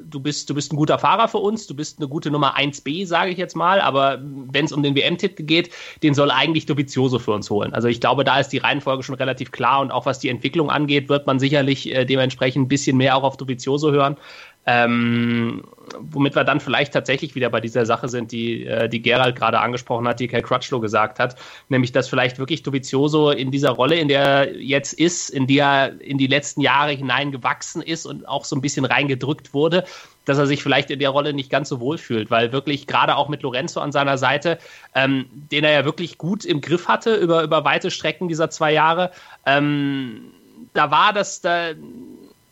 du 0.02 0.20
bist, 0.20 0.50
du 0.50 0.56
bist 0.56 0.72
ein 0.72 0.78
guter 0.78 0.98
Fahrer 1.00 1.28
für 1.28 1.40
uns, 1.40 1.68
du 1.68 1.76
bist 1.76 2.00
eine 2.00 2.08
gute 2.08 2.32
Nummer 2.32 2.58
1b, 2.58 3.06
sage 3.06 3.32
ich 3.32 3.38
jetzt 3.38 3.56
mal, 3.56 3.82
aber 3.82 4.20
wenn 4.22 4.66
es 4.66 4.72
um 4.72 4.84
den 4.84 4.96
WM-Titel 4.96 5.44
geht, 5.44 5.72
den 6.04 6.14
soll 6.14 6.32
eigentlich 6.32 6.66
Dovizioso 6.66 7.20
für 7.20 7.32
uns 7.32 7.50
holen. 7.50 7.74
Also 7.74 7.88
ich 7.88 8.00
glaube, 8.00 8.24
da 8.24 8.40
ist 8.40 8.50
die 8.50 8.58
Reihenfolge 8.58 9.04
schon 9.04 9.16
relativ 9.16 9.52
klar 9.52 9.82
und 9.82 9.92
auch 9.92 10.06
was 10.06 10.20
die 10.20 10.30
Entwicklung 10.30 10.70
angeht, 10.70 11.10
wird 11.10 11.28
man 11.28 11.40
sicherlich 11.40 11.94
äh, 11.94 12.06
dementsprechend 12.06 12.66
ein 12.66 12.68
bisschen 12.68 12.98
mehr 12.98 13.16
auch 13.16 13.24
auf 13.24 13.38
Dovizioso 13.38 13.92
hören. 13.92 14.18
Ähm, 14.66 15.64
womit 16.00 16.36
wir 16.36 16.44
dann 16.44 16.60
vielleicht 16.60 16.94
tatsächlich 16.94 17.36
wieder 17.36 17.50
bei 17.50 17.62
dieser 17.62 17.86
Sache 17.86 18.10
sind, 18.10 18.32
die, 18.32 18.66
äh, 18.66 18.90
die 18.90 19.02
Gerald 19.02 19.36
gerade 19.36 19.60
angesprochen 19.60 20.08
hat, 20.08 20.20
die 20.20 20.28
Kai 20.28 20.42
Crutchlow 20.42 20.80
gesagt 20.80 21.20
hat, 21.20 21.36
nämlich 21.70 21.92
dass 21.92 22.10
vielleicht 22.10 22.40
wirklich 22.40 22.64
Dovizioso 22.64 23.30
in 23.30 23.52
dieser 23.52 23.72
Rolle, 23.72 23.96
in 23.96 24.08
der 24.08 24.24
er 24.24 24.60
jetzt 24.60 24.94
ist, 24.94 25.30
in 25.30 25.46
die 25.46 25.60
er 25.60 26.02
in 26.02 26.18
die 26.18 26.28
letzten 26.28 26.62
Jahre 26.62 26.92
hineingewachsen 26.92 27.82
ist 27.82 28.06
und 28.06 28.28
auch 28.28 28.46
so 28.46 28.56
ein 28.56 28.62
bisschen 28.62 28.86
reingedrückt 28.86 29.54
wurde, 29.54 29.84
dass 30.26 30.40
er 30.40 30.48
sich 30.48 30.64
vielleicht 30.64 30.90
in 30.90 31.00
der 31.00 31.12
Rolle 31.12 31.34
nicht 31.34 31.52
ganz 31.52 31.70
so 31.70 31.80
wohl 31.80 31.98
fühlt, 31.98 32.32
weil 32.32 32.52
wirklich 32.52 32.88
gerade 32.88 33.16
auch 33.16 33.30
mit 33.30 33.44
Lorenzo 33.44 33.80
an 33.80 33.92
seiner 33.92 34.18
Seite, 34.18 34.58
ähm, 34.96 35.28
den 35.32 35.64
er 35.64 35.72
ja 35.72 35.86
wirklich 35.86 36.18
gut 36.18 36.44
im 36.44 36.62
Griff 36.62 36.88
hatte 36.88 37.16
über, 37.16 37.44
über 37.44 37.64
weite 37.64 37.92
Strecken 37.92 38.28
dieser 38.28 38.50
zwei 38.50 38.74
Jahre, 38.74 39.12
ähm, 39.46 40.32
da 40.74 40.92
war 40.92 41.14
das, 41.14 41.42
da, 41.42 41.70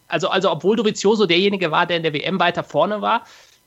also, 0.08 0.30
also 0.30 0.52
obwohl 0.52 0.76
Dovizioso 0.76 1.26
derjenige 1.26 1.72
war, 1.72 1.86
der 1.86 1.98
in 1.98 2.04
der 2.04 2.14
WM 2.14 2.40
weiter 2.40 2.64
vorne 2.64 3.02
war, 3.02 3.24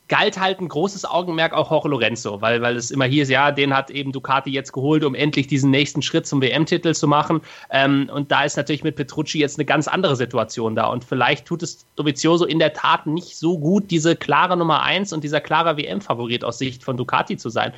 galt 0.08 0.38
halt 0.38 0.60
ein 0.60 0.68
großes 0.68 1.04
Augenmerk 1.04 1.52
auch 1.52 1.70
Jorge 1.70 1.88
Lorenzo, 1.88 2.40
weil, 2.40 2.62
weil 2.62 2.76
es 2.76 2.90
immer 2.90 3.06
hieß, 3.06 3.28
ja, 3.28 3.50
den 3.50 3.74
hat 3.74 3.90
eben 3.90 4.12
Ducati 4.12 4.50
jetzt 4.50 4.72
geholt, 4.72 5.04
um 5.04 5.14
endlich 5.14 5.48
diesen 5.48 5.70
nächsten 5.70 6.02
Schritt 6.02 6.26
zum 6.26 6.40
WM-Titel 6.40 6.94
zu 6.94 7.08
machen. 7.08 7.40
Ähm, 7.70 8.08
und 8.12 8.30
da 8.30 8.44
ist 8.44 8.56
natürlich 8.56 8.84
mit 8.84 8.96
Petrucci 8.96 9.38
jetzt 9.38 9.58
eine 9.58 9.64
ganz 9.64 9.88
andere 9.88 10.14
Situation 10.14 10.76
da. 10.76 10.86
Und 10.86 11.04
vielleicht 11.04 11.46
tut 11.46 11.62
es 11.62 11.86
Dovizioso 11.96 12.44
in 12.44 12.58
der 12.58 12.72
Tat 12.72 13.06
nicht 13.06 13.36
so 13.36 13.58
gut, 13.58 13.90
diese 13.90 14.14
klare 14.14 14.56
Nummer 14.56 14.82
eins 14.82 15.12
und 15.12 15.24
dieser 15.24 15.40
klare 15.40 15.76
WM-Favorit 15.76 16.44
aus 16.44 16.58
Sicht 16.58 16.84
von 16.84 16.96
Ducati 16.96 17.36
zu 17.36 17.48
sein 17.48 17.72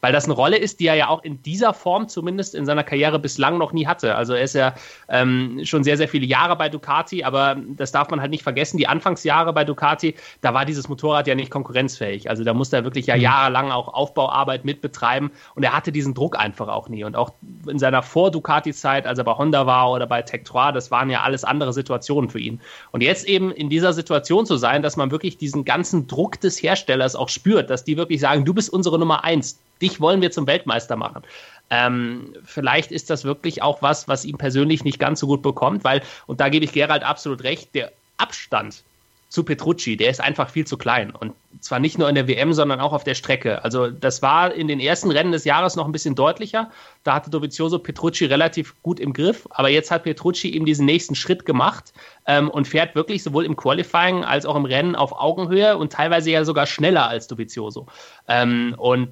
weil 0.00 0.12
das 0.12 0.24
eine 0.24 0.34
Rolle 0.34 0.56
ist, 0.56 0.80
die 0.80 0.86
er 0.86 0.94
ja 0.94 1.08
auch 1.08 1.22
in 1.22 1.42
dieser 1.42 1.74
Form 1.74 2.08
zumindest 2.08 2.54
in 2.54 2.66
seiner 2.66 2.84
Karriere 2.84 3.18
bislang 3.18 3.58
noch 3.58 3.72
nie 3.72 3.86
hatte. 3.86 4.14
Also 4.14 4.34
er 4.34 4.42
ist 4.42 4.54
ja 4.54 4.74
ähm, 5.08 5.60
schon 5.64 5.84
sehr, 5.84 5.96
sehr 5.96 6.08
viele 6.08 6.26
Jahre 6.26 6.56
bei 6.56 6.68
Ducati, 6.68 7.24
aber 7.24 7.56
das 7.76 7.92
darf 7.92 8.10
man 8.10 8.20
halt 8.20 8.30
nicht 8.30 8.42
vergessen. 8.42 8.76
Die 8.78 8.86
Anfangsjahre 8.86 9.52
bei 9.52 9.64
Ducati, 9.64 10.14
da 10.40 10.54
war 10.54 10.64
dieses 10.64 10.88
Motorrad 10.88 11.26
ja 11.26 11.34
nicht 11.34 11.50
konkurrenzfähig. 11.50 12.30
Also 12.30 12.44
da 12.44 12.54
musste 12.54 12.76
er 12.76 12.84
wirklich 12.84 13.06
ja 13.06 13.16
mhm. 13.16 13.22
jahrelang 13.22 13.70
auch 13.70 13.88
Aufbauarbeit 13.88 14.64
mitbetreiben 14.64 15.30
und 15.54 15.62
er 15.62 15.72
hatte 15.72 15.92
diesen 15.92 16.14
Druck 16.14 16.38
einfach 16.38 16.68
auch 16.68 16.88
nie. 16.88 17.04
Und 17.04 17.16
auch 17.16 17.32
in 17.66 17.78
seiner 17.78 18.02
Vor-Ducati-Zeit, 18.02 19.06
als 19.06 19.18
er 19.18 19.24
bei 19.24 19.32
Honda 19.32 19.66
war 19.66 19.90
oder 19.90 20.06
bei 20.06 20.22
Tech 20.22 20.44
3, 20.44 20.72
das 20.72 20.90
waren 20.90 21.10
ja 21.10 21.22
alles 21.22 21.44
andere 21.44 21.72
Situationen 21.72 22.30
für 22.30 22.40
ihn. 22.40 22.60
Und 22.92 23.02
jetzt 23.02 23.26
eben 23.26 23.50
in 23.52 23.68
dieser 23.68 23.92
Situation 23.92 24.46
zu 24.46 24.56
sein, 24.56 24.82
dass 24.82 24.96
man 24.96 25.10
wirklich 25.10 25.36
diesen 25.36 25.64
ganzen 25.64 26.06
Druck 26.06 26.40
des 26.40 26.62
Herstellers 26.62 27.16
auch 27.16 27.28
spürt, 27.28 27.70
dass 27.70 27.84
die 27.84 27.96
wirklich 27.96 28.20
sagen, 28.20 28.44
du 28.44 28.54
bist 28.54 28.72
unsere 28.72 28.98
Nummer 28.98 29.24
eins, 29.24 29.60
dich 29.82 30.00
wollen 30.00 30.20
wir 30.20 30.30
zum 30.30 30.46
Weltmeister 30.46 30.96
machen. 30.96 31.22
Ähm, 31.70 32.34
vielleicht 32.44 32.90
ist 32.90 33.10
das 33.10 33.24
wirklich 33.24 33.62
auch 33.62 33.80
was, 33.80 34.08
was 34.08 34.24
ihm 34.24 34.38
persönlich 34.38 34.84
nicht 34.84 34.98
ganz 34.98 35.20
so 35.20 35.26
gut 35.26 35.42
bekommt, 35.42 35.84
weil, 35.84 36.02
und 36.26 36.40
da 36.40 36.48
gebe 36.48 36.64
ich 36.64 36.72
Gerald 36.72 37.04
absolut 37.04 37.44
recht, 37.44 37.74
der 37.74 37.92
Abstand 38.16 38.82
zu 39.30 39.44
Petrucci. 39.44 39.96
Der 39.96 40.10
ist 40.10 40.20
einfach 40.20 40.50
viel 40.50 40.66
zu 40.66 40.76
klein. 40.76 41.12
Und 41.12 41.34
zwar 41.60 41.78
nicht 41.78 41.98
nur 41.98 42.08
in 42.08 42.16
der 42.16 42.26
WM, 42.26 42.52
sondern 42.52 42.80
auch 42.80 42.92
auf 42.92 43.04
der 43.04 43.14
Strecke. 43.14 43.62
Also 43.62 43.88
das 43.88 44.22
war 44.22 44.52
in 44.52 44.66
den 44.66 44.80
ersten 44.80 45.12
Rennen 45.12 45.30
des 45.30 45.44
Jahres 45.44 45.76
noch 45.76 45.86
ein 45.86 45.92
bisschen 45.92 46.16
deutlicher. 46.16 46.68
Da 47.04 47.14
hatte 47.14 47.30
Dovizioso 47.30 47.78
Petrucci 47.78 48.24
relativ 48.24 48.74
gut 48.82 48.98
im 48.98 49.12
Griff. 49.12 49.46
Aber 49.50 49.68
jetzt 49.68 49.92
hat 49.92 50.02
Petrucci 50.02 50.52
eben 50.52 50.66
diesen 50.66 50.84
nächsten 50.84 51.14
Schritt 51.14 51.46
gemacht 51.46 51.92
ähm, 52.26 52.50
und 52.50 52.66
fährt 52.66 52.96
wirklich 52.96 53.22
sowohl 53.22 53.44
im 53.44 53.54
Qualifying 53.54 54.24
als 54.24 54.46
auch 54.46 54.56
im 54.56 54.64
Rennen 54.64 54.96
auf 54.96 55.12
Augenhöhe 55.12 55.78
und 55.78 55.92
teilweise 55.92 56.32
ja 56.32 56.44
sogar 56.44 56.66
schneller 56.66 57.08
als 57.08 57.28
Dovizioso. 57.28 57.86
Ähm, 58.26 58.74
und 58.78 59.10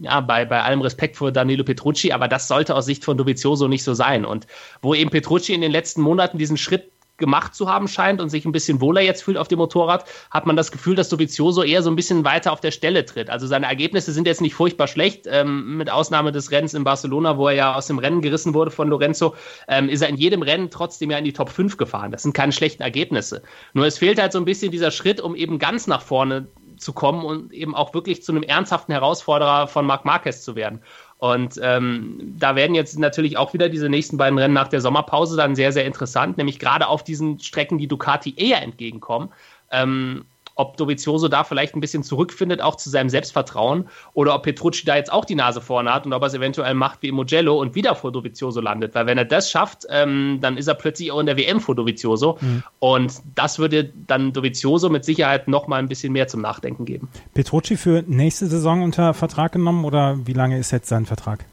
ja, 0.00 0.20
bei, 0.20 0.44
bei 0.44 0.60
allem 0.60 0.80
Respekt 0.80 1.16
vor 1.16 1.30
Danilo 1.30 1.62
Petrucci, 1.62 2.10
aber 2.10 2.26
das 2.26 2.48
sollte 2.48 2.74
aus 2.74 2.86
Sicht 2.86 3.04
von 3.04 3.16
Dovizioso 3.16 3.68
nicht 3.68 3.84
so 3.84 3.94
sein. 3.94 4.24
Und 4.24 4.48
wo 4.80 4.92
eben 4.92 5.10
Petrucci 5.10 5.54
in 5.54 5.60
den 5.60 5.70
letzten 5.70 6.02
Monaten 6.02 6.36
diesen 6.36 6.56
Schritt 6.56 6.90
gemacht 7.18 7.54
zu 7.54 7.68
haben 7.68 7.88
scheint 7.88 8.20
und 8.20 8.30
sich 8.30 8.44
ein 8.44 8.52
bisschen 8.52 8.80
wohler 8.80 9.00
jetzt 9.00 9.22
fühlt 9.22 9.36
auf 9.36 9.48
dem 9.48 9.58
Motorrad, 9.58 10.04
hat 10.30 10.46
man 10.46 10.56
das 10.56 10.72
Gefühl, 10.72 10.94
dass 10.94 11.08
Dovizioso 11.08 11.62
eher 11.62 11.82
so 11.82 11.90
ein 11.90 11.96
bisschen 11.96 12.24
weiter 12.24 12.52
auf 12.52 12.60
der 12.60 12.70
Stelle 12.70 13.04
tritt. 13.04 13.30
Also 13.30 13.46
seine 13.46 13.66
Ergebnisse 13.66 14.12
sind 14.12 14.26
jetzt 14.26 14.40
nicht 14.40 14.54
furchtbar 14.54 14.88
schlecht, 14.88 15.26
ähm, 15.28 15.76
mit 15.76 15.90
Ausnahme 15.90 16.32
des 16.32 16.50
Rennens 16.50 16.74
in 16.74 16.84
Barcelona, 16.84 17.36
wo 17.36 17.48
er 17.48 17.54
ja 17.54 17.74
aus 17.74 17.86
dem 17.86 17.98
Rennen 17.98 18.22
gerissen 18.22 18.54
wurde 18.54 18.70
von 18.70 18.88
Lorenzo, 18.88 19.34
ähm, 19.68 19.88
ist 19.88 20.00
er 20.00 20.08
in 20.08 20.16
jedem 20.16 20.42
Rennen 20.42 20.70
trotzdem 20.70 21.10
ja 21.10 21.18
in 21.18 21.24
die 21.24 21.32
Top 21.32 21.50
5 21.50 21.76
gefahren. 21.76 22.10
Das 22.10 22.22
sind 22.22 22.32
keine 22.32 22.52
schlechten 22.52 22.82
Ergebnisse. 22.82 23.42
Nur 23.74 23.86
es 23.86 23.98
fehlt 23.98 24.20
halt 24.20 24.32
so 24.32 24.38
ein 24.38 24.44
bisschen 24.44 24.72
dieser 24.72 24.90
Schritt, 24.90 25.20
um 25.20 25.36
eben 25.36 25.58
ganz 25.58 25.86
nach 25.86 26.02
vorne 26.02 26.48
zu 26.78 26.92
kommen 26.92 27.24
und 27.24 27.52
eben 27.52 27.74
auch 27.74 27.94
wirklich 27.94 28.22
zu 28.22 28.32
einem 28.32 28.42
ernsthaften 28.42 28.92
Herausforderer 28.92 29.68
von 29.68 29.86
Marc 29.86 30.04
Marquez 30.04 30.42
zu 30.42 30.56
werden. 30.56 30.82
Und 31.22 31.60
ähm, 31.62 32.34
da 32.36 32.56
werden 32.56 32.74
jetzt 32.74 32.98
natürlich 32.98 33.36
auch 33.36 33.54
wieder 33.54 33.68
diese 33.68 33.88
nächsten 33.88 34.16
beiden 34.16 34.36
Rennen 34.40 34.54
nach 34.54 34.66
der 34.66 34.80
Sommerpause 34.80 35.36
dann 35.36 35.54
sehr, 35.54 35.70
sehr 35.70 35.84
interessant, 35.84 36.36
nämlich 36.36 36.58
gerade 36.58 36.88
auf 36.88 37.04
diesen 37.04 37.38
Strecken, 37.38 37.78
die 37.78 37.86
Ducati 37.86 38.34
eher 38.36 38.60
entgegenkommen. 38.60 39.28
Ähm, 39.70 40.24
ob 40.62 40.76
Dovizioso 40.76 41.26
da 41.28 41.42
vielleicht 41.42 41.74
ein 41.74 41.80
bisschen 41.80 42.04
zurückfindet, 42.04 42.62
auch 42.62 42.76
zu 42.76 42.88
seinem 42.88 43.08
Selbstvertrauen, 43.08 43.88
oder 44.14 44.34
ob 44.34 44.44
Petrucci 44.44 44.84
da 44.84 44.96
jetzt 44.96 45.12
auch 45.12 45.24
die 45.24 45.34
Nase 45.34 45.60
vorne 45.60 45.92
hat 45.92 46.06
und 46.06 46.12
ob 46.12 46.22
er 46.22 46.28
es 46.28 46.34
eventuell 46.34 46.74
macht 46.74 47.02
wie 47.02 47.10
Mugello 47.10 47.60
und 47.60 47.74
wieder 47.74 47.96
vor 47.96 48.12
Dovizioso 48.12 48.60
landet. 48.60 48.94
Weil 48.94 49.06
wenn 49.06 49.18
er 49.18 49.24
das 49.24 49.50
schafft, 49.50 49.86
ähm, 49.90 50.38
dann 50.40 50.56
ist 50.56 50.68
er 50.68 50.74
plötzlich 50.74 51.10
auch 51.10 51.18
in 51.18 51.26
der 51.26 51.36
WM 51.36 51.60
vor 51.60 51.74
Dovizioso. 51.74 52.38
Mhm. 52.40 52.62
Und 52.78 53.14
das 53.34 53.58
würde 53.58 53.92
dann 54.06 54.32
Dovizioso 54.32 54.88
mit 54.88 55.04
Sicherheit 55.04 55.48
noch 55.48 55.66
mal 55.66 55.78
ein 55.78 55.88
bisschen 55.88 56.12
mehr 56.12 56.28
zum 56.28 56.40
Nachdenken 56.40 56.84
geben. 56.84 57.08
Petrucci 57.34 57.76
für 57.76 58.04
nächste 58.06 58.46
Saison 58.46 58.82
unter 58.82 59.14
Vertrag 59.14 59.52
genommen 59.52 59.84
oder 59.84 60.18
wie 60.24 60.32
lange 60.32 60.58
ist 60.58 60.70
jetzt 60.70 60.88
sein 60.88 61.06
Vertrag? 61.06 61.44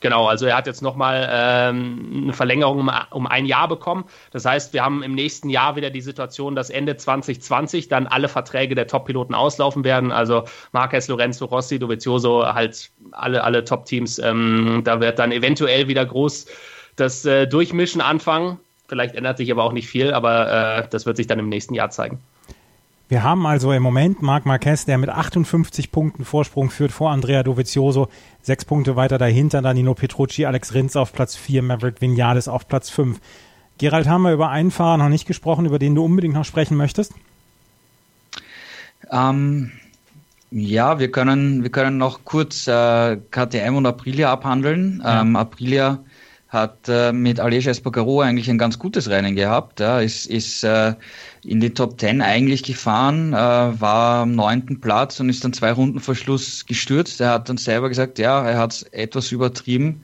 Genau, 0.00 0.26
also 0.26 0.46
er 0.46 0.56
hat 0.56 0.66
jetzt 0.66 0.80
nochmal 0.80 1.28
ähm, 1.30 2.22
eine 2.24 2.32
Verlängerung 2.32 2.78
um, 2.80 2.90
um, 3.10 3.26
ein 3.26 3.46
Jahr 3.46 3.66
bekommen. 3.66 4.04
Das 4.30 4.44
heißt, 4.44 4.72
wir 4.72 4.84
haben 4.84 5.02
im 5.02 5.14
nächsten 5.14 5.50
Jahr 5.50 5.74
wieder 5.74 5.90
die 5.90 6.00
Situation, 6.00 6.54
dass 6.54 6.70
Ende 6.70 6.96
2020 6.96 7.88
dann 7.88 8.06
alle 8.06 8.28
Verträge 8.28 8.76
der 8.76 8.86
Top-Piloten 8.86 9.34
auslaufen 9.34 9.82
werden. 9.82 10.12
Also 10.12 10.44
Marquez, 10.72 11.08
Lorenzo, 11.08 11.46
Rossi, 11.46 11.78
Dovizioso, 11.80 12.46
halt 12.46 12.90
alle, 13.10 13.42
alle 13.42 13.64
Top-Teams. 13.64 14.20
Ähm, 14.20 14.82
da 14.84 15.00
wird 15.00 15.18
dann 15.18 15.32
eventuell 15.32 15.88
wieder 15.88 16.06
groß 16.06 16.46
das 16.94 17.24
äh, 17.24 17.46
Durchmischen 17.46 18.00
anfangen. 18.00 18.58
Vielleicht 18.88 19.14
ändert 19.14 19.36
sich 19.36 19.50
aber 19.50 19.64
auch 19.64 19.72
nicht 19.72 19.88
viel, 19.88 20.12
aber 20.12 20.78
äh, 20.78 20.88
das 20.88 21.06
wird 21.06 21.16
sich 21.16 21.26
dann 21.26 21.38
im 21.38 21.48
nächsten 21.48 21.74
Jahr 21.74 21.90
zeigen. 21.90 22.20
Wir 23.08 23.22
haben 23.22 23.46
also 23.46 23.72
im 23.72 23.82
Moment 23.82 24.20
Marc 24.20 24.44
Marquez, 24.44 24.84
der 24.84 24.98
mit 24.98 25.08
58 25.08 25.90
Punkten 25.90 26.26
Vorsprung 26.26 26.68
führt 26.68 26.92
vor 26.92 27.10
Andrea 27.10 27.42
Dovizioso, 27.42 28.08
sechs 28.42 28.66
Punkte 28.66 28.96
weiter 28.96 29.16
dahinter 29.16 29.62
Danilo 29.62 29.94
Petrucci, 29.94 30.44
Alex 30.44 30.74
Rins 30.74 30.94
auf 30.94 31.14
Platz 31.14 31.34
4, 31.34 31.62
Maverick 31.62 32.02
Vinales 32.02 32.48
auf 32.48 32.68
Platz 32.68 32.90
5. 32.90 33.18
Gerald, 33.78 34.08
haben 34.08 34.22
wir 34.22 34.34
über 34.34 34.50
einen 34.50 34.70
Fahrer 34.70 34.98
noch 34.98 35.08
nicht 35.08 35.26
gesprochen, 35.26 35.64
über 35.64 35.78
den 35.78 35.94
du 35.94 36.04
unbedingt 36.04 36.34
noch 36.34 36.44
sprechen 36.44 36.76
möchtest? 36.76 37.14
Ähm, 39.10 39.72
ja, 40.50 40.98
wir 40.98 41.10
können, 41.10 41.62
wir 41.62 41.70
können 41.70 41.96
noch 41.96 42.24
kurz 42.24 42.66
äh, 42.66 43.16
KTM 43.30 43.76
und 43.76 43.86
Aprilia 43.86 44.30
abhandeln. 44.30 45.00
Ja. 45.02 45.22
Ähm, 45.22 45.34
Aprilia 45.36 46.00
hat 46.48 46.88
äh, 46.88 47.12
mit 47.12 47.40
Aleix 47.40 47.66
Espargaro 47.66 48.22
eigentlich 48.22 48.48
ein 48.48 48.58
ganz 48.58 48.78
gutes 48.78 49.08
Rennen 49.10 49.36
gehabt. 49.36 49.80
Ja, 49.80 50.00
ist 50.00 50.26
ist 50.26 50.64
äh, 50.64 50.94
in 51.44 51.60
die 51.60 51.70
Top 51.70 51.98
Ten 51.98 52.22
eigentlich 52.22 52.62
gefahren, 52.62 53.34
äh, 53.34 53.36
war 53.36 54.22
am 54.22 54.34
neunten 54.34 54.80
Platz 54.80 55.20
und 55.20 55.28
ist 55.28 55.44
dann 55.44 55.52
zwei 55.52 55.72
Runden 55.72 56.00
vor 56.00 56.14
Schluss 56.14 56.64
gestürzt. 56.64 57.20
Er 57.20 57.32
hat 57.32 57.48
dann 57.48 57.58
selber 57.58 57.88
gesagt, 57.88 58.18
ja, 58.18 58.48
er 58.48 58.58
hat 58.58 58.72
es 58.72 58.82
etwas 58.84 59.30
übertrieben. 59.30 60.02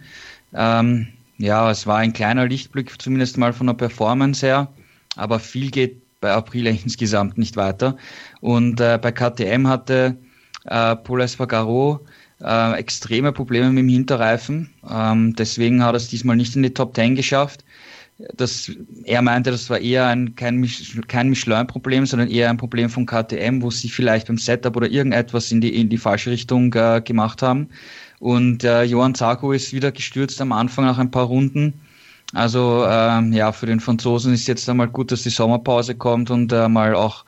Ähm, 0.52 1.08
ja, 1.38 1.70
es 1.70 1.86
war 1.86 1.98
ein 1.98 2.12
kleiner 2.12 2.46
Lichtblick, 2.46 3.00
zumindest 3.00 3.38
mal 3.38 3.52
von 3.52 3.66
der 3.66 3.74
Performance 3.74 4.46
her, 4.46 4.68
aber 5.16 5.40
viel 5.40 5.70
geht 5.70 6.00
bei 6.20 6.30
Aprilia 6.32 6.72
insgesamt 6.84 7.38
nicht 7.38 7.56
weiter. 7.56 7.96
Und 8.40 8.80
äh, 8.80 8.98
bei 9.00 9.12
KTM 9.12 9.66
hatte 9.66 10.16
äh, 10.66 10.96
Paul 10.96 11.22
Espargaro 11.22 12.00
äh, 12.40 12.72
extreme 12.78 13.32
Probleme 13.32 13.70
mit 13.70 13.82
dem 13.82 13.88
Hinterreifen. 13.88 14.70
Ähm, 14.88 15.34
deswegen 15.36 15.82
hat 15.82 15.94
er 15.94 15.96
es 15.96 16.08
diesmal 16.08 16.36
nicht 16.36 16.56
in 16.56 16.62
die 16.62 16.74
Top 16.74 16.94
10 16.94 17.14
geschafft. 17.14 17.64
Das, 18.36 18.70
er 19.04 19.22
meinte, 19.22 19.50
das 19.50 19.68
war 19.70 19.78
eher 19.80 20.06
ein, 20.06 20.36
kein, 20.36 20.68
kein 21.08 21.30
Michelin-Problem, 21.30 22.06
sondern 22.06 22.30
eher 22.30 22.48
ein 22.48 22.56
Problem 22.56 22.88
von 22.88 23.06
KTM, 23.06 23.60
wo 23.60 23.70
sie 23.70 23.88
vielleicht 23.88 24.28
beim 24.28 24.38
Setup 24.38 24.76
oder 24.76 24.88
irgendetwas 24.88 25.50
in 25.50 25.60
die, 25.60 25.80
in 25.80 25.88
die 25.88 25.98
falsche 25.98 26.30
Richtung 26.30 26.72
äh, 26.74 27.02
gemacht 27.04 27.42
haben. 27.42 27.68
Und 28.20 28.62
äh, 28.62 28.84
Johann 28.84 29.16
Zarco 29.16 29.52
ist 29.52 29.72
wieder 29.72 29.90
gestürzt 29.90 30.40
am 30.40 30.52
Anfang 30.52 30.84
nach 30.84 30.98
ein 30.98 31.10
paar 31.10 31.26
Runden. 31.26 31.74
Also 32.32 32.84
ähm, 32.88 33.32
ja, 33.32 33.52
für 33.52 33.66
den 33.66 33.80
Franzosen 33.80 34.32
ist 34.32 34.46
jetzt 34.46 34.68
einmal 34.68 34.88
gut, 34.88 35.12
dass 35.12 35.22
die 35.22 35.30
Sommerpause 35.30 35.94
kommt 35.94 36.30
und 36.30 36.52
äh, 36.52 36.68
mal 36.68 36.94
auch 36.94 37.24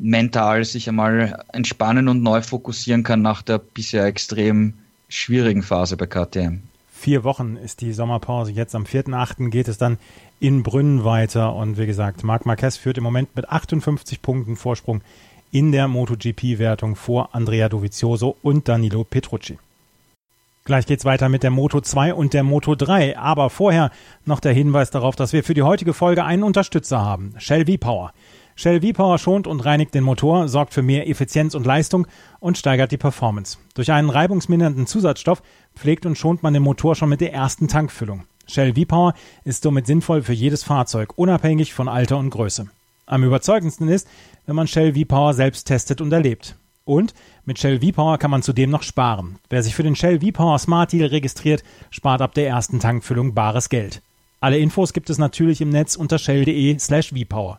mental 0.00 0.64
sich 0.64 0.88
einmal 0.88 1.44
entspannen 1.52 2.08
und 2.08 2.22
neu 2.22 2.40
fokussieren 2.42 3.02
kann 3.02 3.22
nach 3.22 3.42
der 3.42 3.58
bisher 3.58 4.06
extrem 4.06 4.74
schwierigen 5.08 5.62
Phase 5.62 5.96
bei 5.96 6.06
KTM. 6.06 6.60
Vier 6.92 7.24
Wochen 7.24 7.56
ist 7.56 7.80
die 7.80 7.92
Sommerpause. 7.92 8.52
Jetzt 8.52 8.74
am 8.74 8.84
4.8. 8.84 9.50
geht 9.50 9.68
es 9.68 9.78
dann 9.78 9.98
in 10.38 10.62
Brünn 10.62 11.04
weiter. 11.04 11.54
Und 11.54 11.78
wie 11.78 11.86
gesagt, 11.86 12.24
Marc 12.24 12.46
Marquez 12.46 12.76
führt 12.76 12.98
im 12.98 13.04
Moment 13.04 13.34
mit 13.36 13.48
58 13.48 14.22
Punkten 14.22 14.56
Vorsprung 14.56 15.02
in 15.52 15.72
der 15.72 15.88
MotoGP-Wertung 15.88 16.96
vor 16.96 17.34
Andrea 17.34 17.68
Dovizioso 17.68 18.36
und 18.42 18.68
Danilo 18.68 19.04
Petrucci. 19.04 19.58
Gleich 20.64 20.86
geht's 20.86 21.04
weiter 21.04 21.28
mit 21.28 21.42
der 21.42 21.50
Moto 21.50 21.80
2 21.80 22.14
und 22.14 22.34
der 22.34 22.42
Moto 22.42 22.74
3. 22.74 23.18
Aber 23.18 23.50
vorher 23.50 23.90
noch 24.24 24.40
der 24.40 24.52
Hinweis 24.52 24.90
darauf, 24.90 25.16
dass 25.16 25.32
wir 25.32 25.42
für 25.42 25.54
die 25.54 25.62
heutige 25.62 25.94
Folge 25.94 26.24
einen 26.24 26.42
Unterstützer 26.42 27.00
haben. 27.00 27.34
Shell 27.38 27.66
V-Power. 27.66 28.12
Shell 28.60 28.82
V-Power 28.82 29.16
schont 29.16 29.46
und 29.46 29.64
reinigt 29.64 29.94
den 29.94 30.04
Motor, 30.04 30.46
sorgt 30.46 30.74
für 30.74 30.82
mehr 30.82 31.08
Effizienz 31.08 31.54
und 31.54 31.64
Leistung 31.64 32.06
und 32.40 32.58
steigert 32.58 32.92
die 32.92 32.98
Performance. 32.98 33.56
Durch 33.72 33.90
einen 33.90 34.10
reibungsmindernden 34.10 34.86
Zusatzstoff 34.86 35.42
pflegt 35.74 36.04
und 36.04 36.18
schont 36.18 36.42
man 36.42 36.52
den 36.52 36.62
Motor 36.62 36.94
schon 36.94 37.08
mit 37.08 37.22
der 37.22 37.32
ersten 37.32 37.68
Tankfüllung. 37.68 38.24
Shell 38.46 38.74
V-Power 38.74 39.14
ist 39.44 39.62
somit 39.62 39.86
sinnvoll 39.86 40.20
für 40.20 40.34
jedes 40.34 40.62
Fahrzeug, 40.62 41.16
unabhängig 41.16 41.72
von 41.72 41.88
Alter 41.88 42.18
und 42.18 42.28
Größe. 42.28 42.66
Am 43.06 43.24
überzeugendsten 43.24 43.88
ist, 43.88 44.06
wenn 44.44 44.56
man 44.56 44.66
Shell 44.66 44.92
V-Power 44.92 45.32
selbst 45.32 45.64
testet 45.64 46.02
und 46.02 46.12
erlebt. 46.12 46.54
Und 46.84 47.14
mit 47.46 47.58
Shell 47.58 47.80
V-Power 47.80 48.18
kann 48.18 48.30
man 48.30 48.42
zudem 48.42 48.68
noch 48.68 48.82
sparen. 48.82 49.38
Wer 49.48 49.62
sich 49.62 49.74
für 49.74 49.84
den 49.84 49.96
Shell 49.96 50.20
V-Power 50.20 50.58
Smart 50.58 50.92
Deal 50.92 51.08
registriert, 51.08 51.64
spart 51.88 52.20
ab 52.20 52.34
der 52.34 52.48
ersten 52.48 52.78
Tankfüllung 52.78 53.32
bares 53.32 53.70
Geld. 53.70 54.02
Alle 54.38 54.58
Infos 54.58 54.92
gibt 54.92 55.08
es 55.08 55.16
natürlich 55.16 55.62
im 55.62 55.70
Netz 55.70 55.96
unter 55.96 56.18
shell.de 56.18 56.78
slash 56.78 57.14
V-Power. 57.14 57.58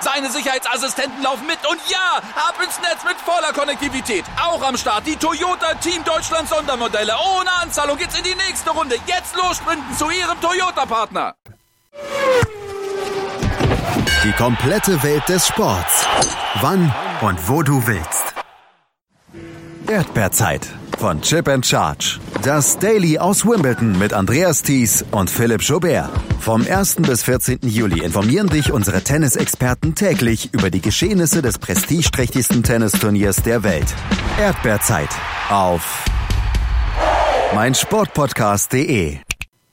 Seine 0.00 0.30
Sicherheitsassistenten 0.30 1.22
laufen 1.22 1.46
mit. 1.46 1.58
Und 1.66 1.80
ja, 1.88 2.18
ab 2.36 2.54
ins 2.62 2.78
Netz 2.80 3.04
mit 3.04 3.16
voller 3.24 3.52
Konnektivität. 3.52 4.24
Auch 4.42 4.62
am 4.62 4.76
Start 4.76 5.06
die 5.06 5.16
Toyota 5.16 5.74
Team 5.74 6.04
Deutschland 6.04 6.48
Sondermodelle. 6.48 7.14
Ohne 7.38 7.50
Anzahlung 7.62 7.96
geht's 7.96 8.16
in 8.16 8.24
die 8.24 8.34
nächste 8.34 8.70
Runde. 8.70 8.96
Jetzt 9.06 9.34
los 9.36 9.56
sprinten 9.56 9.96
zu 9.96 10.10
ihrem 10.10 10.40
Toyota-Partner. 10.40 11.34
Die 14.24 14.32
komplette 14.32 15.02
Welt 15.02 15.28
des 15.28 15.46
Sports. 15.46 16.06
Wann 16.60 16.94
und 17.20 17.48
wo 17.48 17.62
du 17.62 17.86
willst. 17.86 18.34
Erdbeerzeit 19.86 20.66
von 20.98 21.20
Chip 21.20 21.48
and 21.48 21.64
Charge. 21.64 22.18
Das 22.42 22.78
Daily 22.78 23.18
aus 23.18 23.44
Wimbledon 23.44 23.98
mit 23.98 24.12
Andreas 24.12 24.62
Thies 24.62 25.04
und 25.10 25.30
Philipp 25.30 25.62
Jobert. 25.62 26.10
Vom 26.40 26.66
1. 26.66 26.96
bis 26.96 27.22
14. 27.22 27.60
Juli 27.62 28.04
informieren 28.04 28.48
dich 28.48 28.72
unsere 28.72 29.02
Tennisexperten 29.02 29.94
täglich 29.94 30.52
über 30.52 30.70
die 30.70 30.80
Geschehnisse 30.80 31.42
des 31.42 31.58
prestigeträchtigsten 31.58 32.62
Tennisturniers 32.62 33.36
der 33.36 33.62
Welt. 33.62 33.94
Erdbeerzeit 34.38 35.10
auf 35.50 36.04
meinsportpodcast.de. 37.54 39.18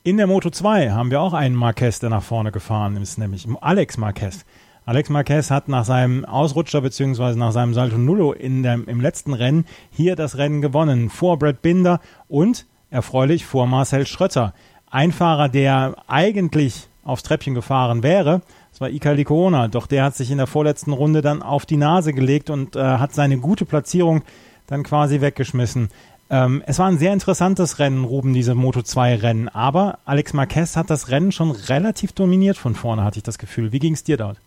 In 0.03 0.17
der 0.17 0.27
Moto 0.27 0.49
2 0.49 0.91
haben 0.91 1.11
wir 1.11 1.21
auch 1.21 1.33
einen 1.33 1.55
Marquez, 1.55 1.99
der 1.99 2.09
nach 2.09 2.23
vorne 2.23 2.51
gefahren 2.51 2.97
ist, 2.97 3.17
nämlich 3.17 3.47
Alex 3.61 3.97
Marquez. 3.97 4.45
Alex 4.91 5.09
Marquez 5.09 5.49
hat 5.51 5.69
nach 5.69 5.85
seinem 5.85 6.25
Ausrutscher 6.25 6.81
bzw. 6.81 7.35
nach 7.35 7.53
seinem 7.53 7.73
Salto 7.73 7.97
Nullo 7.97 8.33
in 8.33 8.61
dem, 8.61 8.89
im 8.89 8.99
letzten 8.99 9.33
Rennen 9.33 9.63
hier 9.89 10.17
das 10.17 10.35
Rennen 10.35 10.61
gewonnen. 10.61 11.09
Vor 11.09 11.39
Brad 11.39 11.61
Binder 11.61 12.01
und 12.27 12.65
erfreulich 12.89 13.45
vor 13.45 13.67
Marcel 13.67 14.05
Schröter. 14.05 14.53
Ein 14.89 15.13
Fahrer, 15.13 15.47
der 15.47 15.95
eigentlich 16.07 16.89
aufs 17.05 17.23
Treppchen 17.23 17.53
gefahren 17.53 18.03
wäre, 18.03 18.41
das 18.71 18.81
war 18.81 18.89
Ika 18.89 19.11
Licona, 19.11 19.69
doch 19.69 19.87
der 19.87 20.03
hat 20.03 20.17
sich 20.17 20.29
in 20.29 20.39
der 20.39 20.47
vorletzten 20.47 20.91
Runde 20.91 21.21
dann 21.21 21.41
auf 21.41 21.65
die 21.65 21.77
Nase 21.77 22.11
gelegt 22.11 22.49
und 22.49 22.75
äh, 22.75 22.81
hat 22.81 23.13
seine 23.13 23.37
gute 23.37 23.63
Platzierung 23.63 24.23
dann 24.67 24.83
quasi 24.83 25.21
weggeschmissen. 25.21 25.87
Ähm, 26.29 26.63
es 26.65 26.79
war 26.79 26.87
ein 26.87 26.97
sehr 26.97 27.13
interessantes 27.13 27.79
Rennen, 27.79 28.03
Ruben, 28.03 28.33
diese 28.33 28.55
Moto 28.55 28.81
2 28.81 29.15
Rennen, 29.15 29.47
aber 29.47 29.99
Alex 30.03 30.33
Marquez 30.33 30.75
hat 30.75 30.89
das 30.89 31.07
Rennen 31.07 31.31
schon 31.31 31.51
relativ 31.51 32.11
dominiert 32.11 32.57
von 32.57 32.75
vorne, 32.75 33.05
hatte 33.05 33.19
ich 33.19 33.23
das 33.23 33.37
Gefühl. 33.37 33.71
Wie 33.71 33.79
ging 33.79 33.93
es 33.93 34.03
dir 34.03 34.17
dort? 34.17 34.41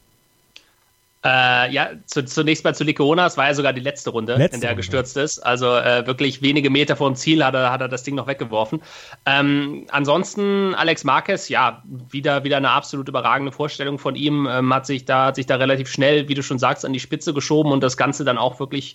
Äh, 1.24 1.72
ja, 1.72 1.88
zu, 2.04 2.22
zunächst 2.26 2.64
mal 2.64 2.74
zu 2.74 2.84
Licona, 2.84 3.24
es 3.24 3.38
war 3.38 3.46
ja 3.46 3.54
sogar 3.54 3.72
die 3.72 3.80
letzte 3.80 4.10
Runde, 4.10 4.36
letzte 4.36 4.56
in 4.56 4.60
der 4.60 4.70
er 4.70 4.76
gestürzt 4.76 5.16
ist. 5.16 5.38
Also 5.38 5.74
äh, 5.74 6.06
wirklich 6.06 6.42
wenige 6.42 6.68
Meter 6.68 6.96
vor 6.96 7.10
dem 7.10 7.16
Ziel 7.16 7.42
hat 7.42 7.54
er, 7.54 7.72
hat 7.72 7.80
er 7.80 7.88
das 7.88 8.02
Ding 8.02 8.14
noch 8.14 8.26
weggeworfen. 8.26 8.82
Ähm, 9.24 9.86
ansonsten 9.90 10.74
Alex 10.74 11.02
Marquez, 11.04 11.48
ja, 11.48 11.82
wieder, 12.10 12.44
wieder 12.44 12.58
eine 12.58 12.70
absolut 12.70 13.08
überragende 13.08 13.52
Vorstellung 13.52 13.98
von 13.98 14.16
ihm, 14.16 14.46
ähm, 14.50 14.74
hat 14.74 14.84
sich 14.84 15.06
da, 15.06 15.26
hat 15.26 15.36
sich 15.36 15.46
da 15.46 15.56
relativ 15.56 15.88
schnell, 15.88 16.28
wie 16.28 16.34
du 16.34 16.42
schon 16.42 16.58
sagst, 16.58 16.84
an 16.84 16.92
die 16.92 17.00
Spitze 17.00 17.32
geschoben 17.32 17.72
und 17.72 17.82
das 17.82 17.96
Ganze 17.96 18.24
dann 18.24 18.36
auch 18.36 18.60
wirklich 18.60 18.94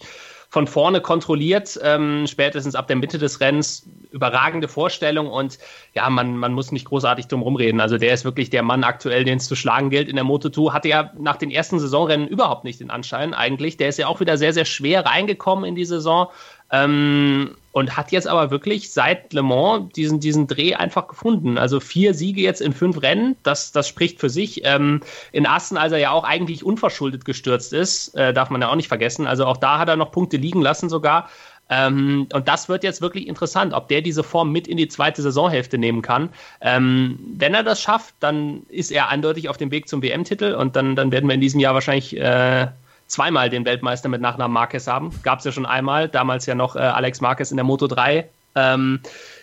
von 0.50 0.66
vorne 0.66 1.00
kontrolliert, 1.00 1.80
ähm, 1.84 2.26
spätestens 2.26 2.74
ab 2.74 2.88
der 2.88 2.96
Mitte 2.96 3.20
des 3.20 3.40
Rennens. 3.40 3.88
Überragende 4.12 4.68
Vorstellung 4.68 5.28
und 5.28 5.60
ja, 5.94 6.10
man, 6.10 6.36
man 6.36 6.54
muss 6.54 6.72
nicht 6.72 6.86
großartig 6.86 7.28
drum 7.28 7.44
rumreden. 7.44 7.80
Also 7.80 8.00
der 8.00 8.12
ist 8.12 8.26
wirklich 8.26 8.50
der 8.50 8.64
Mann 8.64 8.84
aktuell, 8.84 9.24
den 9.24 9.38
es 9.38 9.48
zu 9.48 9.56
schlagen 9.56 9.92
gilt 9.92 10.10
in 10.10 10.16
der 10.16 10.26
Moto2. 10.26 10.74
Hatte 10.74 10.88
ja 10.88 11.12
nach 11.20 11.36
den 11.36 11.52
ersten 11.52 11.80
Saisonrennen 11.80 12.28
überhaupt 12.28 12.64
nicht 12.64 12.80
den 12.80 12.90
Anschein 12.90 13.36
eigentlich. 13.36 13.78
Der 13.78 13.90
ist 13.90 14.00
ja 14.00 14.08
auch 14.08 14.20
wieder 14.20 14.40
sehr, 14.40 14.52
sehr 14.52 14.66
schwer 14.66 15.06
reingekommen 15.06 15.64
in 15.64 15.76
die 15.76 15.86
Saison. 15.86 16.30
Ähm, 16.72 17.56
und 17.72 17.96
hat 17.96 18.12
jetzt 18.12 18.28
aber 18.28 18.52
wirklich 18.52 18.92
seit 18.92 19.32
Le 19.34 19.44
Mans 19.44 19.94
diesen, 19.94 20.20
diesen 20.20 20.48
Dreh 20.48 20.74
einfach 20.76 21.08
gefunden. 21.08 21.58
Also 21.58 21.80
vier 21.80 22.14
Siege 22.14 22.42
jetzt 22.42 22.62
in 22.62 22.74
fünf 22.74 23.02
Rennen, 23.02 23.36
das, 23.44 23.72
das 23.72 23.88
spricht 23.88 24.20
für 24.20 24.30
sich. 24.30 24.62
Ähm, 24.66 25.02
in 25.32 25.46
Assen, 25.46 25.78
als 25.78 25.94
er 25.94 26.00
ja 26.00 26.12
auch 26.12 26.24
eigentlich 26.24 26.64
unverschuldet 26.64 27.26
gestürzt 27.26 27.74
ist, 27.74 28.16
äh, 28.16 28.34
darf 28.34 28.50
man 28.50 28.62
ja 28.62 28.70
auch 28.70 28.76
nicht 28.76 28.88
vergessen. 28.88 29.28
Also 29.28 29.46
auch 29.46 29.58
da 29.58 29.78
hat 29.78 29.88
er 29.88 29.96
noch 29.96 30.12
Punkte 30.12 30.38
liegen 30.38 30.62
lassen 30.62 30.90
sogar. 30.90 31.30
Ähm, 31.70 32.28
und 32.34 32.48
das 32.48 32.68
wird 32.68 32.84
jetzt 32.84 33.02
wirklich 33.02 33.28
interessant, 33.28 33.74
ob 33.74 33.88
der 33.88 34.02
diese 34.02 34.24
Form 34.24 34.52
mit 34.52 34.68
in 34.68 34.78
die 34.78 34.88
zweite 34.88 35.22
Saisonhälfte 35.22 35.78
nehmen 35.78 36.02
kann. 36.02 36.30
Ähm, 36.62 37.20
wenn 37.38 37.54
er 37.54 37.64
das 37.64 37.80
schafft, 37.80 38.16
dann 38.20 38.64
ist 38.70 38.92
er 38.92 39.10
eindeutig 39.10 39.50
auf 39.50 39.58
dem 39.58 39.70
Weg 39.70 39.88
zum 39.88 40.02
WM-Titel 40.02 40.56
und 40.56 40.76
dann, 40.76 40.96
dann 40.96 41.12
werden 41.12 41.30
wir 41.30 41.36
in 41.36 41.42
diesem 41.42 41.60
Jahr 41.60 41.76
wahrscheinlich 41.76 42.18
äh, 42.18 42.68
zweimal 43.10 43.50
den 43.50 43.66
Weltmeister 43.66 44.08
mit 44.08 44.22
Nachnamen 44.22 44.54
Marquez 44.54 44.88
haben. 44.88 45.12
Gab 45.24 45.40
es 45.40 45.46
ja 45.46 45.52
schon 45.52 45.66
einmal, 45.66 46.08
damals 46.08 46.46
ja 46.46 46.56
noch 46.56 46.76
äh, 46.76 46.80
Alex 46.80 47.20
Marquez 47.20 47.52
in 47.52 47.58
der 47.58 47.66
Moto 47.66 47.88
3. 47.88 48.30
Ähm, 48.56 49.00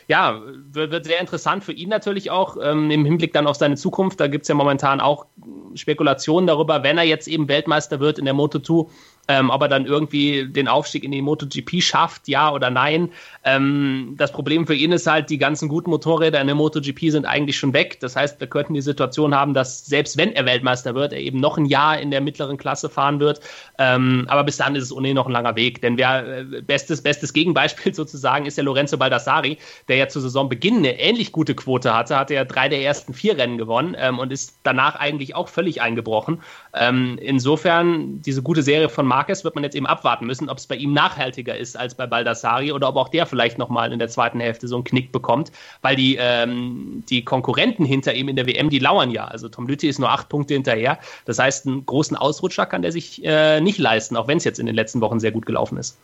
ja, 0.09 0.41
wird, 0.73 0.93
wird, 0.93 1.05
sehr 1.05 1.21
interessant 1.21 1.64
für 1.64 1.73
ihn 1.73 1.89
natürlich 1.89 2.31
auch 2.31 2.57
ähm, 2.62 2.91
im 2.91 3.05
Hinblick 3.05 3.33
dann 3.33 3.47
auf 3.47 3.57
seine 3.57 3.77
Zukunft. 3.77 4.21
Da 4.21 4.29
gibt 4.29 4.43
es 4.43 4.49
ja 4.49 4.55
momentan 4.55 5.01
auch 5.01 5.27
Spekulationen 5.75 6.47
darüber, 6.47 6.83
wenn 6.83 6.97
er 6.97 7.05
jetzt 7.05 7.27
eben 7.27 7.49
Weltmeister 7.49 7.99
wird 7.99 8.19
in 8.19 8.25
der 8.25 8.35
Moto 8.35 8.61
2, 8.61 8.89
ähm, 9.29 9.51
ob 9.51 9.62
er 9.62 9.68
dann 9.68 9.87
irgendwie 9.87 10.47
den 10.47 10.68
Aufstieg 10.68 11.05
in 11.05 11.12
die 11.12 11.22
MotoGP 11.22 11.83
schafft, 11.83 12.29
ja 12.29 12.53
oder 12.53 12.70
nein. 12.70 13.11
Ähm, 13.45 14.14
das 14.16 14.33
Problem 14.33 14.66
für 14.66 14.74
ihn 14.74 14.93
ist 14.93 15.07
halt, 15.07 15.31
die 15.31 15.39
ganzen 15.39 15.68
guten 15.68 15.91
Motorräder 15.91 16.41
in 16.41 16.47
der 16.47 16.57
MotoGP 16.57 17.11
sind 17.11 17.27
eigentlich 17.27 17.59
schon 17.59 17.72
weg. 17.72 17.99
Das 18.01 18.16
heißt, 18.16 18.41
wir 18.41 18.47
könnten 18.47 18.74
die 18.74 18.81
Situation 18.81 19.35
haben, 19.35 19.55
dass 19.55 19.85
selbst 19.87 20.16
wenn 20.16 20.33
er 20.33 20.47
Weltmeister 20.47 20.95
wird, 20.95 21.12
er 21.12 21.20
eben 21.20 21.41
noch 21.41 21.59
ein 21.59 21.66
Jahr 21.66 21.99
in 21.99 22.11
der 22.11 22.20
mittleren 22.20 22.57
Klasse 22.57 22.89
fahren 22.89 23.20
wird. 23.20 23.41
Ähm, 23.79 24.27
aber 24.29 24.45
bis 24.45 24.57
dahin 24.59 24.77
ist 24.77 24.85
es 24.85 24.93
ohnehin 24.93 25.16
noch 25.16 25.27
ein 25.27 25.33
langer 25.33 25.57
Weg. 25.57 25.81
Denn 25.81 25.99
wer 25.99 26.39
äh, 26.39 26.45
bestes, 26.62 27.03
bestes 27.03 27.33
Gegenbeispiel 27.33 27.95
sozusagen 27.95 28.47
ist 28.47 28.57
der 28.57 28.64
Lorenzo 28.64 28.97
Baldassari, 28.97 29.59
der 29.89 29.97
ja 29.97 30.09
zu 30.09 30.20
Saisonbeginn 30.20 30.79
eine 30.79 31.01
ähnlich 31.01 31.33
gute 31.33 31.55
Quote 31.55 31.95
hatte, 31.95 32.16
hatte 32.18 32.35
ja 32.35 32.45
drei 32.45 32.68
der 32.68 32.83
ersten 32.83 33.12
vier 33.12 33.37
Rennen 33.37 33.59
gewonnen 33.59 33.97
ähm, 33.99 34.18
und 34.18 34.33
ist 34.33 34.59
danach 34.62 34.97
eigentlich 34.97 35.35
auch 35.35 35.49
völlig 35.49 35.83
eingebrochen. 35.83 36.43
Ähm, 36.79 37.18
insofern, 37.20 38.20
diese 38.22 38.43
gute 38.43 38.62
Serie 38.62 38.89
von 38.89 39.07
Marquez 39.07 39.45
wird 39.45 39.55
man 39.55 39.64
jetzt 39.64 39.74
eben 39.74 39.87
abwarten 39.87 40.27
müssen, 40.27 40.51
ob 40.51 40.59
es 40.59 40.66
bei 40.66 40.77
ihm 40.77 40.93
nachhaltiger 40.93 41.57
ist 41.57 41.77
als 41.77 41.95
bei 41.95 42.07
Baldassari 42.07 42.72
oder 42.72 42.89
ob 42.89 42.97
auch 42.97 43.09
der 43.09 43.27
vielleicht 43.27 43.57
nochmal 43.57 43.93
in 43.93 43.99
der 43.99 44.09
zweiten 44.09 44.41
Hälfte 44.41 44.68
so 44.68 44.77
einen 44.77 44.85
Knick 44.85 45.11
bekommt, 45.11 45.53
weil 45.81 45.97
die, 45.97 46.16
ähm, 46.20 47.03
die 47.09 47.24
Konkurrenten 47.24 47.85
hinter 47.85 48.14
ihm 48.14 48.29
in 48.29 48.37
der 48.37 48.47
WM, 48.47 48.68
die 48.68 48.79
lauern 48.79 49.11
ja. 49.11 49.24
Also 49.24 49.49
Tom 49.49 49.66
Lüthi 49.66 49.89
ist 49.89 49.99
nur 49.99 50.11
acht 50.11 50.29
Punkte 50.29 50.55
hinterher. 50.55 50.99
Das 51.24 51.39
heißt, 51.39 51.66
einen 51.66 51.87
großen 51.87 52.16
Ausrutscher 52.16 52.66
kann 52.66 52.83
der 52.83 52.93
sich 52.93 53.24
äh, 53.24 53.61
nicht 53.61 53.79
leisten, 53.79 54.16
auch 54.16 54.29
wenn 54.29 54.39
es 54.39 54.45
jetzt 54.45 54.59
in 54.59 54.66
den 54.66 54.74
letzten 54.74 55.01
Wochen 55.01 55.18
sehr 55.18 55.33
gut 55.33 55.47
gelaufen 55.47 55.79
ist. 55.79 55.99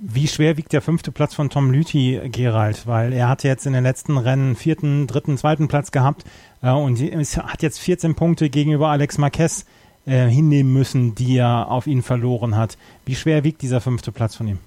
Wie 0.00 0.28
schwer 0.28 0.56
wiegt 0.56 0.72
der 0.72 0.80
fünfte 0.80 1.10
Platz 1.10 1.34
von 1.34 1.50
Tom 1.50 1.72
Lüthi, 1.72 2.20
Gerald? 2.30 2.86
Weil 2.86 3.12
er 3.12 3.28
hat 3.28 3.42
jetzt 3.42 3.66
in 3.66 3.72
den 3.72 3.82
letzten 3.82 4.16
Rennen 4.16 4.54
vierten, 4.54 5.08
dritten, 5.08 5.36
zweiten 5.36 5.66
Platz 5.66 5.90
gehabt 5.90 6.24
äh, 6.62 6.70
und 6.70 7.00
hat 7.00 7.62
jetzt 7.62 7.80
14 7.80 8.14
Punkte 8.14 8.48
gegenüber 8.48 8.88
Alex 8.88 9.18
Marquez 9.18 9.64
äh, 10.08 10.28
hinnehmen 10.28 10.72
müssen, 10.72 11.14
die 11.14 11.36
er 11.36 11.70
auf 11.70 11.86
ihn 11.86 12.02
verloren 12.02 12.56
hat. 12.56 12.78
Wie 13.04 13.14
schwer 13.14 13.44
wiegt 13.44 13.62
dieser 13.62 13.80
fünfte 13.80 14.10
Platz 14.10 14.36
von 14.36 14.48
ihm? 14.48 14.58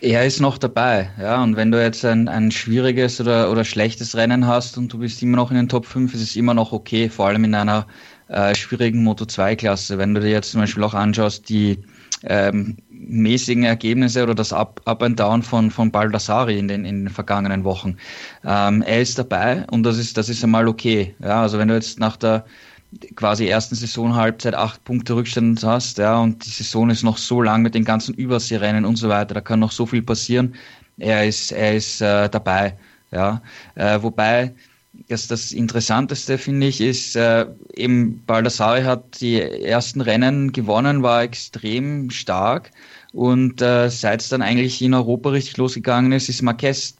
Er 0.00 0.24
ist 0.24 0.40
noch 0.40 0.58
dabei, 0.58 1.10
ja. 1.20 1.42
Und 1.42 1.56
wenn 1.56 1.72
du 1.72 1.82
jetzt 1.82 2.04
ein, 2.04 2.28
ein 2.28 2.50
schwieriges 2.50 3.20
oder, 3.20 3.50
oder 3.50 3.64
schlechtes 3.64 4.14
Rennen 4.16 4.46
hast 4.46 4.78
und 4.78 4.92
du 4.92 4.98
bist 4.98 5.22
immer 5.22 5.36
noch 5.36 5.50
in 5.50 5.56
den 5.56 5.68
Top 5.68 5.86
5, 5.86 6.14
ist 6.14 6.22
es 6.22 6.36
immer 6.36 6.54
noch 6.54 6.72
okay, 6.72 7.08
vor 7.08 7.26
allem 7.26 7.44
in 7.44 7.54
einer 7.54 7.86
äh, 8.28 8.54
schwierigen 8.54 9.02
Moto 9.02 9.24
2-Klasse. 9.24 9.98
Wenn 9.98 10.14
du 10.14 10.20
dir 10.20 10.30
jetzt 10.30 10.52
zum 10.52 10.60
Beispiel 10.60 10.84
auch 10.84 10.94
anschaust, 10.94 11.48
die 11.48 11.78
ähm, 12.24 12.76
mäßigen 12.90 13.64
Ergebnisse 13.64 14.22
oder 14.22 14.34
das 14.34 14.52
Up, 14.52 14.80
Up 14.84 15.02
and 15.02 15.18
Down 15.18 15.42
von, 15.42 15.70
von 15.70 15.90
Baldassari 15.90 16.58
in 16.58 16.68
den, 16.68 16.84
in 16.84 17.06
den 17.06 17.10
vergangenen 17.10 17.64
Wochen. 17.64 17.96
Ähm, 18.44 18.82
er 18.82 19.00
ist 19.00 19.18
dabei 19.18 19.64
und 19.70 19.82
das 19.82 19.98
ist, 19.98 20.16
das 20.16 20.28
ist 20.28 20.44
einmal 20.44 20.68
okay. 20.68 21.14
Ja, 21.20 21.42
also 21.42 21.58
wenn 21.58 21.68
du 21.68 21.74
jetzt 21.74 21.98
nach 21.98 22.16
der 22.16 22.44
quasi 23.16 23.46
ersten 23.46 23.74
Saisonhalbzeit 23.74 24.54
acht 24.54 24.84
Punkte 24.84 25.14
Rückstand 25.16 25.62
hast, 25.64 25.98
ja, 25.98 26.18
und 26.18 26.44
die 26.44 26.50
Saison 26.50 26.90
ist 26.90 27.02
noch 27.02 27.18
so 27.18 27.40
lang 27.42 27.62
mit 27.62 27.74
den 27.74 27.84
ganzen 27.84 28.14
Überseerennen 28.14 28.84
und 28.84 28.96
so 28.96 29.08
weiter, 29.08 29.34
da 29.34 29.40
kann 29.40 29.60
noch 29.60 29.72
so 29.72 29.86
viel 29.86 30.02
passieren. 30.02 30.54
Er 30.98 31.26
ist, 31.26 31.52
er 31.52 31.74
ist 31.74 32.00
äh, 32.00 32.28
dabei, 32.28 32.76
ja. 33.10 33.42
Äh, 33.74 34.02
wobei 34.02 34.52
das, 35.08 35.26
das 35.26 35.52
Interessanteste 35.52 36.38
finde 36.38 36.66
ich 36.66 36.80
ist, 36.80 37.16
äh, 37.16 37.46
eben 37.74 38.22
Baldassare 38.26 38.84
hat 38.84 39.20
die 39.20 39.40
ersten 39.40 40.00
Rennen 40.00 40.52
gewonnen, 40.52 41.02
war 41.02 41.22
extrem 41.22 42.10
stark 42.10 42.70
und 43.12 43.62
äh, 43.62 43.88
seit 43.88 44.20
es 44.20 44.28
dann 44.28 44.42
eigentlich 44.42 44.82
in 44.82 44.94
Europa 44.94 45.30
richtig 45.30 45.56
losgegangen 45.56 46.12
ist, 46.12 46.28
ist 46.28 46.42
Marquez 46.42 46.94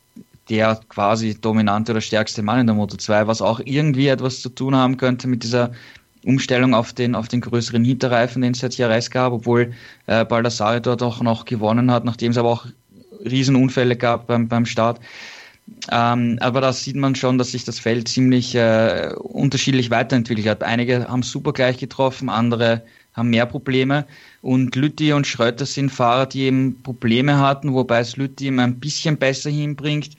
der 0.48 0.80
quasi 0.88 1.40
dominante 1.40 1.92
oder 1.92 2.00
stärkste 2.00 2.42
Mann 2.42 2.60
in 2.60 2.66
der 2.66 2.74
Moto 2.74 2.96
2, 2.96 3.26
was 3.26 3.42
auch 3.42 3.60
irgendwie 3.64 4.08
etwas 4.08 4.40
zu 4.40 4.48
tun 4.48 4.74
haben 4.74 4.96
könnte 4.96 5.28
mit 5.28 5.42
dieser 5.42 5.72
Umstellung 6.24 6.74
auf 6.74 6.92
den, 6.92 7.14
auf 7.14 7.28
den 7.28 7.40
größeren 7.40 7.84
Hinterreifen, 7.84 8.42
den 8.42 8.52
es 8.52 8.60
seit 8.60 8.76
Jahren 8.76 9.02
gab, 9.10 9.32
obwohl 9.32 9.72
äh, 10.06 10.24
Baldassare 10.24 10.80
dort 10.80 11.02
auch 11.02 11.20
noch 11.20 11.44
gewonnen 11.44 11.90
hat, 11.90 12.04
nachdem 12.04 12.32
es 12.32 12.38
aber 12.38 12.50
auch 12.50 12.66
Riesenunfälle 13.24 13.96
gab 13.96 14.26
beim, 14.26 14.48
beim 14.48 14.66
Start. 14.66 15.00
Ähm, 15.90 16.38
aber 16.40 16.60
da 16.60 16.72
sieht 16.72 16.96
man 16.96 17.14
schon, 17.14 17.38
dass 17.38 17.52
sich 17.52 17.64
das 17.64 17.78
Feld 17.78 18.08
ziemlich 18.08 18.54
äh, 18.54 19.12
unterschiedlich 19.16 19.90
weiterentwickelt 19.90 20.46
hat. 20.46 20.62
Einige 20.62 21.08
haben 21.08 21.22
super 21.22 21.52
gleich 21.52 21.78
getroffen, 21.78 22.28
andere 22.28 22.82
haben 23.14 23.30
mehr 23.30 23.46
Probleme. 23.46 24.06
Und 24.40 24.74
Lütti 24.76 25.12
und 25.12 25.26
Schröter 25.26 25.66
sind 25.66 25.90
Fahrer, 25.90 26.26
die 26.26 26.42
eben 26.42 26.82
Probleme 26.82 27.38
hatten, 27.38 27.72
wobei 27.74 28.00
es 28.00 28.16
Lütti 28.16 28.46
ihm 28.46 28.58
ein 28.58 28.80
bisschen 28.80 29.16
besser 29.16 29.50
hinbringt. 29.50 30.10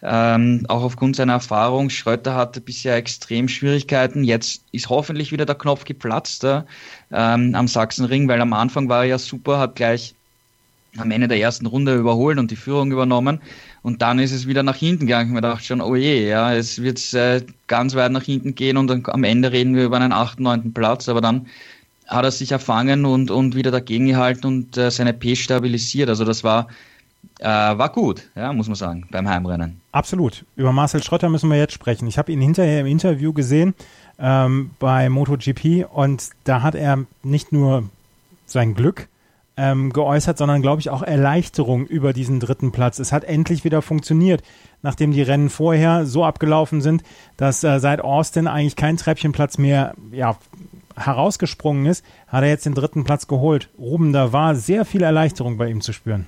Ähm, 0.00 0.64
auch 0.68 0.84
aufgrund 0.84 1.16
seiner 1.16 1.34
Erfahrung. 1.34 1.90
Schröter 1.90 2.34
hatte 2.36 2.60
bisher 2.60 2.94
extrem 2.94 3.48
Schwierigkeiten. 3.48 4.22
Jetzt 4.22 4.62
ist 4.70 4.88
hoffentlich 4.88 5.32
wieder 5.32 5.44
der 5.44 5.56
Knopf 5.56 5.84
geplatzt 5.84 6.44
äh, 6.44 6.62
ähm, 7.10 7.54
am 7.54 7.66
Sachsenring, 7.66 8.28
weil 8.28 8.40
am 8.40 8.52
Anfang 8.52 8.88
war 8.88 9.02
er 9.02 9.08
ja 9.08 9.18
super, 9.18 9.58
hat 9.58 9.74
gleich 9.74 10.14
am 10.96 11.10
Ende 11.10 11.28
der 11.28 11.38
ersten 11.38 11.66
Runde 11.66 11.96
überholt 11.96 12.38
und 12.38 12.50
die 12.50 12.56
Führung 12.56 12.92
übernommen. 12.92 13.40
Und 13.82 14.02
dann 14.02 14.18
ist 14.18 14.32
es 14.32 14.46
wieder 14.46 14.62
nach 14.62 14.76
hinten 14.76 15.06
gegangen. 15.06 15.34
Ich 15.34 15.40
dachte 15.40 15.64
schon, 15.64 15.80
oh 15.80 15.96
je, 15.96 16.28
ja, 16.28 16.54
es 16.54 16.80
wird 16.80 17.12
äh, 17.14 17.44
ganz 17.66 17.94
weit 17.94 18.12
nach 18.12 18.22
hinten 18.22 18.54
gehen 18.54 18.76
und 18.76 18.86
dann, 18.88 19.02
am 19.06 19.24
Ende 19.24 19.52
reden 19.52 19.74
wir 19.74 19.84
über 19.84 19.96
einen 19.96 20.12
achten, 20.12 20.44
neunten 20.44 20.72
Platz. 20.72 21.08
Aber 21.08 21.20
dann 21.20 21.46
hat 22.08 22.24
er 22.24 22.30
sich 22.30 22.52
erfangen 22.52 23.04
und, 23.04 23.30
und 23.30 23.54
wieder 23.54 23.70
dagegen 23.70 24.06
gehalten 24.06 24.46
und 24.46 24.76
äh, 24.76 24.90
seine 24.90 25.12
P 25.12 25.36
stabilisiert. 25.36 26.08
Also 26.08 26.24
das 26.24 26.42
war 26.42 26.68
äh, 27.40 27.44
war 27.46 27.90
gut, 27.90 28.28
ja, 28.34 28.52
muss 28.52 28.66
man 28.66 28.74
sagen, 28.74 29.06
beim 29.10 29.28
Heimrennen. 29.28 29.80
Absolut. 29.92 30.44
Über 30.56 30.72
Marcel 30.72 31.02
Schrötter 31.02 31.28
müssen 31.28 31.50
wir 31.50 31.56
jetzt 31.56 31.72
sprechen. 31.72 32.06
Ich 32.08 32.18
habe 32.18 32.32
ihn 32.32 32.40
hinterher 32.40 32.80
im 32.80 32.86
Interview 32.86 33.32
gesehen 33.32 33.74
ähm, 34.18 34.70
bei 34.78 35.08
MotoGP 35.08 35.86
und 35.92 36.30
da 36.44 36.62
hat 36.62 36.74
er 36.74 37.04
nicht 37.22 37.52
nur 37.52 37.84
sein 38.46 38.74
Glück 38.74 39.08
ähm, 39.56 39.92
geäußert, 39.92 40.38
sondern 40.38 40.62
glaube 40.62 40.80
ich 40.80 40.90
auch 40.90 41.02
Erleichterung 41.02 41.86
über 41.86 42.12
diesen 42.12 42.40
dritten 42.40 42.72
Platz. 42.72 42.98
Es 42.98 43.12
hat 43.12 43.24
endlich 43.24 43.64
wieder 43.64 43.82
funktioniert, 43.82 44.42
nachdem 44.82 45.12
die 45.12 45.22
Rennen 45.22 45.50
vorher 45.50 46.06
so 46.06 46.24
abgelaufen 46.24 46.80
sind, 46.80 47.02
dass 47.36 47.62
äh, 47.62 47.78
seit 47.78 48.00
Austin 48.00 48.46
eigentlich 48.46 48.76
kein 48.76 48.96
Treppchenplatz 48.96 49.58
mehr 49.58 49.94
ja, 50.10 50.36
herausgesprungen 50.98 51.86
ist, 51.86 52.04
hat 52.26 52.42
er 52.42 52.50
jetzt 52.50 52.66
den 52.66 52.74
dritten 52.74 53.04
Platz 53.04 53.26
geholt. 53.26 53.68
Ruben, 53.78 54.12
da 54.12 54.32
war 54.32 54.54
sehr 54.54 54.84
viel 54.84 55.02
Erleichterung 55.02 55.56
bei 55.56 55.68
ihm 55.68 55.80
zu 55.80 55.92
spüren. 55.92 56.26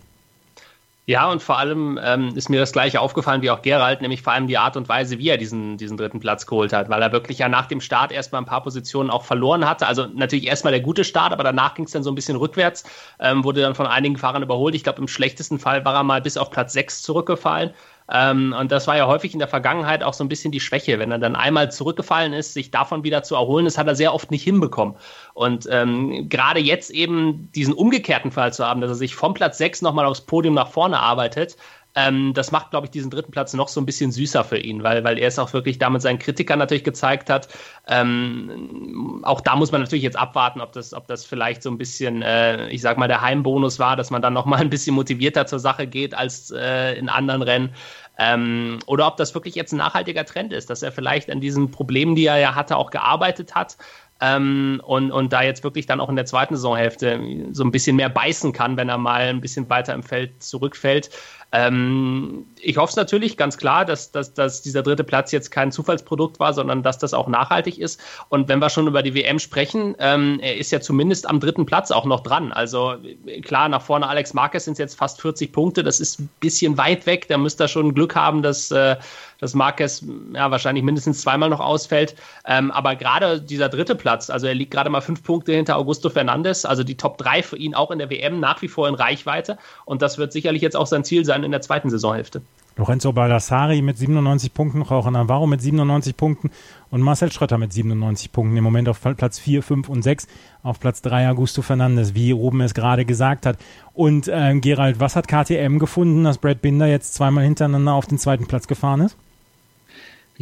Ja, 1.10 1.28
und 1.28 1.42
vor 1.42 1.58
allem 1.58 1.98
ähm, 2.00 2.36
ist 2.36 2.50
mir 2.50 2.60
das 2.60 2.70
gleiche 2.70 3.00
aufgefallen 3.00 3.42
wie 3.42 3.50
auch 3.50 3.62
Gerald, 3.62 4.00
nämlich 4.00 4.22
vor 4.22 4.32
allem 4.32 4.46
die 4.46 4.58
Art 4.58 4.76
und 4.76 4.88
Weise, 4.88 5.18
wie 5.18 5.28
er 5.28 5.38
diesen, 5.38 5.76
diesen 5.76 5.96
dritten 5.96 6.20
Platz 6.20 6.46
geholt 6.46 6.72
hat, 6.72 6.88
weil 6.88 7.02
er 7.02 7.10
wirklich 7.10 7.38
ja 7.38 7.48
nach 7.48 7.66
dem 7.66 7.80
Start 7.80 8.12
erstmal 8.12 8.40
ein 8.40 8.44
paar 8.44 8.62
Positionen 8.62 9.10
auch 9.10 9.24
verloren 9.24 9.68
hatte. 9.68 9.88
Also 9.88 10.06
natürlich 10.06 10.46
erstmal 10.46 10.72
der 10.72 10.82
gute 10.82 11.02
Start, 11.02 11.32
aber 11.32 11.42
danach 11.42 11.74
ging 11.74 11.86
es 11.86 11.90
dann 11.90 12.04
so 12.04 12.12
ein 12.12 12.14
bisschen 12.14 12.36
rückwärts, 12.36 12.84
ähm, 13.18 13.42
wurde 13.42 13.60
dann 13.60 13.74
von 13.74 13.88
einigen 13.88 14.18
Fahrern 14.18 14.44
überholt. 14.44 14.76
Ich 14.76 14.84
glaube, 14.84 15.00
im 15.00 15.08
schlechtesten 15.08 15.58
Fall 15.58 15.84
war 15.84 15.94
er 15.94 16.04
mal 16.04 16.22
bis 16.22 16.36
auf 16.36 16.50
Platz 16.50 16.74
6 16.74 17.02
zurückgefallen. 17.02 17.72
Ähm, 18.12 18.54
und 18.58 18.72
das 18.72 18.86
war 18.86 18.96
ja 18.96 19.06
häufig 19.06 19.32
in 19.32 19.38
der 19.38 19.48
Vergangenheit 19.48 20.02
auch 20.02 20.14
so 20.14 20.24
ein 20.24 20.28
bisschen 20.28 20.52
die 20.52 20.60
Schwäche. 20.60 20.98
Wenn 20.98 21.12
er 21.12 21.18
dann 21.18 21.36
einmal 21.36 21.70
zurückgefallen 21.70 22.32
ist, 22.32 22.54
sich 22.54 22.70
davon 22.70 23.04
wieder 23.04 23.22
zu 23.22 23.36
erholen, 23.36 23.64
das 23.64 23.78
hat 23.78 23.86
er 23.86 23.94
sehr 23.94 24.12
oft 24.14 24.30
nicht 24.30 24.42
hinbekommen. 24.42 24.96
Und 25.34 25.68
ähm, 25.70 26.28
gerade 26.28 26.60
jetzt 26.60 26.90
eben 26.90 27.50
diesen 27.52 27.74
umgekehrten 27.74 28.32
Fall 28.32 28.52
zu 28.52 28.66
haben, 28.66 28.80
dass 28.80 28.90
er 28.90 28.96
sich 28.96 29.14
vom 29.14 29.34
Platz 29.34 29.58
6 29.58 29.82
nochmal 29.82 30.06
aufs 30.06 30.22
Podium 30.22 30.54
nach 30.54 30.68
vorne 30.68 30.98
arbeitet, 30.98 31.56
ähm, 31.96 32.34
das 32.34 32.52
macht, 32.52 32.70
glaube 32.70 32.86
ich, 32.86 32.90
diesen 32.92 33.10
dritten 33.10 33.32
Platz 33.32 33.52
noch 33.52 33.68
so 33.68 33.80
ein 33.80 33.86
bisschen 33.86 34.12
süßer 34.12 34.44
für 34.44 34.58
ihn, 34.58 34.84
weil, 34.84 35.02
weil 35.02 35.18
er 35.18 35.26
es 35.26 35.38
auch 35.38 35.52
wirklich 35.52 35.78
damit 35.78 36.02
seinen 36.02 36.20
Kritikern 36.20 36.58
natürlich 36.58 36.84
gezeigt 36.84 37.28
hat. 37.28 37.48
Ähm, 37.88 39.20
auch 39.24 39.40
da 39.40 39.56
muss 39.56 39.72
man 39.72 39.80
natürlich 39.80 40.04
jetzt 40.04 40.18
abwarten, 40.18 40.60
ob 40.60 40.72
das, 40.72 40.94
ob 40.94 41.08
das 41.08 41.24
vielleicht 41.24 41.62
so 41.62 41.70
ein 41.70 41.78
bisschen, 41.78 42.22
äh, 42.22 42.68
ich 42.68 42.80
sag 42.80 42.96
mal, 42.96 43.08
der 43.08 43.22
Heimbonus 43.22 43.80
war, 43.80 43.96
dass 43.96 44.10
man 44.10 44.22
dann 44.22 44.34
nochmal 44.34 44.60
ein 44.60 44.70
bisschen 44.70 44.94
motivierter 44.94 45.46
zur 45.46 45.58
Sache 45.58 45.88
geht 45.88 46.14
als 46.14 46.52
äh, 46.52 46.92
in 46.94 47.08
anderen 47.08 47.42
Rennen. 47.42 47.74
Ähm, 48.22 48.80
oder 48.84 49.06
ob 49.06 49.16
das 49.16 49.34
wirklich 49.34 49.54
jetzt 49.54 49.72
ein 49.72 49.78
nachhaltiger 49.78 50.26
Trend 50.26 50.52
ist, 50.52 50.68
dass 50.68 50.82
er 50.82 50.92
vielleicht 50.92 51.30
an 51.30 51.40
diesen 51.40 51.70
Problemen, 51.70 52.14
die 52.14 52.26
er 52.26 52.36
ja 52.36 52.54
hatte, 52.54 52.76
auch 52.76 52.90
gearbeitet 52.90 53.54
hat. 53.54 53.78
Ähm, 54.20 54.82
und, 54.84 55.10
und 55.12 55.32
da 55.32 55.42
jetzt 55.42 55.64
wirklich 55.64 55.86
dann 55.86 56.00
auch 56.00 56.08
in 56.08 56.16
der 56.16 56.26
zweiten 56.26 56.54
Saisonhälfte 56.54 57.20
so 57.52 57.64
ein 57.64 57.70
bisschen 57.70 57.96
mehr 57.96 58.10
beißen 58.10 58.52
kann, 58.52 58.76
wenn 58.76 58.88
er 58.88 58.98
mal 58.98 59.22
ein 59.22 59.40
bisschen 59.40 59.68
weiter 59.70 59.94
im 59.94 60.02
Feld 60.02 60.42
zurückfällt. 60.42 61.10
Ähm, 61.52 62.46
ich 62.60 62.76
hoffe 62.76 62.90
es 62.90 62.96
natürlich 62.96 63.36
ganz 63.36 63.56
klar, 63.56 63.84
dass, 63.84 64.12
dass, 64.12 64.34
dass 64.34 64.62
dieser 64.62 64.82
dritte 64.82 65.02
Platz 65.02 65.32
jetzt 65.32 65.50
kein 65.50 65.72
Zufallsprodukt 65.72 66.38
war, 66.38 66.52
sondern 66.54 66.82
dass 66.82 66.98
das 66.98 67.12
auch 67.12 67.26
nachhaltig 67.26 67.78
ist. 67.78 68.00
Und 68.28 68.48
wenn 68.48 68.60
wir 68.60 68.70
schon 68.70 68.86
über 68.86 69.02
die 69.02 69.14
WM 69.14 69.38
sprechen, 69.38 69.96
ähm, 69.98 70.38
er 70.40 70.56
ist 70.56 70.70
ja 70.70 70.80
zumindest 70.80 71.28
am 71.28 71.40
dritten 71.40 71.66
Platz 71.66 71.90
auch 71.90 72.04
noch 72.04 72.20
dran. 72.20 72.52
Also 72.52 72.96
klar, 73.42 73.68
nach 73.68 73.82
vorne 73.82 74.06
Alex 74.06 74.32
Marquez 74.32 74.64
sind 74.64 74.74
es 74.74 74.78
jetzt 74.78 74.98
fast 74.98 75.20
40 75.20 75.52
Punkte. 75.52 75.82
Das 75.82 75.98
ist 75.98 76.20
ein 76.20 76.28
bisschen 76.38 76.78
weit 76.78 77.06
weg. 77.06 77.26
Da 77.28 77.36
müsste 77.36 77.64
er 77.64 77.68
schon 77.68 77.94
Glück 77.94 78.14
haben, 78.14 78.42
dass, 78.42 78.70
äh, 78.70 78.96
dass 79.40 79.54
Marquez 79.54 80.04
ja, 80.34 80.50
wahrscheinlich 80.50 80.84
mindestens 80.84 81.22
zweimal 81.22 81.50
noch 81.50 81.60
ausfällt. 81.60 82.14
Ähm, 82.46 82.70
aber 82.70 82.96
gerade 82.96 83.40
dieser 83.40 83.68
dritte 83.68 83.94
Platz, 83.94 84.30
also 84.30 84.46
er 84.46 84.54
liegt 84.54 84.70
gerade 84.70 84.90
mal 84.90 85.00
fünf 85.00 85.22
Punkte 85.22 85.52
hinter 85.52 85.76
Augusto 85.76 86.10
Fernandes. 86.10 86.64
Also 86.64 86.84
die 86.84 86.96
Top 86.96 87.18
3 87.18 87.42
für 87.42 87.56
ihn 87.56 87.74
auch 87.74 87.90
in 87.90 87.98
der 87.98 88.10
WM 88.10 88.40
nach 88.40 88.62
wie 88.62 88.68
vor 88.68 88.88
in 88.88 88.94
Reichweite. 88.94 89.58
Und 89.84 90.02
das 90.02 90.18
wird 90.18 90.32
sicherlich 90.32 90.62
jetzt 90.62 90.76
auch 90.76 90.86
sein 90.86 91.04
Ziel 91.04 91.24
sein 91.24 91.44
in 91.44 91.50
der 91.50 91.62
zweiten 91.62 91.90
Saisonhälfte. 91.90 92.42
Lorenzo 92.76 93.12
Baldassari 93.12 93.82
mit 93.82 93.98
97 93.98 94.54
Punkten, 94.54 94.82
Jorge 94.82 95.10
Navarro 95.10 95.46
mit 95.46 95.60
97 95.60 96.16
Punkten 96.16 96.50
und 96.90 97.02
Marcel 97.02 97.30
Schröter 97.30 97.58
mit 97.58 97.72
97 97.72 98.32
Punkten. 98.32 98.56
Im 98.56 98.64
Moment 98.64 98.88
auf 98.88 99.00
Platz 99.02 99.38
4, 99.38 99.62
5 99.62 99.88
und 99.88 100.02
6. 100.02 100.26
Auf 100.62 100.80
Platz 100.80 101.02
3 101.02 101.30
Augusto 101.30 101.62
Fernandes, 101.62 102.14
wie 102.14 102.30
Ruben 102.30 102.60
es 102.62 102.72
gerade 102.72 103.04
gesagt 103.04 103.44
hat. 103.44 103.58
Und 103.92 104.28
äh, 104.28 104.58
Gerald, 104.60 104.98
was 104.98 105.16
hat 105.16 105.28
KTM 105.28 105.78
gefunden, 105.78 106.24
dass 106.24 106.38
Brad 106.38 106.62
Binder 106.62 106.86
jetzt 106.86 107.14
zweimal 107.14 107.44
hintereinander 107.44 107.92
auf 107.92 108.06
den 108.06 108.18
zweiten 108.18 108.46
Platz 108.46 108.66
gefahren 108.66 109.00
ist? 109.00 109.16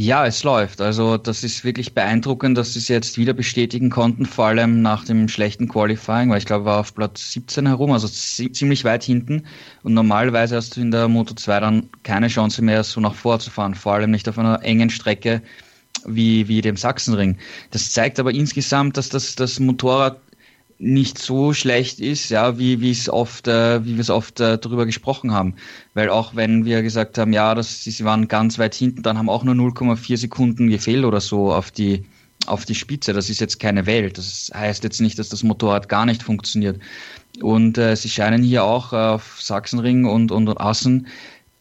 Ja, 0.00 0.24
es 0.26 0.44
läuft. 0.44 0.80
Also 0.80 1.16
das 1.16 1.42
ist 1.42 1.64
wirklich 1.64 1.92
beeindruckend, 1.92 2.56
dass 2.56 2.74
sie 2.74 2.78
es 2.78 2.86
jetzt 2.86 3.18
wieder 3.18 3.32
bestätigen 3.32 3.90
konnten, 3.90 4.26
vor 4.26 4.46
allem 4.46 4.80
nach 4.80 5.04
dem 5.04 5.26
schlechten 5.26 5.66
Qualifying, 5.66 6.30
weil 6.30 6.38
ich 6.38 6.46
glaube, 6.46 6.66
war 6.66 6.78
auf 6.78 6.94
Platz 6.94 7.32
17 7.32 7.66
herum, 7.66 7.90
also 7.90 8.06
ziemlich 8.06 8.84
weit 8.84 9.02
hinten. 9.02 9.44
Und 9.82 9.94
normalerweise 9.94 10.54
hast 10.54 10.76
du 10.76 10.80
in 10.82 10.92
der 10.92 11.08
Moto 11.08 11.34
2 11.34 11.58
dann 11.58 11.90
keine 12.04 12.28
Chance 12.28 12.62
mehr, 12.62 12.84
so 12.84 13.00
nach 13.00 13.14
vor 13.16 13.40
zu 13.40 13.50
fahren, 13.50 13.74
vor 13.74 13.94
allem 13.94 14.12
nicht 14.12 14.28
auf 14.28 14.38
einer 14.38 14.62
engen 14.62 14.88
Strecke 14.88 15.42
wie, 16.06 16.46
wie 16.46 16.60
dem 16.60 16.76
Sachsenring. 16.76 17.36
Das 17.72 17.90
zeigt 17.90 18.20
aber 18.20 18.32
insgesamt, 18.32 18.96
dass 18.96 19.08
das, 19.08 19.34
das 19.34 19.58
Motorrad 19.58 20.20
nicht 20.78 21.18
so 21.18 21.52
schlecht 21.52 21.98
ist, 21.98 22.28
ja, 22.30 22.58
wie, 22.58 22.80
wie 22.80 22.90
es 22.90 23.08
oft, 23.08 23.48
äh, 23.48 23.84
wie 23.84 23.94
wir 23.94 24.00
es 24.00 24.10
oft 24.10 24.38
äh, 24.40 24.58
darüber 24.58 24.86
gesprochen 24.86 25.32
haben. 25.32 25.54
Weil 25.94 26.08
auch 26.08 26.36
wenn 26.36 26.64
wir 26.64 26.82
gesagt 26.82 27.18
haben, 27.18 27.32
ja, 27.32 27.54
das, 27.54 27.82
sie 27.82 28.04
waren 28.04 28.28
ganz 28.28 28.58
weit 28.58 28.74
hinten, 28.74 29.02
dann 29.02 29.18
haben 29.18 29.28
auch 29.28 29.42
nur 29.42 29.54
0,4 29.54 30.16
Sekunden 30.16 30.68
gefehlt 30.68 31.04
oder 31.04 31.20
so 31.20 31.52
auf 31.52 31.72
die, 31.72 32.04
auf 32.46 32.64
die 32.64 32.76
Spitze. 32.76 33.12
Das 33.12 33.28
ist 33.28 33.40
jetzt 33.40 33.58
keine 33.58 33.86
Welt. 33.86 34.18
Das 34.18 34.52
heißt 34.54 34.84
jetzt 34.84 35.00
nicht, 35.00 35.18
dass 35.18 35.28
das 35.28 35.42
Motorrad 35.42 35.88
gar 35.88 36.06
nicht 36.06 36.22
funktioniert. 36.22 36.80
Und 37.42 37.76
äh, 37.76 37.96
sie 37.96 38.08
scheinen 38.08 38.44
hier 38.44 38.62
auch 38.62 38.92
auf 38.92 39.38
Sachsenring 39.40 40.04
und, 40.04 40.30
und, 40.30 40.48
und 40.48 40.60
Assen 40.60 41.08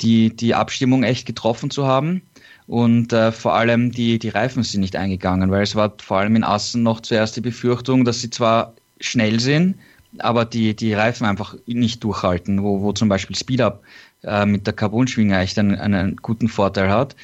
die, 0.02 0.36
die 0.36 0.54
Abstimmung 0.54 1.04
echt 1.04 1.26
getroffen 1.26 1.72
zu 1.72 1.88
haben. 1.88 2.22
Und 2.68 3.14
äh, 3.14 3.32
vor 3.32 3.54
allem 3.56 3.92
die, 3.92 4.20
die 4.20 4.30
Reifen 4.30 4.62
sind 4.62 4.82
nicht 4.82 4.96
eingegangen, 4.96 5.50
weil 5.50 5.64
es 5.64 5.76
war 5.76 5.94
vor 6.00 6.18
allem 6.18 6.36
in 6.36 6.44
Assen 6.44 6.84
noch 6.84 7.00
zuerst 7.00 7.36
die 7.38 7.42
Befürchtung, 7.42 8.04
dass 8.04 8.22
sie 8.22 8.30
zwar 8.30 8.74
schnell 9.00 9.40
sind, 9.40 9.76
aber 10.20 10.46
die, 10.46 10.76
die 10.76 10.94
Reifen 10.94 11.26
einfach 11.26 11.56
nicht 11.66 12.04
durchhalten, 12.04 12.64
wo, 12.64 12.82
wo 12.82 12.94
zum 12.94 13.10
Beispiel 13.10 13.36
Speedup 13.36 13.82
äh, 14.24 14.46
mit 14.46 14.66
der 14.66 14.74
Carbonschwinge 14.74 15.38
echt 15.40 15.60
einen, 15.60 15.76
einen 15.76 16.16
guten 16.18 16.48
Vorteil 16.48 16.90
hat. 16.90 17.16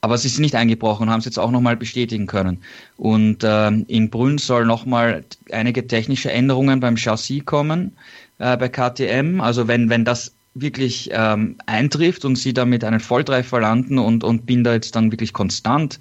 Aber 0.00 0.16
sie 0.16 0.28
sind 0.28 0.42
nicht 0.42 0.54
eingebrochen 0.54 1.04
und 1.04 1.10
haben 1.10 1.18
es 1.18 1.24
jetzt 1.24 1.38
auch 1.38 1.50
nochmal 1.50 1.76
bestätigen 1.76 2.26
können. 2.26 2.58
Und 2.96 3.42
äh, 3.42 3.68
in 3.68 4.10
Brünn 4.10 4.38
soll 4.38 4.64
nochmal 4.64 5.24
einige 5.50 5.86
technische 5.86 6.30
Änderungen 6.30 6.78
beim 6.78 6.96
Chassis 6.96 7.44
kommen 7.44 7.96
äh, 8.38 8.56
bei 8.56 8.68
KTM. 8.68 9.40
Also 9.40 9.66
wenn, 9.66 9.90
wenn 9.90 10.04
das 10.04 10.34
wirklich 10.54 11.10
ähm, 11.12 11.56
eintrifft 11.66 12.24
und 12.24 12.36
sie 12.36 12.54
damit 12.54 12.84
einen 12.84 13.00
Volltreffer 13.00 13.60
landen 13.60 13.98
und, 13.98 14.24
und 14.24 14.46
Binder 14.46 14.74
jetzt 14.74 14.94
dann 14.94 15.10
wirklich 15.10 15.32
konstant 15.32 15.98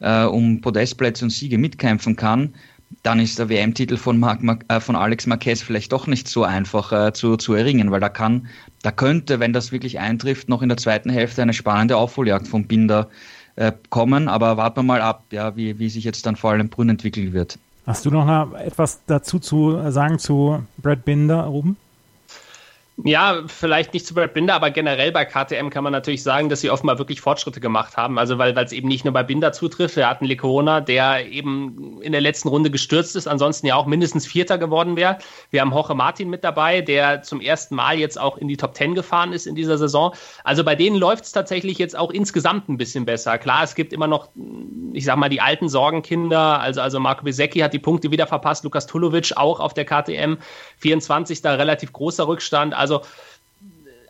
äh, 0.00 0.24
um 0.24 0.60
Podestplätze 0.60 1.24
und 1.24 1.30
Siege 1.30 1.58
mitkämpfen 1.58 2.16
kann, 2.16 2.54
dann 3.02 3.20
ist 3.20 3.38
der 3.38 3.48
WM-Titel 3.48 3.96
von, 3.96 4.22
äh, 4.68 4.80
von 4.80 4.96
Alex 4.96 5.26
Marquez 5.26 5.62
vielleicht 5.62 5.92
doch 5.92 6.06
nicht 6.06 6.28
so 6.28 6.44
einfach 6.44 6.92
äh, 6.92 7.12
zu, 7.12 7.36
zu 7.36 7.54
erringen, 7.54 7.90
weil 7.90 8.00
da 8.00 8.08
kann, 8.08 8.48
da 8.82 8.90
könnte, 8.90 9.40
wenn 9.40 9.52
das 9.52 9.72
wirklich 9.72 9.98
eintrifft, 9.98 10.48
noch 10.48 10.62
in 10.62 10.68
der 10.68 10.78
zweiten 10.78 11.10
Hälfte 11.10 11.42
eine 11.42 11.52
spannende 11.52 11.96
Aufholjagd 11.96 12.48
vom 12.48 12.64
Binder 12.64 13.08
äh, 13.56 13.72
kommen. 13.88 14.28
Aber 14.28 14.56
warten 14.56 14.78
wir 14.78 14.82
mal 14.82 15.02
ab, 15.02 15.24
ja, 15.30 15.56
wie, 15.56 15.78
wie 15.78 15.88
sich 15.88 16.04
jetzt 16.04 16.26
dann 16.26 16.36
vor 16.36 16.50
allem 16.50 16.68
Brünn 16.68 16.88
entwickeln 16.88 17.32
wird. 17.32 17.58
Hast 17.86 18.04
du 18.04 18.10
noch 18.10 18.54
etwas 18.54 19.00
dazu 19.06 19.38
zu 19.38 19.90
sagen 19.90 20.18
zu 20.18 20.62
Brad 20.78 21.04
Binder, 21.04 21.44
Ruben? 21.44 21.76
Ja, 23.04 23.42
vielleicht 23.46 23.94
nicht 23.94 24.06
zu 24.06 24.14
Brad 24.14 24.34
Binder, 24.34 24.54
aber 24.54 24.70
generell 24.70 25.12
bei 25.12 25.24
KTM 25.24 25.70
kann 25.70 25.84
man 25.84 25.92
natürlich 25.92 26.22
sagen, 26.22 26.48
dass 26.48 26.60
sie 26.60 26.70
offenbar 26.70 26.98
wirklich 26.98 27.20
Fortschritte 27.20 27.60
gemacht 27.60 27.96
haben. 27.96 28.18
Also 28.18 28.38
weil 28.38 28.56
es 28.58 28.72
eben 28.72 28.88
nicht 28.88 29.04
nur 29.04 29.14
bei 29.14 29.22
Binder 29.22 29.52
zutrifft. 29.52 29.96
Wir 29.96 30.08
hatten 30.08 30.24
Lecona, 30.24 30.80
der 30.80 31.26
eben 31.26 32.00
in 32.02 32.12
der 32.12 32.20
letzten 32.20 32.48
Runde 32.48 32.70
gestürzt 32.70 33.16
ist, 33.16 33.26
ansonsten 33.26 33.66
ja 33.66 33.76
auch 33.76 33.86
mindestens 33.86 34.26
Vierter 34.26 34.58
geworden 34.58 34.96
wäre. 34.96 35.18
Wir 35.50 35.60
haben 35.60 35.70
Jorge 35.70 35.94
Martin 35.94 36.30
mit 36.30 36.42
dabei, 36.42 36.80
der 36.80 37.22
zum 37.22 37.40
ersten 37.40 37.74
Mal 37.74 37.98
jetzt 37.98 38.20
auch 38.20 38.36
in 38.36 38.48
die 38.48 38.56
Top 38.56 38.74
Ten 38.74 38.94
gefahren 38.94 39.32
ist 39.32 39.46
in 39.46 39.54
dieser 39.54 39.78
Saison. 39.78 40.12
Also 40.44 40.64
bei 40.64 40.74
denen 40.74 40.96
läuft 40.96 41.24
es 41.24 41.32
tatsächlich 41.32 41.78
jetzt 41.78 41.96
auch 41.96 42.10
insgesamt 42.10 42.68
ein 42.68 42.76
bisschen 42.76 43.04
besser. 43.04 43.38
Klar, 43.38 43.62
es 43.62 43.74
gibt 43.74 43.92
immer 43.92 44.08
noch, 44.08 44.28
ich 44.92 45.04
sag 45.04 45.16
mal, 45.16 45.28
die 45.28 45.40
alten 45.40 45.68
Sorgenkinder. 45.68 46.60
Also, 46.60 46.80
also 46.80 46.98
Marco 46.98 47.24
Besecchi 47.24 47.60
hat 47.60 47.72
die 47.72 47.78
Punkte 47.78 48.10
wieder 48.10 48.26
verpasst, 48.26 48.64
Lukas 48.64 48.86
Tulovic 48.86 49.32
auch 49.36 49.60
auf 49.60 49.74
der 49.74 49.84
KTM. 49.84 50.38
24. 50.78 51.42
da 51.42 51.54
relativ 51.54 51.92
großer 51.92 52.26
Rückstand. 52.26 52.74
Also 52.74 52.89
also 52.90 53.04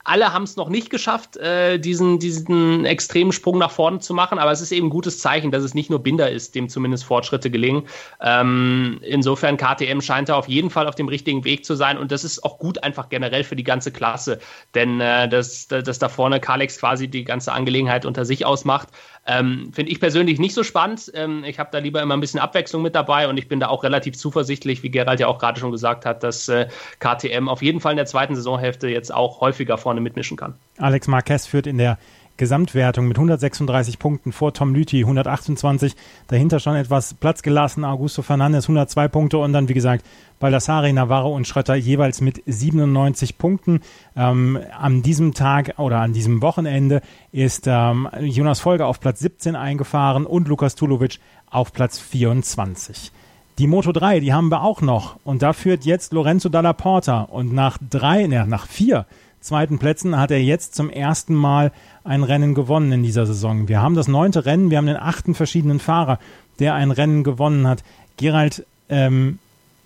alle 0.03 0.33
haben 0.33 0.45
es 0.45 0.57
noch 0.57 0.71
nicht 0.71 0.89
geschafft, 0.89 1.37
äh, 1.37 1.79
diesen, 1.79 2.19
diesen 2.19 2.87
extremen 2.87 3.33
Sprung 3.33 3.59
nach 3.59 3.71
vorne 3.71 3.99
zu 3.99 4.15
machen, 4.15 4.39
aber 4.39 4.51
es 4.51 4.63
ist 4.63 4.73
eben 4.73 4.87
ein 4.87 4.91
gutes 4.91 5.19
Zeichen, 5.19 5.51
dass 5.51 5.63
es 5.63 5.75
nicht 5.75 5.91
nur 5.91 6.03
Binder 6.03 6.31
ist, 6.31 6.55
dem 6.55 6.69
zumindest 6.71 7.05
Fortschritte 7.05 7.51
gelingen. 7.51 7.87
Ähm, 8.21 8.99
insofern, 9.03 9.59
KTM 9.59 10.01
scheint 10.01 10.31
da 10.31 10.37
auf 10.37 10.49
jeden 10.49 10.71
Fall 10.71 10.89
auf 10.89 10.95
dem 10.95 11.09
richtigen 11.09 11.45
Weg 11.45 11.67
zu 11.67 11.75
sein 11.75 11.99
und 11.99 12.11
das 12.11 12.25
ist 12.25 12.43
auch 12.45 12.59
gut 12.59 12.83
einfach 12.83 13.11
generell 13.11 13.45
für 13.45 13.57
die 13.57 13.63
ganze 13.63 13.93
Klasse, 13.93 14.41
denn 14.75 15.01
äh, 15.01 15.29
dass, 15.29 15.69
dass 15.69 15.99
da 15.99 16.09
vorne 16.09 16.41
Kalex 16.41 16.79
quasi 16.79 17.07
die 17.09 17.25
ganze 17.25 17.53
Angelegenheit 17.53 18.07
unter 18.07 18.25
sich 18.25 18.47
ausmacht, 18.47 18.89
ähm, 19.27 19.71
Finde 19.73 19.93
ich 19.93 20.01
persönlich 20.01 20.39
nicht 20.39 20.55
so 20.55 20.63
spannend. 20.63 21.11
Ähm, 21.15 21.45
ich 21.45 21.59
habe 21.59 21.69
da 21.73 21.79
lieber 21.79 22.01
immer 22.01 22.15
ein 22.15 22.21
bisschen 22.21 22.41
Abwechslung 22.41 22.83
mit 22.83 22.95
dabei 22.95 23.29
und 23.29 23.37
ich 23.37 23.49
bin 23.49 23.61
da 23.61 23.69
auch 23.69 23.85
relativ 23.85 24.17
zuversichtlich, 24.17 24.83
wie 24.83 24.91
Gerald 24.91 25.21
ja 25.21 25.27
auch 25.27 25.39
gerade 25.39 25.61
schon 25.61 25.71
gesagt 25.71 26.07
hat, 26.07 26.23
dass 26.23 26.49
äh, 26.49 26.69
KTM 27.01 27.49
auf 27.49 27.63
jeden 27.63 27.81
Fall 27.81 27.93
in 27.93 27.97
der 27.97 28.07
zweiten 28.07 28.35
Saisonhälfte 28.35 28.89
jetzt 28.89 29.13
auch 29.13 29.41
häufiger 29.41 29.77
vorne 29.77 30.01
mitmischen 30.01 30.37
kann. 30.37 30.55
Alex 30.79 31.07
Marquez 31.07 31.47
führt 31.47 31.67
in 31.67 31.77
der 31.77 31.99
Gesamtwertung 32.41 33.07
mit 33.07 33.19
136 33.19 33.99
Punkten 33.99 34.33
vor 34.33 34.55
Tom 34.55 34.75
Lüthi 34.75 35.01
128. 35.01 35.95
Dahinter 36.29 36.59
schon 36.59 36.75
etwas 36.75 37.13
Platz 37.13 37.43
gelassen. 37.43 37.85
Augusto 37.85 38.23
Fernandes 38.23 38.65
102 38.65 39.09
Punkte 39.09 39.37
und 39.39 39.53
dann, 39.53 39.69
wie 39.69 39.75
gesagt, 39.75 40.07
Baldassari, 40.39 40.93
Navarro 40.95 41.37
und 41.37 41.47
Schrötter 41.47 41.75
jeweils 41.75 42.23
mit 42.23 42.43
97 42.47 43.37
Punkten. 43.37 43.81
Ähm, 44.17 44.59
an 44.77 45.03
diesem 45.03 45.35
Tag 45.35 45.75
oder 45.79 45.99
an 45.99 46.15
diesem 46.15 46.41
Wochenende 46.41 47.03
ist 47.31 47.67
ähm, 47.67 48.09
Jonas 48.23 48.59
Folger 48.59 48.87
auf 48.87 49.01
Platz 49.01 49.21
17 49.21 49.55
eingefahren 49.55 50.25
und 50.25 50.49
Lukas 50.49 50.75
Tulovic 50.75 51.21
auf 51.51 51.75
Platz 51.75 51.99
24. 51.99 53.13
Die 53.59 53.67
Moto 53.67 53.93
3, 53.93 54.21
die 54.21 54.33
haben 54.33 54.49
wir 54.49 54.63
auch 54.63 54.81
noch. 54.81 55.19
Und 55.25 55.43
da 55.43 55.53
führt 55.53 55.85
jetzt 55.85 56.15
Lorenzo 56.15 56.49
Dalla 56.49 56.73
Porta. 56.73 57.21
Und 57.21 57.53
nach 57.53 57.77
drei, 57.91 58.27
ne, 58.27 58.47
nach 58.47 58.67
vier 58.67 59.05
zweiten 59.41 59.79
Plätzen 59.79 60.19
hat 60.19 60.31
er 60.31 60.43
jetzt 60.43 60.75
zum 60.75 60.91
ersten 60.91 61.35
Mal 61.35 61.73
ein 62.05 62.23
Rennen 62.23 62.55
gewonnen 62.55 62.93
in 62.93 63.03
dieser 63.03 63.27
Saison. 63.27 63.69
Wir 63.69 63.81
haben 63.81 63.95
das 63.95 64.09
neunte 64.09 64.47
Rennen, 64.47 64.71
wir 64.71 64.79
haben 64.79 64.87
den 64.87 64.97
achten 64.97 65.35
verschiedenen 65.35 65.81
Fahrer, 65.81 66.19
der 66.59 66.75
ein 66.75 66.91
Rennen 66.91 67.25
gewonnen 67.25 67.67
hat. 67.67 67.83
Gerald, 68.17 68.65
ähm, 68.89 69.39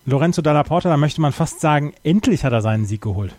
Lorenzo 0.05 0.41
Dalla 0.41 0.63
Porta, 0.63 0.89
da 0.89 0.97
möchte 0.97 1.21
man 1.21 1.31
fast 1.31 1.61
sagen, 1.61 1.93
endlich 2.03 2.43
hat 2.43 2.53
er 2.53 2.61
seinen 2.61 2.85
Sieg 2.85 3.01
geholt. 3.01 3.33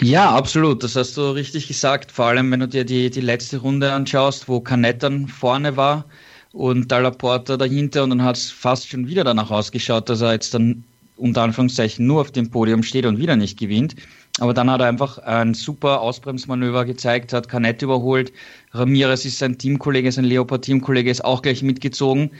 Ja, 0.00 0.30
absolut. 0.30 0.82
Das 0.82 0.96
hast 0.96 1.16
du 1.16 1.30
richtig 1.30 1.68
gesagt. 1.68 2.10
Vor 2.10 2.26
allem, 2.26 2.50
wenn 2.50 2.60
du 2.60 2.68
dir 2.68 2.84
die, 2.84 3.10
die 3.10 3.20
letzte 3.20 3.58
Runde 3.58 3.92
anschaust, 3.92 4.48
wo 4.48 4.60
Canet 4.60 5.02
dann 5.02 5.28
vorne 5.28 5.76
war 5.76 6.04
und 6.52 6.90
Dalla 6.90 7.10
Porta 7.10 7.56
dahinter 7.56 8.04
und 8.04 8.10
dann 8.10 8.24
hat 8.24 8.36
es 8.36 8.50
fast 8.50 8.88
schon 8.88 9.06
wieder 9.06 9.24
danach 9.24 9.50
ausgeschaut, 9.50 10.08
dass 10.08 10.20
er 10.20 10.32
jetzt 10.32 10.54
dann 10.54 10.84
unter 11.16 11.42
Anführungszeichen 11.42 12.06
nur 12.06 12.22
auf 12.22 12.30
dem 12.30 12.50
Podium 12.50 12.82
steht 12.82 13.04
und 13.04 13.18
wieder 13.18 13.36
nicht 13.36 13.58
gewinnt. 13.58 13.94
Aber 14.40 14.54
dann 14.54 14.70
hat 14.70 14.80
er 14.80 14.88
einfach 14.88 15.18
ein 15.18 15.52
super 15.52 16.00
Ausbremsmanöver 16.00 16.86
gezeigt, 16.86 17.34
hat 17.34 17.48
Canet 17.48 17.82
überholt. 17.82 18.32
Ramirez 18.72 19.26
ist 19.26 19.38
sein 19.38 19.58
Teamkollege, 19.58 20.10
sein 20.10 20.24
Leopard-Teamkollege 20.24 21.10
ist 21.10 21.24
auch 21.24 21.42
gleich 21.42 21.62
mitgezogen. 21.62 22.30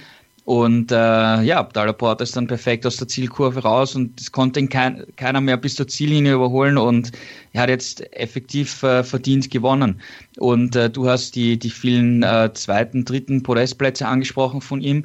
Und 0.46 0.90
äh, 0.90 0.94
ja, 0.94 1.62
Dalaport 1.62 2.22
ist 2.22 2.36
dann 2.36 2.46
perfekt 2.46 2.86
aus 2.86 2.96
der 2.96 3.07
Zielkurve 3.07 3.61
raus 3.61 3.94
und 3.94 4.18
es 4.18 4.32
konnte 4.32 4.59
ihn 4.59 4.70
kein, 4.70 5.05
keiner 5.16 5.42
mehr 5.42 5.59
bis 5.59 5.74
zur 5.74 5.86
Ziellinie 5.86 6.32
überholen 6.32 6.78
und 6.78 7.12
er 7.53 7.62
hat 7.62 7.68
jetzt 7.68 8.12
effektiv 8.14 8.82
äh, 8.82 9.05
verdient 9.05 9.51
gewonnen. 9.51 10.01
Und 10.38 10.74
äh, 10.76 10.88
du 10.88 11.07
hast 11.07 11.36
die, 11.36 11.59
die 11.59 11.70
vielen 11.70 12.22
äh, 12.22 12.51
zweiten, 12.55 13.05
dritten 13.05 13.42
Podestplätze 13.42 14.09
angesprochen 14.09 14.62
von 14.62 14.80
ihm. 14.80 15.05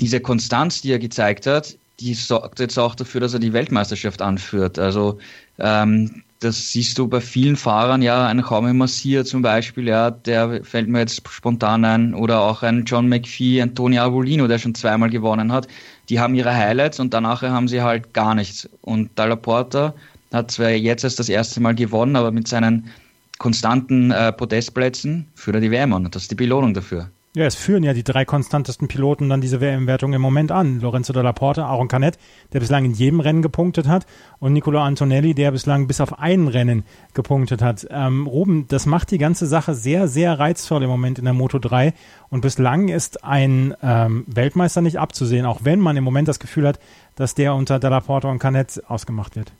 Diese 0.00 0.18
Konstanz, 0.18 0.82
die 0.82 0.90
er 0.90 0.98
gezeigt 0.98 1.46
hat, 1.46 1.78
die 2.00 2.14
sorgt 2.14 2.60
jetzt 2.60 2.78
auch 2.78 2.94
dafür, 2.94 3.20
dass 3.20 3.34
er 3.34 3.40
die 3.40 3.52
Weltmeisterschaft 3.52 4.20
anführt. 4.22 4.78
Also 4.78 5.18
ähm, 5.58 6.22
das 6.40 6.72
siehst 6.72 6.98
du 6.98 7.08
bei 7.08 7.20
vielen 7.20 7.56
Fahrern, 7.56 8.02
ja, 8.02 8.26
ein 8.26 8.40
Jaume 8.40 8.74
Massier 8.74 9.24
zum 9.24 9.42
Beispiel, 9.42 9.88
ja, 9.88 10.10
der 10.10 10.62
fällt 10.64 10.88
mir 10.88 11.00
jetzt 11.00 11.26
spontan 11.28 11.84
ein, 11.84 12.14
oder 12.14 12.40
auch 12.42 12.62
ein 12.62 12.84
John 12.84 13.08
McPhee, 13.08 13.62
ein 13.62 13.74
Tony 13.74 13.98
Arbolino, 13.98 14.46
der 14.46 14.58
schon 14.58 14.74
zweimal 14.74 15.08
gewonnen 15.08 15.52
hat. 15.52 15.68
Die 16.08 16.20
haben 16.20 16.34
ihre 16.34 16.54
Highlights 16.54 17.00
und 17.00 17.14
danach 17.14 17.42
haben 17.42 17.68
sie 17.68 17.80
halt 17.80 18.12
gar 18.12 18.34
nichts. 18.34 18.68
Und 18.82 19.10
Dalla 19.18 19.36
Porta 19.36 19.94
hat 20.32 20.50
zwar 20.50 20.70
jetzt 20.70 21.04
erst 21.04 21.18
das 21.18 21.28
erste 21.28 21.60
Mal 21.60 21.74
gewonnen, 21.74 22.16
aber 22.16 22.30
mit 22.30 22.48
seinen 22.48 22.90
konstanten 23.38 24.10
äh, 24.10 24.32
Podestplätzen 24.32 25.26
führt 25.34 25.56
er 25.56 25.60
die 25.60 25.70
WM 25.70 25.92
an. 25.92 26.10
Das 26.10 26.22
ist 26.22 26.30
die 26.30 26.36
Belohnung 26.36 26.74
dafür. 26.74 27.10
Ja, 27.36 27.46
es 27.46 27.56
führen 27.56 27.82
ja 27.82 27.94
die 27.94 28.04
drei 28.04 28.24
konstantesten 28.24 28.86
Piloten 28.86 29.28
dann 29.28 29.40
diese 29.40 29.60
WM-Wertung 29.60 30.12
im 30.12 30.22
Moment 30.22 30.52
an. 30.52 30.78
Lorenzo 30.78 31.12
Della 31.12 31.32
Porta, 31.32 31.66
Aaron 31.66 31.88
Canet, 31.88 32.16
der 32.52 32.60
bislang 32.60 32.84
in 32.84 32.92
jedem 32.92 33.18
Rennen 33.18 33.42
gepunktet 33.42 33.88
hat, 33.88 34.06
und 34.38 34.52
Nicola 34.52 34.84
Antonelli, 34.84 35.34
der 35.34 35.50
bislang 35.50 35.88
bis 35.88 36.00
auf 36.00 36.16
ein 36.20 36.46
Rennen 36.46 36.84
gepunktet 37.12 37.60
hat. 37.60 37.88
Ähm, 37.90 38.28
Ruben, 38.28 38.68
das 38.68 38.86
macht 38.86 39.10
die 39.10 39.18
ganze 39.18 39.48
Sache 39.48 39.74
sehr, 39.74 40.06
sehr 40.06 40.38
reizvoll 40.38 40.84
im 40.84 40.88
Moment 40.88 41.18
in 41.18 41.24
der 41.24 41.34
Moto 41.34 41.58
3. 41.58 41.92
Und 42.30 42.42
bislang 42.42 42.86
ist 42.86 43.24
ein 43.24 43.74
ähm, 43.82 44.22
Weltmeister 44.28 44.80
nicht 44.80 45.00
abzusehen, 45.00 45.44
auch 45.44 45.64
wenn 45.64 45.80
man 45.80 45.96
im 45.96 46.04
Moment 46.04 46.28
das 46.28 46.38
Gefühl 46.38 46.68
hat, 46.68 46.78
dass 47.16 47.34
der 47.34 47.56
unter 47.56 47.80
Della 47.80 47.98
Porta 47.98 48.30
und 48.30 48.38
Canet 48.38 48.80
ausgemacht 48.86 49.34
wird. 49.34 49.52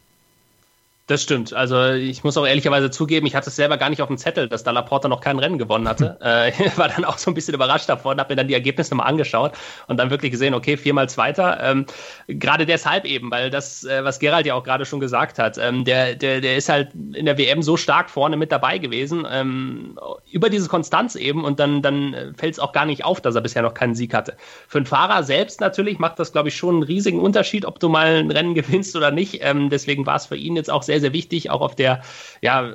Das 1.06 1.22
stimmt. 1.22 1.52
Also 1.52 1.90
ich 1.90 2.24
muss 2.24 2.38
auch 2.38 2.46
ehrlicherweise 2.46 2.90
zugeben, 2.90 3.26
ich 3.26 3.34
hatte 3.34 3.50
es 3.50 3.56
selber 3.56 3.76
gar 3.76 3.90
nicht 3.90 4.00
auf 4.00 4.08
dem 4.08 4.16
Zettel, 4.16 4.48
dass 4.48 4.64
Dalla 4.64 4.80
Porta 4.80 5.06
noch 5.06 5.20
kein 5.20 5.38
Rennen 5.38 5.58
gewonnen 5.58 5.86
hatte. 5.86 6.16
Äh, 6.22 6.50
war 6.76 6.88
dann 6.88 7.04
auch 7.04 7.18
so 7.18 7.30
ein 7.30 7.34
bisschen 7.34 7.52
überrascht 7.52 7.90
davon, 7.90 8.18
habe 8.18 8.32
mir 8.32 8.36
dann 8.36 8.48
die 8.48 8.54
Ergebnisse 8.54 8.94
mal 8.94 9.02
angeschaut 9.02 9.52
und 9.86 9.98
dann 9.98 10.08
wirklich 10.08 10.32
gesehen, 10.32 10.54
okay, 10.54 10.78
viermal 10.78 11.10
Zweiter. 11.10 11.58
Ähm, 11.62 11.84
gerade 12.26 12.64
deshalb 12.64 13.04
eben, 13.04 13.30
weil 13.30 13.50
das, 13.50 13.84
äh, 13.84 14.02
was 14.02 14.18
Gerald 14.18 14.46
ja 14.46 14.54
auch 14.54 14.64
gerade 14.64 14.86
schon 14.86 14.98
gesagt 14.98 15.38
hat, 15.38 15.58
ähm, 15.58 15.84
der, 15.84 16.14
der, 16.14 16.40
der 16.40 16.56
ist 16.56 16.70
halt 16.70 16.94
in 16.94 17.26
der 17.26 17.36
WM 17.36 17.62
so 17.62 17.76
stark 17.76 18.08
vorne 18.08 18.38
mit 18.38 18.50
dabei 18.50 18.78
gewesen, 18.78 19.26
ähm, 19.30 19.98
über 20.32 20.48
diese 20.48 20.70
Konstanz 20.70 21.16
eben 21.16 21.44
und 21.44 21.60
dann, 21.60 21.82
dann 21.82 22.34
fällt 22.34 22.54
es 22.54 22.58
auch 22.58 22.72
gar 22.72 22.86
nicht 22.86 23.04
auf, 23.04 23.20
dass 23.20 23.34
er 23.34 23.42
bisher 23.42 23.60
noch 23.60 23.74
keinen 23.74 23.94
Sieg 23.94 24.14
hatte. 24.14 24.38
Für 24.68 24.78
einen 24.78 24.86
Fahrer 24.86 25.22
selbst 25.22 25.60
natürlich 25.60 25.98
macht 25.98 26.18
das, 26.18 26.32
glaube 26.32 26.48
ich, 26.48 26.56
schon 26.56 26.76
einen 26.76 26.82
riesigen 26.82 27.20
Unterschied, 27.20 27.66
ob 27.66 27.78
du 27.78 27.90
mal 27.90 28.16
ein 28.16 28.30
Rennen 28.30 28.54
gewinnst 28.54 28.96
oder 28.96 29.10
nicht. 29.10 29.40
Ähm, 29.42 29.68
deswegen 29.68 30.06
war 30.06 30.16
es 30.16 30.24
für 30.24 30.36
ihn 30.36 30.56
jetzt 30.56 30.70
auch 30.70 30.82
sehr 30.82 30.93
sehr, 30.94 31.00
sehr 31.00 31.12
wichtig, 31.12 31.50
auch 31.50 31.60
auf 31.60 31.74
der, 31.74 32.02
ja, 32.40 32.72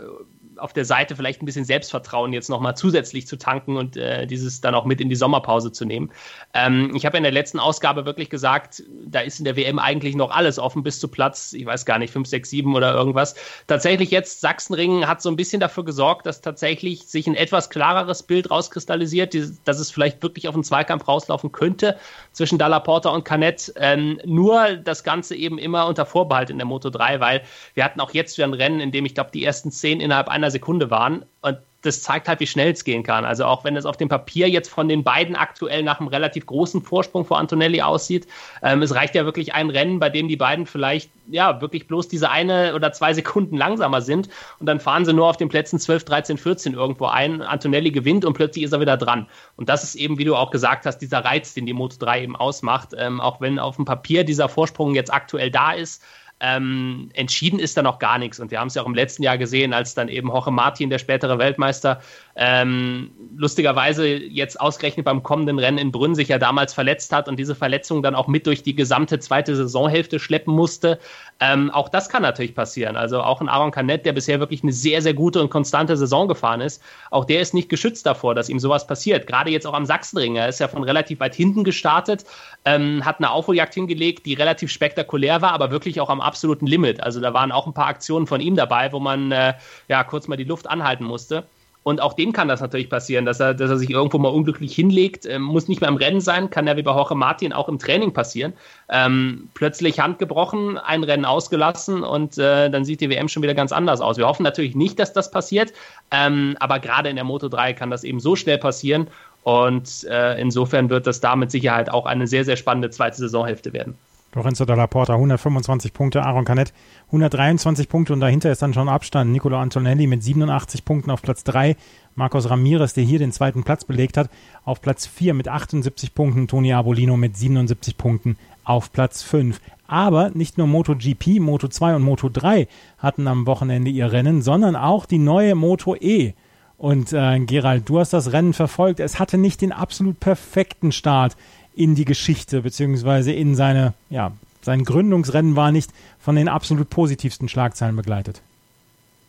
auf 0.60 0.74
der 0.74 0.86
Seite 0.86 1.16
vielleicht 1.16 1.42
ein 1.42 1.46
bisschen 1.46 1.66
Selbstvertrauen 1.66 2.34
jetzt 2.34 2.50
nochmal 2.50 2.76
zusätzlich 2.76 3.28
zu 3.28 3.38
tanken 3.38 3.78
und 3.78 3.98
äh, 3.98 4.28
dieses 4.28 4.62
dann 4.62 4.76
auch 4.76 4.86
mit 4.86 5.02
in 5.02 5.10
die 5.10 5.16
Sommerpause 5.16 5.72
zu 5.72 5.86
nehmen. 5.86 6.12
Ähm, 6.54 6.92
ich 6.96 7.06
habe 7.06 7.18
in 7.18 7.24
der 7.24 7.32
letzten 7.32 7.60
Ausgabe 7.60 8.06
wirklich 8.06 8.30
gesagt, 8.30 8.84
da 9.06 9.22
ist 9.22 9.40
in 9.40 9.46
der 9.46 9.56
WM 9.56 9.80
eigentlich 9.80 10.16
noch 10.16 10.32
alles 10.32 10.60
offen 10.60 10.84
bis 10.84 11.00
zu 11.00 11.08
Platz, 11.08 11.54
ich 11.54 11.66
weiß 11.66 11.86
gar 11.86 12.00
nicht, 12.00 12.12
5, 12.12 12.28
6, 12.28 12.50
7 12.50 12.76
oder 12.76 12.94
irgendwas. 12.94 13.36
Tatsächlich 13.68 14.12
jetzt 14.12 14.42
Sachsenring 14.42 15.08
hat 15.08 15.22
so 15.22 15.30
ein 15.30 15.36
bisschen 15.36 15.60
dafür 15.60 15.86
gesorgt, 15.86 16.26
dass 16.26 16.42
tatsächlich 16.42 17.08
sich 17.08 17.28
ein 17.28 17.36
etwas 17.36 17.70
klareres 17.70 18.24
Bild 18.24 18.52
rauskristallisiert, 18.52 19.36
dass 19.66 19.80
es 19.80 19.92
vielleicht 19.92 20.22
wirklich 20.22 20.48
auf 20.48 20.56
einen 20.56 20.64
Zweikampf 20.64 21.08
rauslaufen 21.08 21.52
könnte 21.52 21.98
zwischen 22.32 22.58
Dalla 22.58 22.80
Porta 22.80 23.10
und 23.10 23.26
Canet. 23.26 23.74
Ähm, 23.76 24.20
nur 24.26 24.76
das 24.76 25.04
Ganze 25.04 25.36
eben 25.36 25.58
immer 25.58 25.88
unter 25.88 26.06
Vorbehalt 26.06 26.50
in 26.50 26.58
der 26.58 26.66
Moto 26.66 26.90
3, 26.90 27.20
weil 27.20 27.44
wir 27.74 27.84
hatten 27.84 28.00
auch 28.00 28.14
jetzt 28.14 28.38
wieder 28.38 28.48
ein 28.48 28.54
Rennen, 28.54 28.80
in 28.80 28.92
dem 28.92 29.06
ich 29.06 29.14
glaube, 29.14 29.32
die 29.34 29.44
ersten 29.44 29.72
zehn 29.72 30.00
innerhalb 30.02 30.28
einer 30.28 30.49
Sekunde 30.52 30.90
waren. 30.90 31.26
Und 31.42 31.58
das 31.82 32.04
zeigt 32.04 32.28
halt, 32.28 32.42
wie 32.42 32.48
schnell 32.48 32.72
es 32.72 32.84
gehen 32.84 33.04
kann. 33.04 33.24
Also 33.24 33.46
auch 33.46 33.64
wenn 33.64 33.78
es 33.78 33.86
auf 33.86 33.96
dem 33.96 34.10
Papier 34.10 34.50
jetzt 34.50 34.70
von 34.70 34.90
den 34.90 35.04
beiden 35.04 35.36
aktuell 35.36 35.84
nach 35.84 36.00
einem 36.00 36.10
relativ 36.10 36.46
großen 36.46 36.82
Vorsprung 36.82 37.26
vor 37.26 37.40
Antonelli 37.40 37.82
aussieht, 37.82 38.28
ähm, 38.62 38.82
es 38.82 38.94
reicht 38.94 39.16
ja 39.16 39.24
wirklich 39.24 39.54
ein 39.54 39.70
Rennen, 39.70 40.00
bei 40.00 40.10
dem 40.10 40.28
die 40.28 40.36
beiden 40.36 40.66
vielleicht 40.66 41.10
ja 41.30 41.62
wirklich 41.62 41.88
bloß 41.88 42.10
diese 42.10 42.30
eine 42.30 42.76
oder 42.76 42.92
zwei 42.92 43.14
Sekunden 43.14 43.56
langsamer 43.56 44.02
sind 44.02 44.30
und 44.60 44.66
dann 44.66 44.80
fahren 44.80 45.06
sie 45.06 45.14
nur 45.14 45.28
auf 45.28 45.38
den 45.38 45.48
Plätzen 45.48 45.80
12, 45.80 46.04
13, 46.04 46.38
14 46.38 46.74
irgendwo 46.74 47.06
ein. 47.06 47.42
Antonelli 47.42 47.92
gewinnt 47.92 48.26
und 48.26 48.34
plötzlich 48.34 48.66
ist 48.66 48.74
er 48.74 48.82
wieder 48.82 48.98
dran. 48.98 49.28
Und 49.56 49.70
das 49.70 49.84
ist 49.84 49.96
eben, 49.96 50.18
wie 50.18 50.26
du 50.26 50.36
auch 50.36 50.52
gesagt 50.52 50.86
hast, 50.86 50.98
dieser 50.98 51.24
Reiz, 51.24 51.54
den 51.54 51.66
die 51.66 51.74
Moto 51.74 51.96
3 52.00 52.24
eben 52.24 52.36
ausmacht. 52.36 52.90
Ähm, 52.98 53.22
auch 53.22 53.40
wenn 53.40 53.58
auf 53.58 53.78
dem 53.78 53.86
Papier 53.86 54.26
dieser 54.26 54.50
Vorsprung 54.50 54.96
jetzt 54.96 55.14
aktuell 55.14 55.50
da 55.50 55.72
ist, 55.72 56.04
ähm, 56.42 57.10
entschieden 57.14 57.60
ist 57.60 57.76
da 57.76 57.82
noch 57.82 58.00
gar 58.00 58.18
nichts. 58.18 58.40
Und 58.40 58.52
wir 58.52 58.60
haben 58.60 58.68
es 58.68 58.76
ja 58.76 58.82
auch 58.82 58.88
im 58.88 58.94
letzten 58.94 59.24
Jahr 59.24 59.38
gesehen, 59.38 59.74
als 59.74 59.94
dann 59.94 60.08
eben 60.08 60.30
Jorge 60.30 60.52
Martin, 60.52 60.90
der 60.90 60.98
spätere 60.98 61.38
Weltmeister, 61.38 62.02
ähm, 62.36 63.12
lustigerweise 63.36 64.08
jetzt 64.08 64.60
ausgerechnet 64.60 65.06
beim 65.06 65.24
kommenden 65.24 65.60
Rennen 65.60 65.78
in 65.78 65.92
Brünn 65.92 66.16
sich 66.16 66.30
ja 66.30 66.38
damals 66.38 66.74
verletzt 66.74 67.12
hat 67.12 67.28
und 67.28 67.38
diese 67.38 67.56
Verletzung 67.56 68.02
dann 68.02 68.16
auch 68.16 68.28
mit 68.28 68.48
durch 68.48 68.64
die 68.64 68.76
gesamte 68.76 69.20
zweite 69.20 69.56
Saisonhälfte 69.56 70.20
schleppen 70.20 70.54
musste. 70.54 71.00
Ähm, 71.42 71.72
auch 71.72 71.88
das 71.88 72.10
kann 72.10 72.22
natürlich 72.22 72.54
passieren. 72.54 72.98
Also 72.98 73.22
auch 73.22 73.40
ein 73.40 73.48
Aaron 73.48 73.72
Canet, 73.72 74.06
der 74.06 74.14
bisher 74.14 74.40
wirklich 74.40 74.62
eine 74.62 74.74
sehr, 74.74 75.02
sehr 75.02 75.14
gute 75.14 75.42
und 75.42 75.50
konstante 75.50 75.96
Saison 75.96 76.28
gefahren 76.28 76.60
ist, 76.60 76.84
auch 77.12 77.24
der 77.24 77.42
ist 77.42 77.54
nicht 77.54 77.70
geschützt 77.70 78.06
davor, 78.06 78.36
dass 78.36 78.50
ihm 78.50 78.60
sowas 78.60 78.86
passiert. 78.86 79.26
Gerade 79.26 79.50
jetzt 79.50 79.66
auch 79.66 79.74
am 79.74 79.86
Sachsenring. 79.86 80.36
Er 80.36 80.50
ist 80.50 80.60
ja 80.60 80.68
von 80.68 80.84
relativ 80.84 81.22
weit 81.22 81.36
hinten 81.36 81.64
gestartet, 81.64 82.26
ähm, 82.66 83.06
hat 83.06 83.20
eine 83.20 83.32
Aufholjagd 83.32 83.74
hingelegt, 83.74 84.26
die 84.26 84.34
relativ 84.34 84.70
spektakulär 84.70 85.42
war, 85.42 85.54
aber 85.54 85.72
wirklich 85.72 86.02
auch 86.02 86.10
am 86.10 86.20
absoluten 86.20 86.68
Limit. 86.68 87.02
Also 87.02 87.22
da 87.22 87.34
waren 87.34 87.52
auch 87.52 87.68
ein 87.68 87.74
paar 87.74 87.88
Aktionen 87.88 88.28
von 88.28 88.42
ihm 88.42 88.56
dabei, 88.56 88.92
wo 88.92 89.00
man 89.00 89.32
äh, 89.32 89.54
ja 89.88 90.04
kurz 90.04 90.28
mal 90.28 90.36
die 90.36 90.44
Luft 90.44 90.70
anhalten 90.70 91.06
musste. 91.06 91.46
Und 91.90 92.02
auch 92.02 92.14
dem 92.14 92.34
kann 92.34 92.48
das 92.48 92.62
natürlich 92.62 92.88
passieren, 92.88 93.26
dass 93.26 93.40
er, 93.40 93.56
dass 93.56 93.72
er 93.72 93.80
sich 93.80 93.90
irgendwo 93.90 94.20
mal 94.20 94.30
unglücklich 94.30 94.76
hinlegt. 94.76 95.26
Ähm, 95.26 95.42
muss 95.42 95.68
nicht 95.68 95.82
mehr 95.82 95.90
im 95.90 95.96
Rennen 95.96 96.22
sein, 96.22 96.52
kann 96.52 96.68
ja 96.68 96.78
wie 96.78 96.84
bei 96.84 96.92
Jorge 96.92 97.16
Martin 97.16 97.52
auch 97.52 97.68
im 97.68 97.80
Training 97.80 98.14
passieren. 98.14 98.54
Ähm, 98.90 99.50
plötzlich 99.56 100.00
Hand 100.00 100.20
gebrochen, 100.20 100.78
ein 100.78 101.04
Rennen 101.04 101.26
ausgelassen 101.26 102.04
und 102.04 102.38
äh, 102.38 102.70
dann 102.70 102.86
sieht 102.86 103.02
die 103.02 103.10
WM 103.10 103.28
schon 103.28 103.42
wieder 103.42 103.56
ganz 103.56 103.72
anders 103.72 104.02
aus. 104.02 104.18
Wir 104.18 104.28
hoffen 104.28 104.44
natürlich 104.44 104.76
nicht, 104.76 105.00
dass 105.00 105.14
das 105.14 105.32
passiert, 105.32 105.74
ähm, 106.12 106.56
aber 106.60 106.78
gerade 106.78 107.10
in 107.10 107.16
der 107.16 107.26
Moto 107.26 107.50
3 107.50 107.74
kann 107.74 107.90
das 107.90 108.04
eben 108.04 108.20
so 108.20 108.36
schnell 108.36 108.60
passieren. 108.60 109.08
Und 109.42 110.04
äh, 110.04 110.40
insofern 110.40 110.92
wird 110.92 111.08
das 111.08 111.22
da 111.22 111.36
mit 111.36 111.50
Sicherheit 111.50 111.90
auch 111.90 112.06
eine 112.06 112.28
sehr, 112.28 112.46
sehr 112.46 112.56
spannende 112.56 112.92
zweite 112.92 113.18
Saisonhälfte 113.18 113.74
werden. 113.74 113.98
Lorenzo 114.34 114.66
Dalla 114.66 114.86
Porta 114.86 115.14
125 115.14 115.92
Punkte, 115.92 116.24
Aaron 116.24 116.46
Canet 116.46 116.72
123 117.08 117.90
Punkte 117.90 118.14
und 118.14 118.20
dahinter 118.20 118.52
ist 118.52 118.62
dann 118.62 118.74
schon 118.74 118.88
Abstand. 118.88 119.32
Nicolo 119.32 119.58
Antonelli 119.58 120.06
mit 120.06 120.24
87 120.24 120.86
Punkten 120.86 121.10
auf 121.10 121.22
Platz 121.22 121.44
3. 121.44 121.76
Marcos 122.16 122.50
Ramirez, 122.50 122.94
der 122.94 123.04
hier 123.04 123.18
den 123.18 123.32
zweiten 123.32 123.64
Platz 123.64 123.86
belegt 123.86 124.18
hat, 124.18 124.30
auf 124.66 124.82
Platz 124.82 125.08
4 125.08 125.34
mit 125.34 125.48
78 125.48 126.14
Punkten. 126.14 126.48
Toni 126.48 126.74
Abolino 126.74 127.18
mit 127.18 127.38
77 127.38 127.98
Punkten 127.98 128.38
auf 128.64 128.92
Platz 128.92 129.24
5. 129.24 129.60
Aber 129.88 130.30
nicht 130.30 130.60
nur 130.60 130.68
MotoGP, 130.68 131.40
Moto2 131.40 131.96
und 131.96 132.04
Moto3 132.06 132.68
hatten 133.00 133.28
am 133.28 133.48
Wochenende 133.48 133.90
ihr 133.90 134.12
Rennen, 134.12 134.44
sondern 134.44 134.76
auch 134.76 135.08
die 135.08 135.18
neue 135.18 135.56
Moto 135.56 135.96
E. 135.96 136.34
Und 136.78 137.12
äh, 137.12 137.40
Gerald, 137.40 137.90
du 137.90 138.00
hast 138.00 138.14
das 138.14 138.32
Rennen 138.32 138.54
verfolgt. 138.54 139.00
Es 139.00 139.20
hatte 139.20 139.38
nicht 139.38 139.62
den 139.62 139.72
absolut 139.72 140.20
perfekten 140.20 140.92
Start 140.92 141.36
in 141.76 141.96
die 141.96 142.06
Geschichte, 142.06 142.62
beziehungsweise 142.62 143.32
in 143.32 143.56
seine, 143.56 143.94
ja, 144.10 144.32
sein 144.62 144.84
Gründungsrennen 144.84 145.56
war 145.56 145.72
nicht 145.72 145.92
von 146.20 146.36
den 146.36 146.50
absolut 146.50 146.90
positivsten 146.90 147.48
Schlagzeilen 147.48 147.96
begleitet. 147.96 148.42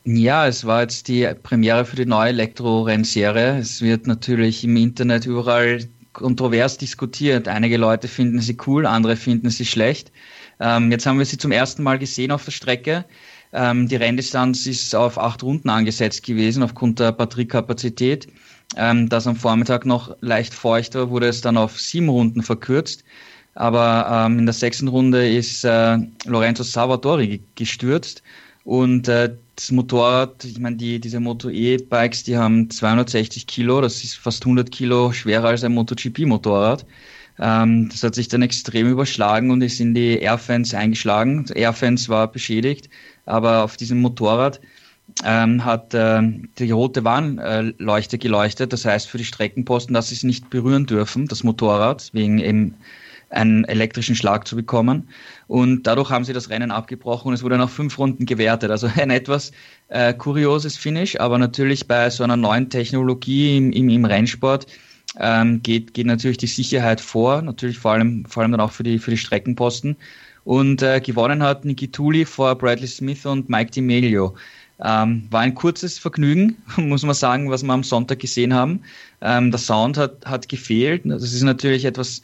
Ja, 0.05 0.47
es 0.47 0.64
war 0.64 0.82
jetzt 0.82 1.09
die 1.09 1.28
Premiere 1.43 1.84
für 1.84 1.97
die 1.97 2.07
neue 2.07 2.30
Elektro-Rennserie. 2.30 3.59
Es 3.59 3.82
wird 3.82 4.07
natürlich 4.07 4.64
im 4.64 4.76
Internet 4.76 5.26
überall 5.26 5.86
kontrovers 6.12 6.78
diskutiert. 6.78 7.49
Einige 7.49 7.76
Leute 7.76 8.09
finden 8.09 8.41
sie 8.41 8.57
cool, 8.66 8.86
andere 8.86 9.16
finden 9.16 9.51
sie 9.51 9.66
schlecht. 9.66 10.11
Ähm, 10.59 10.91
jetzt 10.91 11.07
haben 11.07 11.18
wir 11.18 11.26
sie 11.26 11.38
zum 11.38 11.53
ersten 11.53 11.82
Mal 11.82 11.99
gesehen 11.99 12.32
auf 12.32 12.45
der 12.45 12.53
Strecke. 12.53 13.05
Ähm, 13.53 13.88
die 13.88 13.97
Renndistanz 13.97 14.66
ist 14.66 14.95
auf 14.95 15.18
acht 15.18 15.43
Runden 15.43 15.68
angesetzt 15.68 16.24
gewesen 16.24 16.62
aufgrund 16.62 16.99
der 16.99 17.12
Batteriekapazität. 17.12 18.28
Ähm, 18.77 19.09
das 19.09 19.27
am 19.27 19.37
Vormittag 19.37 19.87
noch 19.87 20.16
leicht 20.21 20.55
feucht 20.55 20.95
war, 20.95 21.11
wurde 21.11 21.29
es 21.29 21.41
dann 21.41 21.57
auf 21.57 21.81
sieben 21.81 22.09
Runden 22.09 22.43
verkürzt. 22.43 23.05
Aber 23.55 24.27
ähm, 24.27 24.39
in 24.39 24.47
der 24.47 24.53
sechsten 24.53 24.89
Runde 24.89 25.29
ist 25.29 25.64
äh, 25.64 25.99
Lorenzo 26.27 26.62
Salvatori 26.62 27.43
gestürzt 27.57 28.23
und 28.64 29.09
äh, 29.09 29.35
das 29.57 29.73
Motorrad, 29.73 30.45
ich 30.45 30.59
meine, 30.59 30.77
die, 30.77 31.01
diese 31.01 31.21
Moto 31.21 31.51
E-Bikes, 31.51 32.23
die 32.25 32.37
haben 32.37 32.71
260 32.71 33.47
Kilo, 33.47 33.81
das 33.81 34.03
ist 34.05 34.14
fast 34.14 34.45
100 34.45 34.71
Kilo 34.71 35.12
schwerer 35.12 35.49
als 35.49 35.64
ein 35.64 35.75
MotoGP-Motorrad. 35.75 36.87
Ähm, 37.39 37.89
das 37.91 38.03
hat 38.03 38.14
sich 38.14 38.29
dann 38.29 38.43
extrem 38.43 38.89
überschlagen 38.89 39.51
und 39.51 39.62
ist 39.62 39.81
in 39.81 39.95
die 39.95 40.18
Airfans 40.18 40.73
eingeschlagen. 40.75 41.47
Airfans 41.55 42.09
war 42.09 42.31
beschädigt, 42.31 42.89
aber 43.27 43.64
auf 43.64 43.77
diesem 43.77 44.01
Motorrad 44.01 44.61
ähm, 45.25 45.65
hat 45.65 45.95
äh, 45.95 46.23
die 46.59 46.71
rote 46.71 47.05
Warnleuchte 47.05 48.19
geleuchtet. 48.19 48.73
Das 48.73 48.85
heißt 48.85 49.09
für 49.09 49.19
die 49.19 49.25
Streckenposten, 49.25 49.95
dass 49.95 50.09
sie 50.09 50.15
es 50.15 50.23
nicht 50.23 50.51
berühren 50.51 50.87
dürfen, 50.87 51.27
das 51.27 51.45
Motorrad, 51.45 52.11
wegen 52.13 52.39
eben 52.39 52.75
einen 53.31 53.65
elektrischen 53.65 54.17
Schlag 54.17 54.47
zu 54.47 54.57
bekommen. 54.57 55.09
Und 55.47 55.85
dadurch 55.87 56.11
haben 56.11 56.25
sie 56.25 56.33
das 56.33 56.51
Rennen 56.51 56.71
abgebrochen 56.71 57.29
und 57.29 57.35
es 57.35 57.43
wurde 57.43 57.59
nach 57.59 57.71
fünf 57.71 57.99
Runden 57.99 58.27
gewertet. 58.27 58.71
Also 58.71 58.91
ein 58.97 59.11
etwas 59.11 59.53
äh, 59.89 60.13
kurioses 60.13 60.77
Finish, 60.77 61.19
aber 61.19 61.39
natürlich 61.39 61.87
bei 61.87 62.11
so 62.11 62.25
einer 62.25 62.37
neuen 62.37 62.69
Technologie 62.71 63.57
im, 63.57 63.73
im, 63.73 63.89
im 63.89 64.05
Rennsport 64.05 64.67
ähm, 65.19 65.63
geht, 65.63 65.95
geht 65.95 66.07
natürlich 66.07 66.39
die 66.39 66.47
Sicherheit 66.47 67.01
vor, 67.01 67.43
natürlich 67.43 67.79
vor 67.79 67.93
allem, 67.93 68.25
vor 68.27 68.43
allem 68.43 68.53
dann 68.53 68.61
auch 68.61 68.73
für 68.73 68.83
die, 68.83 68.99
für 68.99 69.11
die 69.11 69.17
Streckenposten. 69.17 69.97
Und 70.45 70.83
äh, 70.83 71.01
gewonnen 71.01 71.43
hat 71.43 71.65
Niki 71.65 71.89
Tuli 71.89 72.25
vor 72.25 72.57
Bradley 72.57 72.89
Smith 72.89 73.27
und 73.27 73.49
Mike 73.49 73.73
D'Amelio. 73.73 74.35
Ähm, 74.83 75.26
war 75.31 75.41
ein 75.41 75.55
kurzes 75.55 75.99
Vergnügen, 75.99 76.57
muss 76.76 77.03
man 77.03 77.14
sagen, 77.14 77.51
was 77.51 77.62
wir 77.62 77.72
am 77.72 77.85
Sonntag 77.85 78.18
gesehen 78.18 78.55
haben. 78.55 78.81
Ähm, 79.20 79.51
der 79.51 79.59
Sound 79.59 79.99
hat, 79.99 80.24
hat 80.24 80.49
gefehlt. 80.49 81.03
Das 81.05 81.22
ist 81.22 81.43
natürlich 81.43 81.85
etwas 81.85 82.22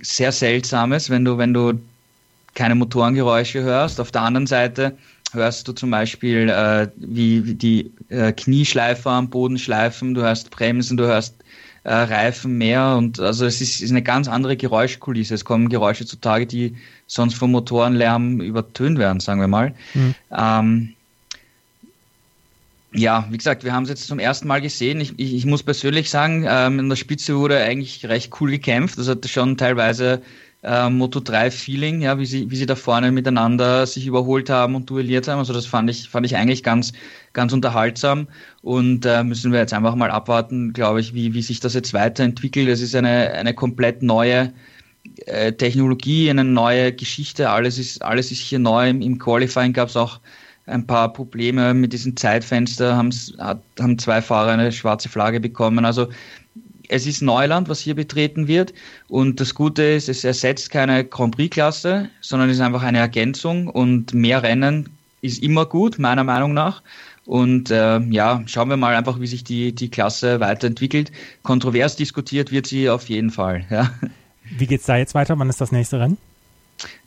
sehr 0.00 0.32
Seltsames, 0.32 1.10
wenn 1.10 1.24
du, 1.24 1.38
wenn 1.38 1.54
du 1.54 1.80
keine 2.54 2.74
Motorengeräusche 2.74 3.62
hörst. 3.62 4.00
Auf 4.00 4.12
der 4.12 4.22
anderen 4.22 4.46
Seite 4.46 4.96
hörst 5.32 5.66
du 5.66 5.72
zum 5.72 5.90
Beispiel, 5.90 6.48
äh, 6.48 6.88
wie, 6.96 7.46
wie 7.46 7.54
die 7.54 7.90
äh, 8.08 8.32
Knieschleifer 8.32 9.10
am 9.10 9.30
Boden 9.30 9.58
schleifen, 9.58 10.14
du 10.14 10.22
hörst 10.22 10.50
Bremsen, 10.50 10.96
du 10.96 11.04
hörst 11.06 11.34
äh, 11.84 11.92
Reifen 11.92 12.58
mehr 12.58 12.94
und 12.96 13.18
also 13.18 13.44
es 13.44 13.60
ist, 13.60 13.80
ist 13.80 13.90
eine 13.90 14.02
ganz 14.02 14.28
andere 14.28 14.56
Geräuschkulisse. 14.56 15.34
Es 15.34 15.44
kommen 15.44 15.68
Geräusche 15.68 16.06
zutage, 16.06 16.46
die 16.46 16.76
sonst 17.06 17.34
vom 17.34 17.50
Motorenlärm 17.52 18.40
übertönt 18.40 18.98
werden, 18.98 19.20
sagen 19.20 19.40
wir 19.40 19.48
mal. 19.48 19.74
Mhm. 19.94 20.14
Ähm, 20.30 20.94
ja, 22.94 23.26
wie 23.30 23.38
gesagt, 23.38 23.64
wir 23.64 23.72
haben 23.72 23.84
es 23.84 23.88
jetzt 23.88 24.06
zum 24.06 24.18
ersten 24.18 24.48
Mal 24.48 24.60
gesehen. 24.60 25.00
Ich, 25.00 25.18
ich, 25.18 25.34
ich 25.34 25.46
muss 25.46 25.62
persönlich 25.62 26.10
sagen, 26.10 26.44
ähm, 26.48 26.78
in 26.78 26.88
der 26.88 26.96
Spitze 26.96 27.36
wurde 27.36 27.58
eigentlich 27.58 28.04
recht 28.06 28.32
cool 28.40 28.50
gekämpft. 28.50 28.98
Das 28.98 29.08
hatte 29.08 29.28
schon 29.28 29.56
teilweise 29.56 30.22
äh, 30.62 30.90
Moto 30.90 31.20
3 31.20 31.50
Feeling, 31.50 32.02
ja, 32.02 32.18
wie 32.18 32.26
sie, 32.26 32.50
wie 32.50 32.56
sie 32.56 32.66
da 32.66 32.76
vorne 32.76 33.10
miteinander 33.10 33.86
sich 33.86 34.06
überholt 34.06 34.50
haben 34.50 34.74
und 34.74 34.90
duelliert 34.90 35.26
haben. 35.26 35.38
Also 35.38 35.52
das 35.52 35.66
fand 35.66 35.88
ich, 35.90 36.08
fand 36.08 36.26
ich 36.26 36.36
eigentlich 36.36 36.62
ganz, 36.62 36.92
ganz 37.32 37.52
unterhaltsam. 37.52 38.28
Und 38.60 39.06
äh, 39.06 39.24
müssen 39.24 39.52
wir 39.52 39.60
jetzt 39.60 39.72
einfach 39.72 39.94
mal 39.94 40.10
abwarten, 40.10 40.72
glaube 40.72 41.00
ich, 41.00 41.14
wie, 41.14 41.34
wie 41.34 41.42
sich 41.42 41.60
das 41.60 41.74
jetzt 41.74 41.94
weiterentwickelt. 41.94 42.68
Es 42.68 42.82
ist 42.82 42.94
eine, 42.94 43.32
eine 43.32 43.54
komplett 43.54 44.02
neue 44.02 44.52
äh, 45.26 45.52
Technologie, 45.52 46.30
eine 46.30 46.44
neue 46.44 46.92
Geschichte. 46.92 47.50
Alles 47.50 47.78
ist, 47.78 48.02
alles 48.02 48.30
ist 48.30 48.40
hier 48.40 48.58
neu. 48.58 48.90
Im, 48.90 49.00
im 49.02 49.18
Qualifying 49.18 49.72
gab 49.72 49.88
es 49.88 49.96
auch 49.96 50.20
ein 50.66 50.86
paar 50.86 51.12
Probleme 51.12 51.74
mit 51.74 51.92
diesem 51.92 52.16
Zeitfenster, 52.16 52.96
haben, 52.96 53.10
haben 53.38 53.98
zwei 53.98 54.22
Fahrer 54.22 54.52
eine 54.52 54.72
schwarze 54.72 55.08
Flagge 55.08 55.40
bekommen. 55.40 55.84
Also 55.84 56.08
es 56.88 57.06
ist 57.06 57.22
Neuland, 57.22 57.68
was 57.68 57.80
hier 57.80 57.94
betreten 57.94 58.48
wird. 58.48 58.72
Und 59.08 59.40
das 59.40 59.54
Gute 59.54 59.82
ist, 59.82 60.08
es 60.08 60.24
ersetzt 60.24 60.70
keine 60.70 61.04
Grand 61.04 61.36
Prix-Klasse, 61.36 62.08
sondern 62.20 62.50
ist 62.50 62.60
einfach 62.60 62.82
eine 62.82 62.98
Ergänzung 62.98 63.68
und 63.68 64.14
mehr 64.14 64.42
Rennen 64.42 64.90
ist 65.22 65.42
immer 65.42 65.66
gut, 65.66 65.98
meiner 65.98 66.24
Meinung 66.24 66.52
nach. 66.52 66.82
Und 67.24 67.70
äh, 67.70 68.00
ja, 68.00 68.42
schauen 68.46 68.68
wir 68.68 68.76
mal 68.76 68.94
einfach, 68.94 69.20
wie 69.20 69.28
sich 69.28 69.44
die, 69.44 69.72
die 69.72 69.88
Klasse 69.88 70.40
weiterentwickelt. 70.40 71.12
Kontrovers 71.44 71.96
diskutiert 71.96 72.50
wird 72.50 72.66
sie 72.66 72.90
auf 72.90 73.08
jeden 73.08 73.30
Fall. 73.30 73.64
Ja. 73.70 73.90
Wie 74.58 74.66
geht's 74.66 74.86
da 74.86 74.96
jetzt 74.96 75.14
weiter? 75.14 75.38
Wann 75.38 75.48
ist 75.48 75.60
das 75.60 75.70
nächste 75.70 76.00
Rennen? 76.00 76.18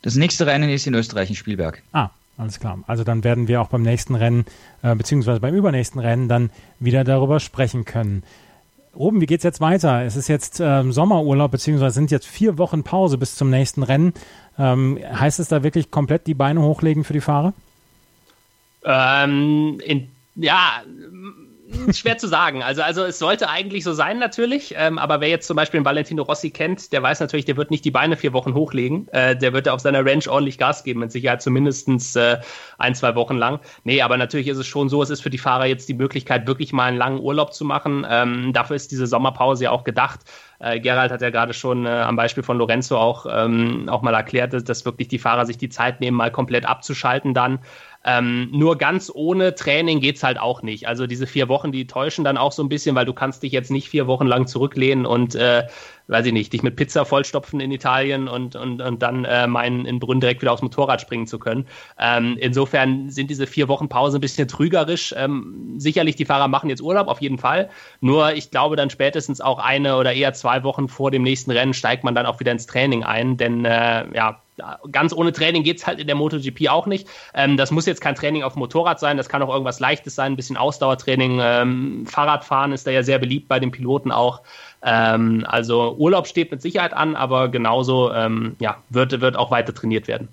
Das 0.00 0.14
nächste 0.14 0.46
Rennen 0.46 0.70
ist 0.70 0.86
in 0.86 0.94
Österreich 0.94 1.28
in 1.28 1.36
Spielberg. 1.36 1.82
Ah, 1.92 2.08
alles 2.38 2.60
klar. 2.60 2.78
Also 2.86 3.04
dann 3.04 3.24
werden 3.24 3.48
wir 3.48 3.60
auch 3.62 3.68
beim 3.68 3.82
nächsten 3.82 4.14
Rennen, 4.14 4.44
äh, 4.82 4.94
beziehungsweise 4.94 5.40
beim 5.40 5.54
übernächsten 5.54 6.00
Rennen 6.00 6.28
dann 6.28 6.50
wieder 6.78 7.04
darüber 7.04 7.40
sprechen 7.40 7.84
können. 7.84 8.22
Ruben, 8.94 9.20
wie 9.20 9.26
geht's 9.26 9.44
jetzt 9.44 9.60
weiter? 9.60 10.02
Es 10.04 10.16
ist 10.16 10.28
jetzt 10.28 10.60
ähm, 10.60 10.92
Sommerurlaub, 10.92 11.50
beziehungsweise 11.50 11.94
sind 11.94 12.10
jetzt 12.10 12.26
vier 12.26 12.56
Wochen 12.58 12.82
Pause 12.82 13.18
bis 13.18 13.36
zum 13.36 13.50
nächsten 13.50 13.82
Rennen. 13.82 14.14
Ähm, 14.58 14.98
heißt 15.12 15.38
es 15.38 15.48
da 15.48 15.62
wirklich 15.62 15.90
komplett 15.90 16.26
die 16.26 16.34
Beine 16.34 16.62
hochlegen 16.62 17.04
für 17.04 17.12
die 17.12 17.20
Fahrer? 17.20 17.52
Ähm, 18.84 19.80
in, 19.84 20.08
ja, 20.34 20.82
schwer 21.92 22.18
zu 22.18 22.28
sagen. 22.28 22.62
Also, 22.62 22.82
also 22.82 23.04
es 23.04 23.18
sollte 23.18 23.48
eigentlich 23.48 23.84
so 23.84 23.92
sein 23.92 24.18
natürlich, 24.18 24.74
ähm, 24.76 24.98
aber 24.98 25.20
wer 25.20 25.28
jetzt 25.28 25.46
zum 25.46 25.56
Beispiel 25.56 25.80
den 25.80 25.84
Valentino 25.84 26.22
Rossi 26.22 26.50
kennt, 26.50 26.92
der 26.92 27.02
weiß 27.02 27.20
natürlich, 27.20 27.44
der 27.44 27.56
wird 27.56 27.70
nicht 27.70 27.84
die 27.84 27.90
Beine 27.90 28.16
vier 28.16 28.32
Wochen 28.32 28.54
hochlegen. 28.54 29.08
Äh, 29.08 29.36
der 29.36 29.52
wird 29.52 29.68
auf 29.68 29.80
seiner 29.80 30.04
Ranch 30.04 30.28
ordentlich 30.28 30.58
Gas 30.58 30.84
geben, 30.84 31.00
mit 31.00 31.12
Sicherheit 31.12 31.42
zumindest 31.42 32.16
äh, 32.16 32.38
ein, 32.78 32.94
zwei 32.94 33.14
Wochen 33.14 33.36
lang. 33.36 33.60
Nee, 33.84 34.02
aber 34.02 34.16
natürlich 34.16 34.48
ist 34.48 34.58
es 34.58 34.66
schon 34.66 34.88
so, 34.88 35.02
es 35.02 35.10
ist 35.10 35.22
für 35.22 35.30
die 35.30 35.38
Fahrer 35.38 35.66
jetzt 35.66 35.88
die 35.88 35.94
Möglichkeit, 35.94 36.46
wirklich 36.46 36.72
mal 36.72 36.84
einen 36.84 36.98
langen 36.98 37.20
Urlaub 37.20 37.52
zu 37.54 37.64
machen. 37.64 38.06
Ähm, 38.08 38.52
dafür 38.52 38.76
ist 38.76 38.90
diese 38.90 39.06
Sommerpause 39.06 39.64
ja 39.64 39.70
auch 39.70 39.84
gedacht. 39.84 40.20
Äh, 40.58 40.80
Gerald 40.80 41.12
hat 41.12 41.20
ja 41.22 41.30
gerade 41.30 41.52
schon 41.52 41.86
äh, 41.86 41.90
am 41.90 42.16
Beispiel 42.16 42.42
von 42.42 42.58
Lorenzo 42.58 42.96
auch, 42.96 43.26
ähm, 43.30 43.88
auch 43.88 44.02
mal 44.02 44.14
erklärt, 44.14 44.52
dass, 44.52 44.64
dass 44.64 44.84
wirklich 44.84 45.08
die 45.08 45.18
Fahrer 45.18 45.46
sich 45.46 45.58
die 45.58 45.68
Zeit 45.68 46.00
nehmen, 46.00 46.16
mal 46.16 46.30
komplett 46.30 46.66
abzuschalten 46.66 47.34
dann. 47.34 47.58
Ähm, 48.06 48.48
nur 48.52 48.78
ganz 48.78 49.10
ohne 49.12 49.56
Training 49.56 50.00
geht's 50.00 50.22
halt 50.22 50.38
auch 50.38 50.62
nicht. 50.62 50.86
Also 50.86 51.08
diese 51.08 51.26
vier 51.26 51.48
Wochen, 51.48 51.72
die 51.72 51.88
täuschen 51.88 52.24
dann 52.24 52.38
auch 52.38 52.52
so 52.52 52.62
ein 52.62 52.68
bisschen, 52.68 52.94
weil 52.94 53.04
du 53.04 53.12
kannst 53.12 53.42
dich 53.42 53.50
jetzt 53.50 53.70
nicht 53.70 53.88
vier 53.88 54.06
Wochen 54.06 54.26
lang 54.26 54.46
zurücklehnen 54.46 55.06
und 55.06 55.34
äh, 55.34 55.64
weiß 56.06 56.26
ich 56.26 56.32
nicht, 56.32 56.52
dich 56.52 56.62
mit 56.62 56.76
Pizza 56.76 57.04
vollstopfen 57.04 57.58
in 57.58 57.72
Italien 57.72 58.28
und, 58.28 58.54
und, 58.54 58.80
und 58.80 59.02
dann 59.02 59.24
äh, 59.24 59.48
meinen, 59.48 59.86
in 59.86 59.98
Brünn 59.98 60.20
direkt 60.20 60.40
wieder 60.40 60.52
aufs 60.52 60.62
Motorrad 60.62 61.00
springen 61.00 61.26
zu 61.26 61.40
können. 61.40 61.66
Ähm, 61.98 62.36
insofern 62.38 63.10
sind 63.10 63.28
diese 63.28 63.48
vier 63.48 63.66
Wochen 63.66 63.88
Pause 63.88 64.18
ein 64.18 64.20
bisschen 64.20 64.46
trügerisch. 64.46 65.12
Ähm, 65.16 65.74
sicherlich, 65.78 66.14
die 66.14 66.24
Fahrer 66.24 66.46
machen 66.46 66.70
jetzt 66.70 66.82
Urlaub, 66.82 67.08
auf 67.08 67.20
jeden 67.20 67.38
Fall. 67.38 67.70
Nur 68.00 68.34
ich 68.34 68.52
glaube, 68.52 68.76
dann 68.76 68.88
spätestens 68.88 69.40
auch 69.40 69.58
eine 69.58 69.96
oder 69.96 70.12
eher 70.12 70.32
zwei 70.32 70.62
Wochen 70.62 70.88
vor 70.88 71.10
dem 71.10 71.22
nächsten 71.22 71.50
Rennen 71.50 71.74
steigt 71.74 72.04
man 72.04 72.14
dann 72.14 72.26
auch 72.26 72.38
wieder 72.38 72.52
ins 72.52 72.66
Training 72.66 73.02
ein, 73.02 73.36
denn 73.36 73.64
äh, 73.64 74.06
ja, 74.14 74.40
ganz 74.90 75.12
ohne 75.12 75.32
Training 75.32 75.62
geht's 75.62 75.86
halt 75.86 75.98
in 75.98 76.06
der 76.06 76.16
MotoGP 76.16 76.68
auch 76.68 76.86
nicht. 76.86 77.08
Ähm, 77.34 77.56
das 77.56 77.70
muss 77.70 77.86
jetzt 77.86 78.00
kein 78.00 78.14
Training 78.14 78.42
auf 78.42 78.54
dem 78.54 78.60
Motorrad 78.60 79.00
sein, 79.00 79.16
das 79.16 79.28
kann 79.28 79.42
auch 79.42 79.48
irgendwas 79.48 79.80
Leichtes 79.80 80.14
sein, 80.14 80.32
ein 80.32 80.36
bisschen 80.36 80.56
Ausdauertraining. 80.56 81.38
Ähm, 81.42 82.06
Fahrradfahren 82.06 82.72
ist 82.72 82.86
da 82.86 82.90
ja 82.90 83.02
sehr 83.02 83.18
beliebt 83.18 83.48
bei 83.48 83.60
den 83.60 83.70
Piloten 83.70 84.10
auch. 84.10 84.42
Ähm, 84.82 85.44
also 85.48 85.96
Urlaub 85.98 86.26
steht 86.26 86.50
mit 86.50 86.62
Sicherheit 86.62 86.92
an, 86.92 87.16
aber 87.16 87.48
genauso 87.48 88.12
ähm, 88.12 88.56
ja, 88.58 88.78
wird, 88.90 89.20
wird 89.20 89.36
auch 89.36 89.50
weiter 89.50 89.74
trainiert 89.74 90.08
werden. 90.08 90.28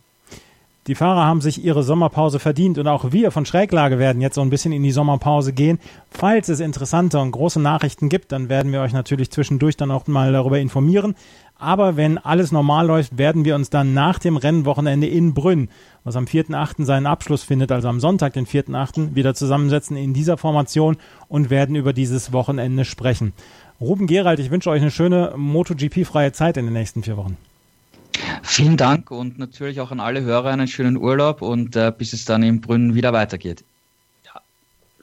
Die 0.87 0.95
Fahrer 0.95 1.23
haben 1.23 1.39
sich 1.39 1.63
ihre 1.63 1.81
Sommerpause 1.81 2.39
verdient 2.39 2.77
und 2.77 2.87
auch 2.87 3.13
wir 3.13 3.31
von 3.31 3.45
Schräglage 3.45 3.99
werden 3.99 4.21
jetzt 4.21 4.35
so 4.35 4.41
ein 4.41 4.49
bisschen 4.49 4.73
in 4.73 4.83
die 4.83 4.91
Sommerpause 4.91 5.53
gehen. 5.53 5.79
Falls 6.09 6.49
es 6.49 6.59
interessante 6.59 7.19
und 7.19 7.31
große 7.31 7.61
Nachrichten 7.61 8.09
gibt, 8.09 8.33
dann 8.33 8.49
werden 8.49 8.73
wir 8.73 8.81
euch 8.81 8.91
natürlich 8.91 9.31
zwischendurch 9.31 9.77
dann 9.77 9.91
auch 9.91 10.07
mal 10.07 10.33
darüber 10.33 10.59
informieren. 10.59 11.15
Aber 11.59 11.95
wenn 11.95 12.17
alles 12.17 12.51
normal 12.51 12.87
läuft, 12.87 13.17
werden 13.17 13.45
wir 13.45 13.55
uns 13.55 13.69
dann 13.69 13.93
nach 13.93 14.19
dem 14.19 14.37
Rennwochenende 14.37 15.07
in 15.07 15.33
Brünn, 15.33 15.69
was 16.03 16.15
am 16.15 16.25
4.8. 16.25 16.83
seinen 16.83 17.05
Abschluss 17.05 17.43
findet, 17.43 17.71
also 17.71 17.87
am 17.87 17.99
Sonntag, 17.99 18.33
den 18.33 18.45
4.8., 18.45 19.15
wieder 19.15 19.33
zusammensetzen 19.33 19.95
in 19.95 20.13
dieser 20.13 20.37
Formation 20.37 20.97
und 21.29 21.49
werden 21.49 21.75
über 21.75 21.93
dieses 21.93 22.33
Wochenende 22.33 22.83
sprechen. 22.83 23.33
Ruben 23.79 24.07
Gerald, 24.07 24.39
ich 24.39 24.51
wünsche 24.51 24.69
euch 24.69 24.81
eine 24.81 24.91
schöne 24.91 25.33
MotoGP-freie 25.35 26.31
Zeit 26.31 26.57
in 26.57 26.65
den 26.65 26.73
nächsten 26.73 27.03
vier 27.03 27.17
Wochen. 27.17 27.37
Vielen 28.43 28.77
Dank 28.77 29.09
und 29.11 29.39
natürlich 29.39 29.79
auch 29.81 29.91
an 29.91 29.99
alle 29.99 30.21
Hörer 30.21 30.49
einen 30.49 30.67
schönen 30.67 30.97
Urlaub 30.97 31.41
und 31.41 31.75
äh, 31.75 31.91
bis 31.97 32.13
es 32.13 32.25
dann 32.25 32.43
im 32.43 32.61
Brünn 32.61 32.93
wieder 32.93 33.13
weitergeht. 33.13 33.63
Ja, 34.25 34.41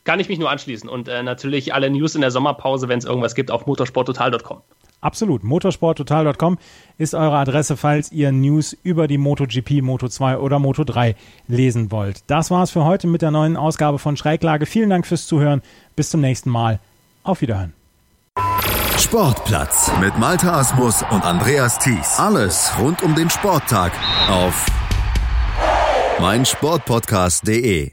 kann 0.05 0.20
ich 0.20 0.28
mich 0.28 0.38
nur 0.38 0.51
anschließen 0.51 0.88
und 0.88 1.09
äh, 1.09 1.22
natürlich 1.22 1.74
alle 1.74 1.90
News 1.90 2.14
in 2.14 2.20
der 2.20 2.30
Sommerpause, 2.30 2.88
wenn 2.88 2.98
es 2.98 3.05
irgendwas 3.05 3.34
gibt, 3.34 3.51
auf 3.51 3.66
motorsporttotal.com. 3.66 4.61
Absolut. 5.01 5.44
Motorsporttotal.com 5.44 6.59
ist 6.98 7.14
eure 7.14 7.36
Adresse, 7.36 7.76
falls 7.76 8.12
ihr 8.12 8.32
News 8.32 8.76
über 8.82 9.09
die 9.09 9.18
MotoGP, 9.18 9.80
Moto2 9.80 10.36
oder 10.36 10.59
Moto3 10.59 11.14
lesen 11.48 11.90
wollt. 11.90 12.22
Das 12.26 12.51
war's 12.51 12.70
für 12.70 12.84
heute 12.84 13.07
mit 13.07 13.22
der 13.22 13.30
neuen 13.30 13.57
Ausgabe 13.57 13.98
von 13.98 14.16
Schräglage. 14.16 14.66
Vielen 14.66 14.90
Dank 14.90 15.07
fürs 15.07 15.26
Zuhören. 15.26 15.62
Bis 15.96 16.11
zum 16.11 16.20
nächsten 16.20 16.51
Mal. 16.51 16.80
Auf 17.22 17.40
Wiederhören. 17.40 17.72
Sportplatz 18.98 19.90
mit 20.01 20.18
Malta 20.18 20.61
Asmus 20.61 21.03
und 21.11 21.24
Andreas 21.24 21.78
Thies. 21.78 22.18
Alles 22.18 22.70
rund 22.78 23.03
um 23.03 23.14
den 23.14 23.30
Sporttag 23.30 23.92
auf 24.28 24.66
meinsportpodcast.de. 26.20 27.92